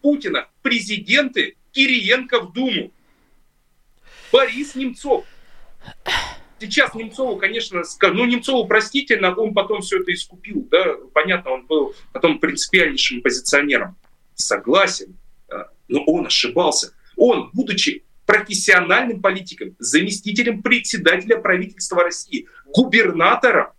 Путина 0.03 0.49
«Президенты 0.63 1.57
Кириенко 1.71 2.41
в 2.41 2.53
Думу». 2.53 2.93
Борис 4.33 4.75
Немцов. 4.75 5.25
Сейчас 6.59 6.95
Немцову, 6.95 7.37
конечно, 7.37 7.83
ну, 8.03 8.27
Немцову 8.27 8.67
простительно, 8.67 9.35
он 9.35 9.55
потом 9.55 9.81
все 9.81 10.01
это 10.01 10.13
искупил, 10.13 10.67
да, 10.71 10.97
понятно, 11.15 11.53
он 11.53 11.67
был 11.67 11.95
потом 12.13 12.39
принципиальнейшим 12.39 13.23
позиционером. 13.23 13.97
Согласен, 14.41 15.16
но 15.88 16.05
он 16.05 16.26
ошибался. 16.26 16.95
Он, 17.16 17.51
будучи 17.53 18.05
профессиональным 18.26 19.20
политиком, 19.20 19.74
заместителем 19.78 20.62
председателя 20.62 21.36
правительства 21.36 22.05
России, 22.05 22.47
губернатором, 22.66 23.72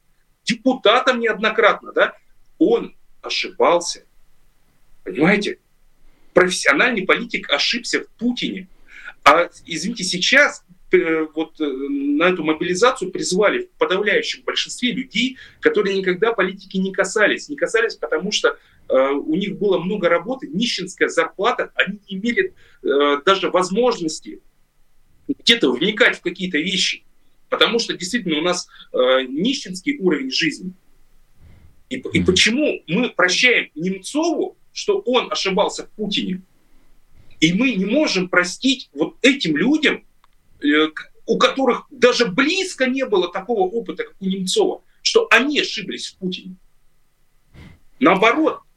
депутатом 0.43 1.19
неоднократно, 1.19 1.93
да, 1.93 2.13
он 2.57 2.95
ошибался. 3.21 4.03
Понимаете? 5.03 5.59
Профессиональный 6.33 7.03
политик 7.03 7.49
ошибся 7.49 8.01
в 8.01 8.07
Путине. 8.17 8.67
А, 9.23 9.49
извините, 9.65 10.03
сейчас 10.03 10.63
Э, 10.91 11.25
вот 11.33 11.59
э, 11.61 11.63
на 11.63 12.29
эту 12.29 12.43
мобилизацию 12.43 13.11
призвали 13.11 13.63
в 13.63 13.77
подавляющем 13.77 14.43
большинстве 14.43 14.91
людей, 14.91 15.37
которые 15.61 15.97
никогда 15.97 16.33
политики 16.33 16.77
не 16.77 16.91
касались. 16.91 17.47
Не 17.47 17.55
касались, 17.55 17.95
потому 17.95 18.31
что 18.31 18.49
э, 18.49 18.55
у 18.93 19.35
них 19.35 19.57
было 19.57 19.79
много 19.79 20.09
работы, 20.09 20.47
нищенская 20.47 21.09
зарплата, 21.09 21.71
они 21.75 21.99
не 22.09 22.17
имели 22.17 22.53
э, 22.83 23.21
даже 23.25 23.49
возможности 23.49 24.41
где-то 25.27 25.71
вникать 25.71 26.17
в 26.17 26.21
какие-то 26.21 26.57
вещи. 26.57 27.03
Потому 27.49 27.79
что 27.79 27.93
действительно 27.93 28.39
у 28.39 28.41
нас 28.41 28.67
э, 28.93 28.97
нищенский 29.27 29.97
уровень 29.99 30.31
жизни. 30.31 30.73
И, 31.89 31.97
и 31.97 32.23
почему 32.23 32.81
мы 32.87 33.09
прощаем 33.09 33.69
Немцову, 33.75 34.57
что 34.71 34.99
он 34.99 35.31
ошибался 35.31 35.85
в 35.85 35.89
Путине, 35.91 36.41
и 37.39 37.53
мы 37.53 37.73
не 37.73 37.85
можем 37.85 38.29
простить 38.29 38.89
вот 38.93 39.15
этим 39.21 39.57
людям, 39.57 40.03
Э, 40.63 40.89
у 41.27 41.37
которых 41.37 41.85
даже 41.91 42.25
близко 42.25 42.87
не 42.87 43.05
было 43.05 43.31
такого 43.31 43.61
опыта, 43.61 44.03
как 44.03 44.15
у 44.19 44.25
Немцова, 44.25 44.81
что 45.01 45.27
они 45.31 45.59
ошиблись 45.59 46.07
в 46.07 46.17
Путине. 46.17 46.55
Наоборот, 47.99 48.59
э, 48.59 48.70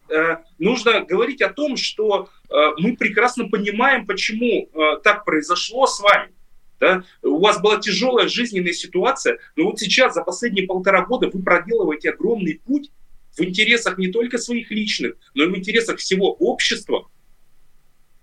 нужно 0.59 1.01
говорить 1.05 1.43
о 1.43 1.53
том, 1.53 1.77
что 1.77 2.29
э, 2.51 2.55
мы 2.79 2.97
прекрасно 2.97 3.49
понимаем, 3.49 4.07
почему 4.07 4.69
так 5.03 5.25
произошло 5.25 5.87
с 5.87 6.01
вами. 6.01 6.33
Да? 6.81 7.05
У 7.23 7.39
вас 7.39 7.61
была 7.61 7.79
тяжелая 7.79 8.29
жизненная 8.29 8.73
ситуация, 8.73 9.39
но 9.57 9.65
вот 9.65 9.79
сейчас, 9.79 10.15
за 10.15 10.23
последние 10.23 10.67
полтора 10.67 11.07
года, 11.07 11.31
вы 11.33 11.43
проделываете 11.43 12.11
огромный 12.11 12.61
путь 12.65 12.91
в 13.37 13.43
интересах 13.43 13.99
не 13.99 14.09
только 14.09 14.39
своих 14.39 14.71
личных, 14.71 15.17
но 15.35 15.45
и 15.45 15.49
в 15.49 15.57
интересах 15.57 15.99
всего 15.99 16.33
общества. 16.33 17.09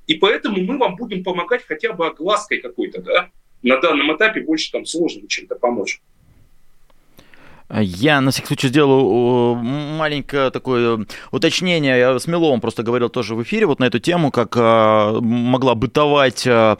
И 0.07 0.15
поэтому 0.15 0.61
мы 0.61 0.77
вам 0.77 0.95
будем 0.95 1.23
помогать 1.23 1.65
хотя 1.65 1.93
бы 1.93 2.07
оглаской 2.07 2.59
какой-то, 2.59 3.01
да, 3.01 3.31
на 3.61 3.79
данном 3.79 4.15
этапе 4.15 4.41
больше 4.41 4.71
там 4.71 4.85
сложно 4.85 5.27
чем-то 5.27 5.55
помочь. 5.55 6.01
Я 7.79 8.19
на 8.19 8.31
всякий 8.31 8.47
случай 8.47 8.67
сделаю 8.67 9.55
маленькое 9.55 10.49
такое 10.49 11.05
уточнение. 11.31 11.97
Я 11.97 12.19
с 12.19 12.27
Миловым 12.27 12.59
просто 12.59 12.83
говорил 12.83 13.09
тоже 13.09 13.33
в 13.33 13.43
эфире 13.43 13.65
вот 13.65 13.79
на 13.79 13.85
эту 13.85 13.99
тему, 13.99 14.29
как 14.31 14.57
э, 14.57 15.19
могла 15.21 15.75
бытовать 15.75 16.45
э, 16.45 16.75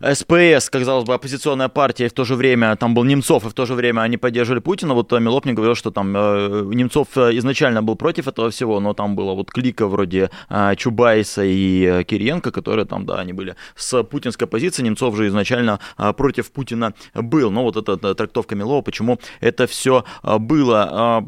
СПС, 0.00 0.70
казалось 0.70 1.04
бы, 1.04 1.12
оппозиционная 1.12 1.68
партия, 1.68 2.06
и 2.06 2.08
в 2.08 2.12
то 2.12 2.24
же 2.24 2.36
время 2.36 2.74
там 2.76 2.94
был 2.94 3.04
Немцов, 3.04 3.44
и 3.44 3.48
в 3.50 3.52
то 3.52 3.66
же 3.66 3.74
время 3.74 4.00
они 4.00 4.16
поддерживали 4.16 4.60
Путина. 4.60 4.94
Вот 4.94 5.12
Милов 5.12 5.44
мне 5.44 5.52
говорил, 5.52 5.74
что 5.74 5.90
там 5.90 6.12
Немцов 6.12 7.08
изначально 7.18 7.82
был 7.82 7.96
против 7.96 8.26
этого 8.26 8.50
всего, 8.50 8.80
но 8.80 8.94
там 8.94 9.16
было 9.16 9.34
вот 9.34 9.50
клика 9.50 9.86
вроде 9.86 10.30
Чубайса 10.76 11.42
и 11.44 12.04
Кириенко, 12.04 12.50
которые 12.50 12.86
там, 12.86 13.04
да, 13.04 13.16
они 13.16 13.34
были 13.34 13.56
с 13.74 14.02
путинской 14.04 14.46
позиции. 14.46 14.82
Немцов 14.82 15.16
же 15.16 15.26
изначально 15.26 15.80
против 16.16 16.50
Путина 16.50 16.94
был. 17.14 17.50
Но 17.50 17.62
вот 17.62 17.76
эта 17.76 18.14
трактовка 18.14 18.54
Милова, 18.54 18.80
почему 18.82 19.18
это 19.40 19.66
все 19.66 20.04
а, 20.29 20.29
было. 20.38 20.88
А, 20.90 21.24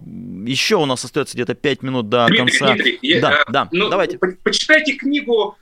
еще 0.46 0.76
у 0.76 0.86
нас 0.86 1.04
остается 1.04 1.36
где-то 1.36 1.54
5 1.54 1.82
минут 1.82 2.08
до 2.08 2.26
Дмитрий, 2.26 2.58
конца. 2.58 2.74
Дмитрий, 2.74 2.98
я, 3.02 3.20
да, 3.20 3.44
да, 3.48 3.68
ну, 3.72 3.88
давайте. 3.88 4.18
Почитайте 4.18 4.94
книгу 4.94 5.56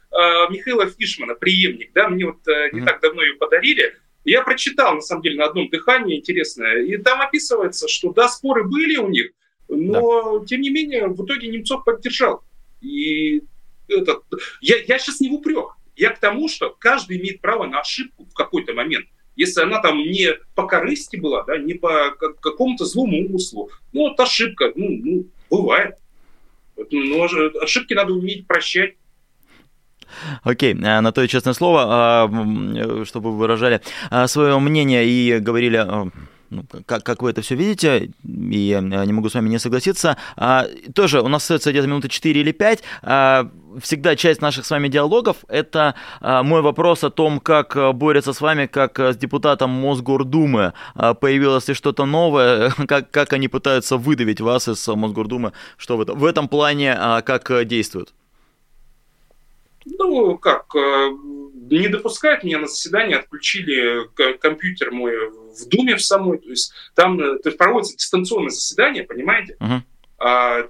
Михаила 0.50 0.86
Фишмана 0.86 1.34
«Преемник». 1.34 1.92
Да? 1.94 2.08
Мне 2.08 2.26
вот 2.26 2.46
э, 2.48 2.70
не 2.72 2.84
так 2.84 3.00
давно 3.00 3.22
ее 3.22 3.34
подарили. 3.34 3.94
Я 4.24 4.42
прочитал, 4.42 4.96
на 4.96 5.00
самом 5.00 5.22
деле, 5.22 5.38
на 5.38 5.46
одном 5.46 5.68
дыхании, 5.70 6.18
интересное. 6.18 6.82
И 6.82 6.96
там 6.98 7.20
описывается, 7.20 7.88
что 7.88 8.12
да, 8.12 8.28
споры 8.28 8.64
были 8.64 8.96
у 8.96 9.08
них, 9.08 9.30
но, 9.68 10.40
да. 10.40 10.46
тем 10.46 10.60
не 10.60 10.70
менее, 10.70 11.08
в 11.08 11.24
итоге 11.24 11.48
Немцов 11.48 11.84
поддержал. 11.84 12.42
И 12.80 13.42
этот, 13.88 14.24
я, 14.60 14.76
я 14.86 14.98
сейчас 14.98 15.20
не 15.20 15.30
в 15.30 15.34
упрек. 15.34 15.76
Я 15.96 16.10
к 16.10 16.18
тому, 16.18 16.48
что 16.48 16.74
каждый 16.78 17.18
имеет 17.18 17.40
право 17.40 17.66
на 17.66 17.80
ошибку 17.80 18.24
в 18.24 18.34
какой-то 18.34 18.72
момент 18.74 19.06
если 19.40 19.62
она 19.62 19.80
там 19.80 19.98
не 19.98 20.34
по 20.54 20.66
корысти 20.66 21.16
была, 21.16 21.44
да, 21.44 21.56
не 21.56 21.72
по 21.72 22.10
какому-то 22.42 22.84
злому 22.84 23.24
умыслу, 23.24 23.70
ну, 23.94 24.02
вот 24.02 24.20
ошибка, 24.20 24.70
ну, 24.76 24.86
ну 25.02 25.26
бывает. 25.50 25.96
Но 26.76 27.26
ошибки 27.62 27.94
надо 27.94 28.12
уметь 28.12 28.46
прощать. 28.46 28.96
Окей, 30.42 30.74
okay. 30.74 31.00
на 31.00 31.12
то 31.12 31.22
и 31.22 31.28
честное 31.28 31.54
слово, 31.54 31.84
а, 31.86 33.04
чтобы 33.04 33.32
вы 33.32 33.38
выражали 33.38 33.80
а, 34.10 34.26
свое 34.28 34.58
мнение 34.58 35.06
и 35.06 35.38
говорили 35.38 35.76
а, 35.76 36.08
ну, 36.50 36.64
как, 36.84 37.04
как 37.04 37.22
вы 37.22 37.30
это 37.30 37.42
все 37.42 37.54
видите, 37.54 38.10
и 38.24 38.58
я 38.58 38.80
не 38.80 39.12
могу 39.12 39.28
с 39.28 39.34
вами 39.34 39.48
не 39.48 39.58
согласиться. 39.58 40.16
А, 40.36 40.66
тоже 40.94 41.20
у 41.22 41.28
нас 41.28 41.42
остается 41.42 41.70
где-то 41.70 41.86
минуты 41.86 42.08
4 42.08 42.40
или 42.40 42.52
5. 42.52 42.82
А, 43.02 43.48
всегда 43.80 44.16
часть 44.16 44.42
наших 44.42 44.66
с 44.66 44.70
вами 44.70 44.88
диалогов– 44.88 45.38
это 45.48 45.94
а, 46.20 46.42
мой 46.42 46.60
вопрос 46.60 47.04
о 47.04 47.10
том, 47.10 47.38
как 47.38 47.76
борются 47.94 48.32
с 48.32 48.40
вами, 48.40 48.66
как 48.66 48.98
с 48.98 49.16
депутатом 49.16 49.70
Мосгордумы. 49.70 50.72
А, 50.94 51.14
появилось 51.14 51.68
ли 51.68 51.74
что-то 51.74 52.04
новое, 52.04 52.72
как, 52.88 53.10
как 53.10 53.32
они 53.32 53.48
пытаются 53.48 53.96
выдавить 53.96 54.40
вас 54.40 54.68
из 54.68 54.86
Мосгордумы, 54.88 55.52
что 55.76 55.96
в 55.96 56.00
этом, 56.00 56.18
в 56.18 56.24
этом 56.24 56.48
плане, 56.48 56.96
а, 56.98 57.22
как 57.22 57.66
действуют? 57.66 58.12
Ну, 59.86 60.36
как, 60.36 60.74
э, 60.74 61.10
не 61.78 61.88
допускают 61.88 62.42
меня 62.42 62.58
на 62.58 62.66
заседание, 62.66 63.18
отключили 63.18 64.08
компьютер 64.38 64.90
мой 64.90 65.12
в 65.30 65.68
Думе 65.68 65.96
в 65.96 66.02
самой, 66.02 66.38
то 66.38 66.48
есть 66.48 66.72
там 66.94 67.20
э, 67.20 67.38
то 67.38 67.48
есть 67.48 67.58
проводится 67.58 67.96
дистанционное 67.96 68.50
заседание, 68.50 69.04
понимаете? 69.04 69.56
Uh-huh. 69.60 69.80
А, 70.18 70.58
э, 70.60 70.66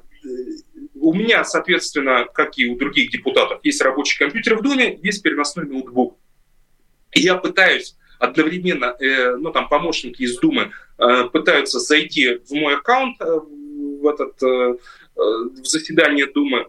у 0.94 1.14
меня, 1.14 1.44
соответственно, 1.44 2.26
как 2.32 2.58
и 2.58 2.66
у 2.66 2.76
других 2.76 3.10
депутатов, 3.10 3.60
есть 3.62 3.80
рабочий 3.80 4.18
компьютер 4.18 4.56
в 4.56 4.62
Думе, 4.62 4.98
есть 5.02 5.22
переносной 5.22 5.66
ноутбук. 5.66 6.18
И 7.12 7.20
я 7.20 7.36
пытаюсь 7.36 7.96
одновременно, 8.18 8.94
э, 9.00 9.36
ну 9.36 9.50
там 9.50 9.68
помощники 9.68 10.22
из 10.22 10.38
Думы 10.38 10.70
э, 10.98 11.24
пытаются 11.32 11.80
зайти 11.80 12.40
в 12.44 12.52
мой 12.52 12.76
аккаунт, 12.76 13.20
э, 13.20 13.24
в 13.24 14.06
этот 14.06 14.42
э, 14.42 14.76
в 15.16 15.64
заседание 15.64 16.26
Думы. 16.26 16.68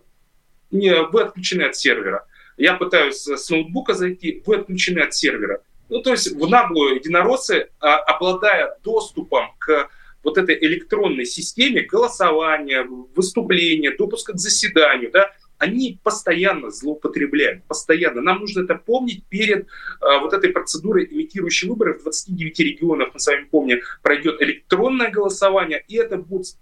Не, 0.72 1.04
вы 1.04 1.24
отключены 1.24 1.64
от 1.64 1.76
сервера. 1.76 2.26
Я 2.62 2.76
пытаюсь 2.76 3.26
с 3.26 3.50
ноутбука 3.50 3.96
зайти, 3.96 4.44
вы 4.46 4.58
отключены 4.58 5.00
от 5.00 5.16
сервера. 5.16 5.64
Ну, 5.90 6.04
то 6.04 6.12
есть 6.12 6.32
в 6.32 6.48
наглую 6.48 6.98
единороссы, 6.98 7.70
а, 7.80 7.98
обладая 7.98 8.78
доступом 8.84 9.48
к 9.58 9.90
вот 10.24 10.38
этой 10.38 10.56
электронной 10.60 11.26
системе 11.26 11.82
голосования, 11.82 12.84
выступления, 13.16 13.96
допуска 13.98 14.34
к 14.34 14.38
заседанию, 14.38 15.10
да, 15.12 15.32
они 15.58 15.98
постоянно 16.04 16.70
злоупотребляют, 16.70 17.64
постоянно. 17.64 18.22
Нам 18.22 18.42
нужно 18.42 18.62
это 18.62 18.76
помнить 18.76 19.26
перед 19.26 19.66
а, 20.00 20.20
вот 20.20 20.34
этой 20.34 20.52
процедурой 20.52 21.08
имитирующей 21.10 21.68
выборы 21.68 21.98
в 21.98 22.04
29 22.04 22.60
регионах, 22.60 23.10
мы 23.16 23.20
с 23.20 23.26
вами 23.26 23.46
помним, 23.46 23.80
пройдет 24.04 24.40
электронное 24.40 25.10
голосование, 25.10 25.84
и 25.88 25.96
это 25.96 26.18
будет 26.18 26.58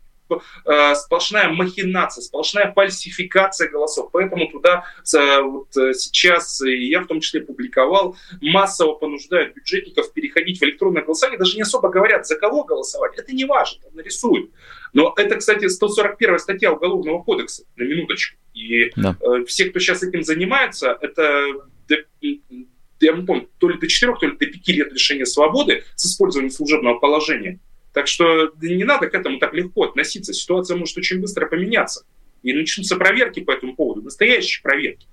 сплошная 0.95 1.49
махинация, 1.49 2.21
сплошная 2.21 2.71
фальсификация 2.73 3.69
голосов. 3.69 4.09
Поэтому 4.11 4.47
туда 4.49 4.85
э, 5.15 5.41
вот 5.41 5.75
э, 5.77 5.93
сейчас, 5.93 6.61
я 6.61 7.01
в 7.01 7.07
том 7.07 7.21
числе 7.21 7.41
публиковал, 7.41 8.15
массово 8.41 8.93
понуждают 8.93 9.55
бюджетников 9.55 10.13
переходить 10.13 10.59
в 10.59 10.63
электронное 10.63 11.03
голосование. 11.03 11.39
Даже 11.39 11.55
не 11.55 11.63
особо 11.63 11.89
говорят, 11.89 12.27
за 12.27 12.35
кого 12.37 12.63
голосовать. 12.63 13.17
Это 13.17 13.33
не 13.33 13.45
важно, 13.45 13.81
там 13.83 13.95
нарисуют. 13.95 14.51
Но 14.93 15.13
это, 15.15 15.35
кстати, 15.35 15.67
141 15.67 16.39
статья 16.39 16.71
Уголовного 16.71 17.21
кодекса, 17.23 17.63
на 17.75 17.83
минуточку. 17.83 18.37
И 18.53 18.91
да. 18.95 19.15
э, 19.21 19.45
все, 19.45 19.65
кто 19.65 19.79
сейчас 19.79 20.03
этим 20.03 20.23
занимается, 20.23 20.97
это 21.01 21.45
я 23.01 23.13
не 23.13 23.25
помню, 23.25 23.49
то 23.59 23.69
ли 23.69 23.79
до 23.79 23.87
4, 23.87 24.15
то 24.19 24.25
ли 24.25 24.33
до 24.33 24.45
5 24.45 24.67
лет 24.69 24.91
лишения 24.91 25.25
свободы 25.25 25.83
с 25.95 26.05
использованием 26.05 26.51
служебного 26.51 26.99
положения. 26.99 27.59
Так 27.99 28.07
что 28.07 28.53
не 28.61 28.85
надо 28.85 29.09
к 29.09 29.13
этому 29.13 29.39
так 29.39 29.53
легко 29.53 29.83
относиться. 29.83 30.31
Ситуация 30.31 30.77
может 30.77 30.97
очень 30.97 31.19
быстро 31.19 31.47
поменяться. 31.47 32.05
И 32.43 32.53
начнутся 32.53 32.95
проверки 32.95 33.41
по 33.41 33.51
этому 33.51 33.75
поводу, 33.75 34.03
настоящие 34.03 34.63
проверки. 34.63 35.05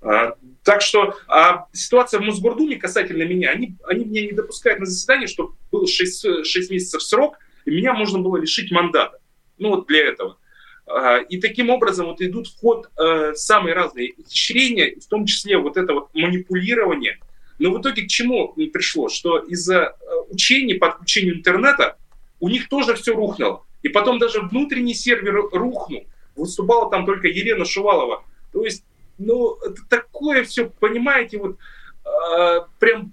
А, 0.00 0.36
так 0.62 0.80
что 0.80 1.16
а 1.26 1.66
ситуация 1.72 2.20
в 2.20 2.22
Мосгордуме 2.22 2.76
касательно 2.76 3.24
меня, 3.24 3.50
они, 3.50 3.74
они 3.82 4.04
меня 4.04 4.26
не 4.26 4.30
допускают 4.30 4.78
на 4.78 4.86
заседание, 4.86 5.26
что 5.26 5.54
был 5.72 5.88
6, 5.88 6.46
6 6.46 6.70
месяцев 6.70 7.02
срок, 7.02 7.38
и 7.64 7.72
меня 7.72 7.94
можно 7.94 8.20
было 8.20 8.36
лишить 8.36 8.70
мандата. 8.70 9.18
Ну 9.58 9.70
вот 9.70 9.88
для 9.88 10.06
этого. 10.06 10.38
А, 10.86 11.16
и 11.18 11.40
таким 11.40 11.68
образом 11.68 12.06
вот 12.06 12.20
идут 12.20 12.46
в 12.46 12.60
ход 12.60 12.90
а, 12.96 13.34
самые 13.34 13.74
разные 13.74 14.14
ухищрения, 14.18 14.94
в 15.00 15.08
том 15.08 15.26
числе 15.26 15.58
вот 15.58 15.76
это 15.76 15.94
вот 15.94 16.14
манипулирование 16.14 17.18
но 17.58 17.70
в 17.70 17.80
итоге 17.80 18.02
к 18.02 18.08
чему 18.08 18.54
пришло? 18.72 19.08
Что 19.08 19.38
из-за 19.38 19.76
э, 19.76 20.04
учений 20.30 20.74
по 20.74 20.88
отключению 20.88 21.36
интернета 21.36 21.96
у 22.40 22.48
них 22.48 22.68
тоже 22.68 22.94
все 22.94 23.14
рухнуло. 23.14 23.64
И 23.82 23.88
потом 23.88 24.18
даже 24.18 24.40
внутренний 24.40 24.94
сервер 24.94 25.48
рухнул. 25.52 26.06
Выступала 26.36 26.90
там 26.90 27.04
только 27.06 27.28
Елена 27.28 27.64
Шувалова. 27.64 28.24
То 28.52 28.64
есть, 28.64 28.84
ну, 29.18 29.56
это 29.56 29.82
такое 29.88 30.44
все, 30.44 30.70
понимаете, 30.70 31.38
вот 31.38 31.58
э, 32.04 32.60
прям 32.78 33.12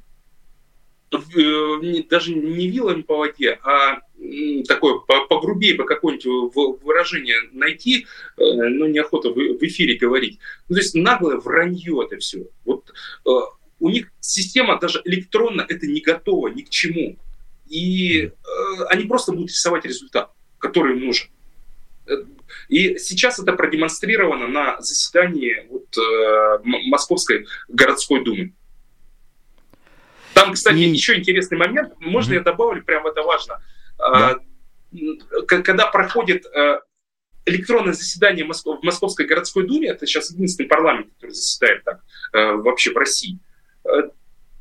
э, 1.12 2.04
даже 2.10 2.34
не 2.34 2.68
вилами 2.68 3.02
по 3.02 3.18
воде, 3.18 3.60
а 3.64 4.00
такое 4.68 5.00
погрубее 5.30 5.76
бы 5.76 5.86
какое-нибудь 5.86 6.56
выражение 6.84 7.38
найти, 7.52 8.08
э, 8.38 8.44
но 8.44 8.88
неохота 8.88 9.30
в 9.30 9.64
эфире 9.64 9.98
говорить. 9.98 10.40
Ну, 10.70 10.76
то 10.76 10.82
есть 10.82 10.96
наглое 10.96 11.38
вранье 11.38 12.04
это 12.06 12.18
все. 12.18 12.48
Вот 12.64 12.94
э, 13.26 13.30
у 13.80 13.90
них 13.90 14.12
система 14.20 14.80
даже 14.80 15.02
электронно 15.06 15.66
это 15.68 15.86
не 15.88 16.02
готова 16.02 16.48
ни 16.48 16.62
к 16.62 16.70
чему. 16.70 17.18
И 17.68 18.26
э, 18.26 18.32
они 18.90 19.06
просто 19.06 19.32
будут 19.32 19.50
рисовать 19.50 19.86
результат, 19.86 20.32
который 20.60 20.96
им 20.96 21.06
нужен. 21.06 21.30
Э, 22.08 22.14
и 22.70 22.98
сейчас 22.98 23.40
это 23.40 23.54
продемонстрировано 23.54 24.48
на 24.48 24.80
заседании 24.82 25.68
вот, 25.70 25.98
э, 25.98 26.60
Московской 26.64 27.48
городской 27.68 28.24
думы. 28.24 28.54
Там, 30.34 30.54
кстати, 30.54 30.78
и... 30.78 30.90
еще 30.90 31.18
интересный 31.18 31.58
момент. 31.58 31.94
Можно 32.00 32.34
mm-hmm. 32.34 32.38
я 32.38 32.42
добавлю, 32.42 32.84
прям 32.84 33.08
это 33.08 33.24
важно. 33.24 33.62
Да. 33.98 34.40
Когда 35.48 35.88
проходит 35.88 36.46
э, 36.46 36.80
электронное 37.46 37.94
заседание 37.94 38.46
в 38.46 38.84
Московской 38.84 39.26
городской 39.26 39.66
думе, 39.66 39.90
это 39.90 40.06
сейчас 40.06 40.32
единственный 40.32 40.68
парламент, 40.68 41.08
который 41.14 41.32
заседает 41.32 41.84
так 41.84 42.02
э, 42.34 42.52
вообще 42.54 42.92
в 42.92 42.98
России, 42.98 43.40
Э, 43.40 43.55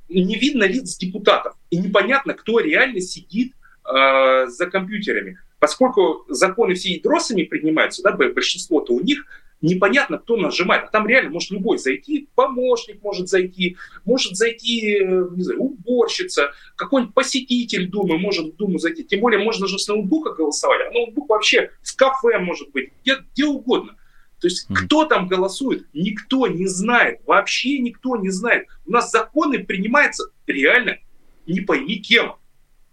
не 0.09 0.37
видно 0.37 0.64
лиц 0.64 0.97
депутатов, 0.97 1.55
и 1.70 1.79
непонятно, 1.79 2.35
кто 2.35 2.61
реально 2.61 3.01
сидит 3.01 3.55
э, 3.85 4.47
за 4.47 4.66
компьютерами. 4.66 5.39
Поскольку 5.59 6.25
законы 6.29 6.75
все 6.75 6.95
ядросами 6.95 7.45
принимаются, 7.45 8.03
да, 8.03 8.12
большинство-то 8.12 8.93
у 8.93 9.01
них, 9.01 9.25
непонятно, 9.62 10.18
кто 10.18 10.37
нажимает. 10.37 10.85
А 10.85 10.89
там 10.89 11.09
реально 11.09 11.31
может 11.31 11.51
любой 11.51 11.79
зайти, 11.79 12.29
помощник 12.35 13.03
может 13.03 13.29
зайти, 13.29 13.77
может 14.05 14.37
зайти, 14.37 14.99
э, 14.99 15.29
не 15.35 15.43
знаю, 15.43 15.61
уборщица, 15.61 16.53
какой-нибудь 16.77 17.14
посетитель 17.14 17.89
Думы 17.89 18.18
может 18.18 18.47
в 18.47 18.57
Думу 18.57 18.79
зайти. 18.79 19.05
Тем 19.05 19.20
более 19.20 19.43
можно 19.43 19.66
же 19.66 19.79
с 19.79 19.89
ноутбука 19.89 20.33
голосовать, 20.33 20.81
а 20.89 20.93
ноутбук 20.93 21.31
вообще 21.31 21.70
в 21.83 21.97
кафе 21.97 22.39
может 22.39 22.70
быть, 22.72 22.93
где, 23.03 23.16
где 23.33 23.47
угодно. 23.47 23.97
То 24.45 24.49
есть 24.49 24.68
mm-hmm. 24.68 24.74
кто 24.74 25.07
там 25.07 25.26
голосует, 25.26 25.86
никто 25.95 26.47
не 26.47 26.66
знает, 26.66 27.20
вообще 27.24 27.78
никто 27.78 28.14
не 28.16 28.28
знает. 28.28 28.66
У 28.84 28.90
нас 28.90 29.11
законы 29.11 29.64
принимаются 29.64 30.24
реально 30.47 30.99
не 31.47 31.62
пойми 31.62 31.97
кем. 31.97 32.34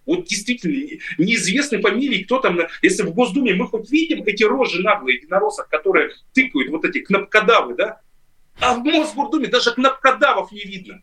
Вот 0.06 0.28
действительно, 0.28 0.97
неизвестной 1.18 1.82
фамилии, 1.82 2.24
кто 2.24 2.39
там, 2.39 2.58
если 2.82 3.04
в 3.04 3.14
Госдуме 3.14 3.54
мы 3.54 3.68
хоть 3.68 3.91
видим 3.91 4.24
эти 4.26 4.45
рожи 4.45 4.82
наглые 4.82 5.18
единороссов, 5.18 5.68
которые 5.68 6.12
тыкают 6.32 6.70
вот 6.70 6.86
эти 6.86 6.99
кнопкодавы, 6.99 7.76
да, 7.76 7.99
а 8.62 8.76
в 8.76 8.86
Мосгордуме 8.86 9.47
даже 9.47 9.74
кнопкодавов 9.74 10.54
не 10.54 10.64
видно. 10.64 11.02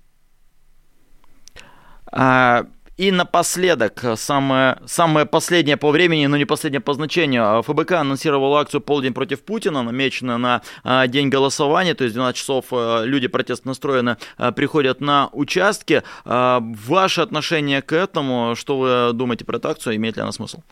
А, 2.10 2.66
и 2.98 3.12
напоследок, 3.12 4.02
самое, 4.16 4.78
самое 4.86 5.24
последнее 5.24 5.76
по 5.76 5.90
времени, 5.90 6.26
но 6.26 6.36
не 6.36 6.44
последнее 6.44 6.80
по 6.80 6.94
значению. 6.94 7.62
ФБК 7.62 7.92
анонсировала 7.92 8.60
акцию 8.60 8.80
«Полдень 8.80 9.14
против 9.14 9.42
Путина», 9.42 9.84
намеченную 9.84 10.38
на 10.38 10.62
а, 10.82 11.06
день 11.06 11.28
голосования, 11.28 11.94
то 11.94 12.02
есть 12.02 12.14
12 12.14 12.36
часов 12.36 12.66
люди 12.70 13.28
протест 13.28 13.64
настроены, 13.64 14.16
приходят 14.56 15.00
на 15.00 15.28
участки. 15.32 16.02
Ваше 16.24 17.20
отношение 17.20 17.82
к 17.82 17.92
этому, 17.92 18.54
что 18.56 18.78
вы 18.78 19.12
думаете 19.12 19.44
про 19.44 19.58
эту 19.58 19.68
акцию, 19.68 19.94
имеет 19.96 20.16
ли 20.16 20.22
она 20.22 20.32
смысл? 20.32 20.62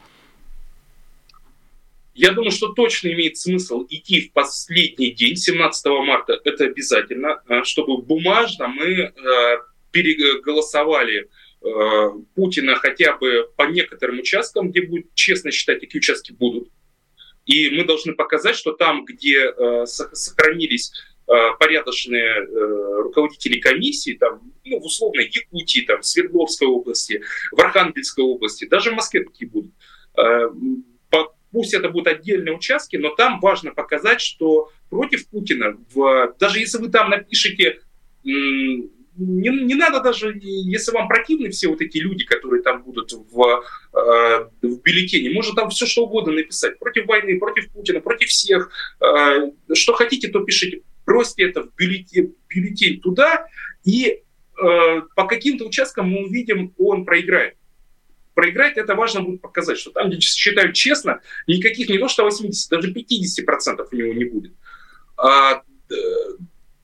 Я 2.15 2.33
думаю, 2.33 2.51
что 2.51 2.73
точно 2.73 3.09
имеет 3.13 3.37
смысл 3.37 3.87
идти 3.89 4.21
в 4.23 4.33
последний 4.33 5.13
день, 5.13 5.37
17 5.37 5.87
марта, 6.05 6.41
это 6.45 6.65
обязательно, 6.65 7.41
чтобы 7.63 7.99
бумажно 8.03 8.67
мы 8.67 9.13
переголосовали 9.93 11.21
Э, 11.21 11.46
Путина 12.35 12.77
хотя 12.77 13.17
бы 13.17 13.51
по 13.57 13.65
некоторым 13.65 14.21
участкам, 14.21 14.71
где 14.71 14.83
будет 14.83 15.15
честно 15.15 15.51
считать, 15.51 15.81
какие 15.81 16.01
участки 16.01 16.33
будут. 16.33 16.69
И 17.45 17.71
мы 17.71 17.85
должны 17.85 18.15
показать, 18.15 18.57
что 18.57 18.73
там, 18.73 19.05
где 19.05 19.51
э, 19.51 19.87
сохранились 19.87 20.93
э, 21.27 21.33
порядочные 21.59 22.47
руководители 23.03 23.61
комиссии, 23.61 24.15
там, 24.15 24.53
ну, 24.65 24.81
в 24.81 24.85
условной 24.85 25.31
Якутии, 25.33 25.81
там, 25.81 26.03
Свердловской 26.03 26.69
области, 26.69 27.23
в 27.53 27.61
Архангельской 27.61 28.25
области, 28.25 28.67
даже 28.67 28.91
в 28.91 28.95
Москве 28.95 29.25
такие 29.25 29.49
будут. 29.49 29.73
Пусть 31.53 31.73
это 31.73 31.89
будут 31.89 32.09
отдельные 32.09 32.55
участки, 32.55 32.97
но 32.97 33.15
там 33.15 33.41
важно 33.41 33.73
показать, 33.73 34.21
что 34.21 34.71
против 34.91 35.27
Путина, 35.29 35.79
в, 35.95 36.35
даже 36.39 36.59
если 36.59 36.79
вы 36.79 36.89
там 36.89 37.09
напишете 37.09 37.81
не, 39.19 39.49
не 39.65 39.75
надо 39.75 40.01
даже, 40.01 40.39
если 40.41 40.93
вам 40.93 41.09
противны 41.09 41.51
все 41.51 41.69
вот 41.69 41.81
эти 41.81 41.99
люди, 41.99 42.25
которые 42.25 42.63
там 42.63 42.83
будут 42.83 43.13
в, 43.13 43.63
э, 43.93 44.49
в 44.63 44.83
бюллетене, 44.83 45.31
можно 45.31 45.55
там 45.55 45.71
все 45.71 45.87
что 45.87 46.05
угодно 46.05 46.33
написать. 46.33 46.79
Против 46.79 47.07
войны, 47.07 47.39
против 47.39 47.71
Путина, 47.71 48.01
против 48.01 48.29
всех. 48.29 48.71
Э, 49.01 49.51
что 49.75 49.95
хотите, 49.95 50.29
то 50.29 50.41
пишите. 50.41 50.83
Бросьте 51.07 51.45
это 51.45 51.63
в 51.63 51.75
бюллетень, 51.77 52.35
бюллетень 52.49 53.01
туда, 53.01 53.47
и 53.85 54.07
э, 54.09 55.03
по 55.15 55.25
каким-то 55.27 55.65
участкам 55.65 56.11
мы 56.11 56.27
увидим, 56.27 56.75
он 56.79 57.05
проиграет. 57.05 57.57
Проиграть 58.35 58.77
это 58.77 58.95
важно 58.95 59.23
будет 59.23 59.41
показать, 59.41 59.79
что 59.79 59.93
там, 59.93 60.11
где 60.11 60.21
считают 60.21 60.75
честно, 60.75 61.21
никаких 61.47 61.89
не 61.89 61.99
то 61.99 62.09
что 62.09 62.25
80, 62.25 62.71
даже 62.71 62.93
50% 62.93 63.87
у 63.91 63.97
него 63.97 64.13
не 64.13 64.25
будет. 64.25 64.53
А, 65.17 65.63
э, 65.91 65.95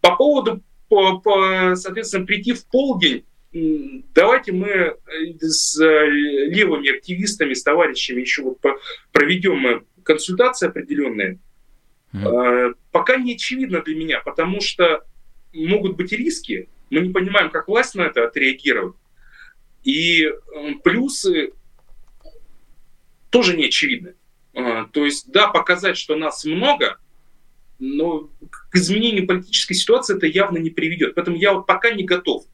по 0.00 0.16
поводу 0.16 0.62
по, 0.92 1.20
по, 1.20 1.74
соответственно, 1.74 2.26
прийти 2.26 2.52
в 2.52 2.66
полдень, 2.66 3.24
давайте 4.14 4.52
мы 4.52 4.68
э, 4.68 4.94
с 5.40 5.80
э, 5.80 6.06
левыми 6.06 6.94
активистами, 6.94 7.54
с 7.54 7.62
товарищами 7.62 8.20
еще 8.20 8.42
вот 8.42 8.58
проведем 9.10 9.86
консультации 10.02 10.68
определенные. 10.68 11.38
Mm. 12.12 12.74
Пока 12.90 13.16
не 13.16 13.36
очевидно 13.36 13.80
для 13.80 13.96
меня, 13.96 14.20
потому 14.20 14.60
что 14.60 15.06
могут 15.54 15.96
быть 15.96 16.12
риски, 16.12 16.68
мы 16.90 17.00
не 17.00 17.10
понимаем, 17.10 17.48
как 17.48 17.68
власть 17.68 17.94
на 17.94 18.02
это 18.02 18.26
отреагирует. 18.26 18.94
И 19.84 20.30
плюсы 20.84 21.54
тоже 23.30 23.56
не 23.56 23.68
очевидны. 23.68 24.14
То 24.52 25.06
есть, 25.06 25.32
да, 25.32 25.48
показать, 25.48 25.96
что 25.96 26.16
нас 26.16 26.44
много, 26.44 26.98
но 27.82 28.30
к 28.70 28.76
изменению 28.76 29.26
политической 29.26 29.74
ситуации 29.74 30.16
это 30.16 30.28
явно 30.28 30.58
не 30.58 30.70
приведет. 30.70 31.16
Поэтому 31.16 31.36
я 31.36 31.52
вот 31.52 31.66
пока 31.66 31.90
не 31.90 32.04
готов 32.04 32.44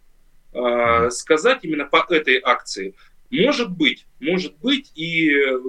э, 0.55 1.11
сказать 1.11 1.59
именно 1.65 1.85
по 1.85 2.07
этой 2.09 2.41
акции. 2.43 2.95
Может 3.31 3.71
быть, 3.71 4.07
может 4.21 4.57
быть, 4.57 4.91
и 4.95 5.31
э, 5.31 5.61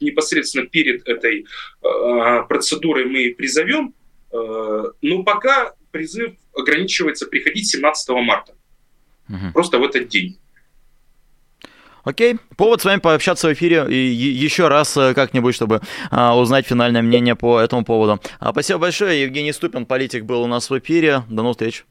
непосредственно 0.00 0.66
перед 0.66 1.08
этой 1.08 1.46
э, 1.82 2.42
процедурой 2.46 3.06
мы 3.06 3.34
призовем, 3.34 3.94
э, 4.32 4.84
но 5.00 5.22
пока 5.22 5.72
призыв 5.92 6.34
ограничивается 6.54 7.24
приходить 7.26 7.68
17 7.70 8.10
марта. 8.16 8.54
Угу. 9.30 9.52
Просто 9.54 9.78
в 9.78 9.84
этот 9.84 10.08
день. 10.08 10.38
Окей, 12.06 12.36
повод 12.56 12.80
с 12.80 12.84
вами 12.84 13.00
пообщаться 13.00 13.48
в 13.48 13.52
эфире 13.54 13.84
и 13.88 13.96
еще 13.96 14.68
раз 14.68 14.96
э, 14.96 15.12
как-нибудь, 15.12 15.56
чтобы 15.56 15.80
а, 16.12 16.38
узнать 16.38 16.64
финальное 16.64 17.02
мнение 17.02 17.34
по 17.34 17.58
этому 17.58 17.84
поводу. 17.84 18.20
А, 18.38 18.52
спасибо 18.52 18.78
большое. 18.78 19.22
Евгений 19.22 19.52
Ступин, 19.52 19.86
политик, 19.86 20.24
был 20.24 20.42
у 20.42 20.46
нас 20.46 20.70
в 20.70 20.78
эфире. 20.78 21.24
До 21.28 21.42
новых 21.42 21.54
встреч. 21.54 21.84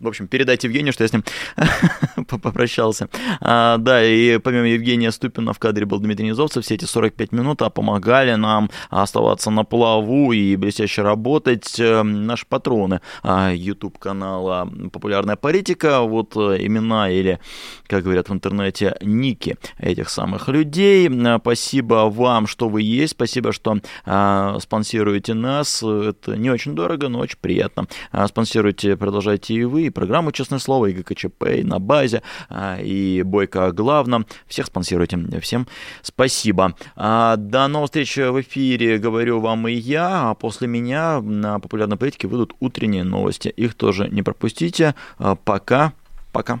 В 0.00 0.08
общем, 0.08 0.28
передайте 0.28 0.66
Евгению, 0.66 0.92
что 0.92 1.04
я 1.04 1.08
с 1.08 1.12
ним 1.12 1.24
попрощался. 2.26 3.08
А, 3.40 3.76
да, 3.76 4.02
и 4.02 4.38
помимо 4.38 4.66
Евгения 4.66 5.12
Ступина 5.12 5.52
в 5.52 5.58
кадре 5.58 5.84
был 5.84 5.98
Дмитрий 5.98 6.26
Низовцев. 6.26 6.64
Все 6.64 6.74
эти 6.74 6.86
45 6.86 7.32
минут 7.32 7.62
а 7.62 7.68
помогали 7.68 8.34
нам 8.34 8.70
оставаться 8.88 9.50
на 9.50 9.64
плаву 9.64 10.32
и 10.32 10.56
блестяще 10.56 11.02
работать 11.02 11.78
э, 11.78 12.02
наши 12.02 12.46
патроны 12.46 13.02
а, 13.22 13.52
YouTube-канала 13.52 14.70
«Популярная 14.90 15.36
политика». 15.36 16.00
Вот 16.00 16.34
э, 16.36 16.64
имена 16.64 17.10
или, 17.10 17.38
как 17.86 18.04
говорят 18.04 18.30
в 18.30 18.32
интернете, 18.32 18.96
ники 19.30 19.56
этих 19.78 20.10
самых 20.10 20.48
людей. 20.48 21.10
Спасибо 21.40 22.10
вам, 22.10 22.46
что 22.46 22.68
вы 22.68 22.82
есть. 22.82 23.12
Спасибо, 23.12 23.52
что 23.52 23.78
а, 24.04 24.58
спонсируете 24.60 25.34
нас. 25.34 25.82
Это 25.82 26.36
не 26.36 26.50
очень 26.50 26.74
дорого, 26.74 27.08
но 27.08 27.20
очень 27.20 27.38
приятно. 27.40 27.86
А, 28.12 28.26
спонсируйте, 28.26 28.96
продолжайте 28.96 29.54
и 29.54 29.64
вы, 29.64 29.82
и 29.82 29.90
программу 29.90 30.32
«Честное 30.32 30.58
слово», 30.58 30.86
и 30.86 30.92
ГКЧП, 30.92 31.44
и 31.58 31.62
на 31.62 31.78
базе, 31.78 32.22
а, 32.48 32.78
и 32.80 33.22
Бойко 33.22 33.66
о 33.66 33.72
главном. 33.72 34.26
Всех 34.46 34.66
спонсируйте. 34.66 35.18
Всем 35.40 35.66
спасибо. 36.02 36.74
До 36.96 37.68
новых 37.68 37.86
встреч 37.86 38.16
в 38.16 38.40
эфире, 38.40 38.98
говорю 38.98 39.40
вам 39.40 39.68
и 39.68 39.72
я. 39.72 40.30
А 40.30 40.34
после 40.34 40.68
меня 40.68 41.20
на 41.20 41.58
популярной 41.60 41.96
политике 41.96 42.28
выйдут 42.28 42.54
утренние 42.60 43.04
новости. 43.04 43.48
Их 43.48 43.74
тоже 43.74 44.08
не 44.08 44.22
пропустите. 44.22 44.94
Пока. 45.44 45.92
Пока. 46.32 46.60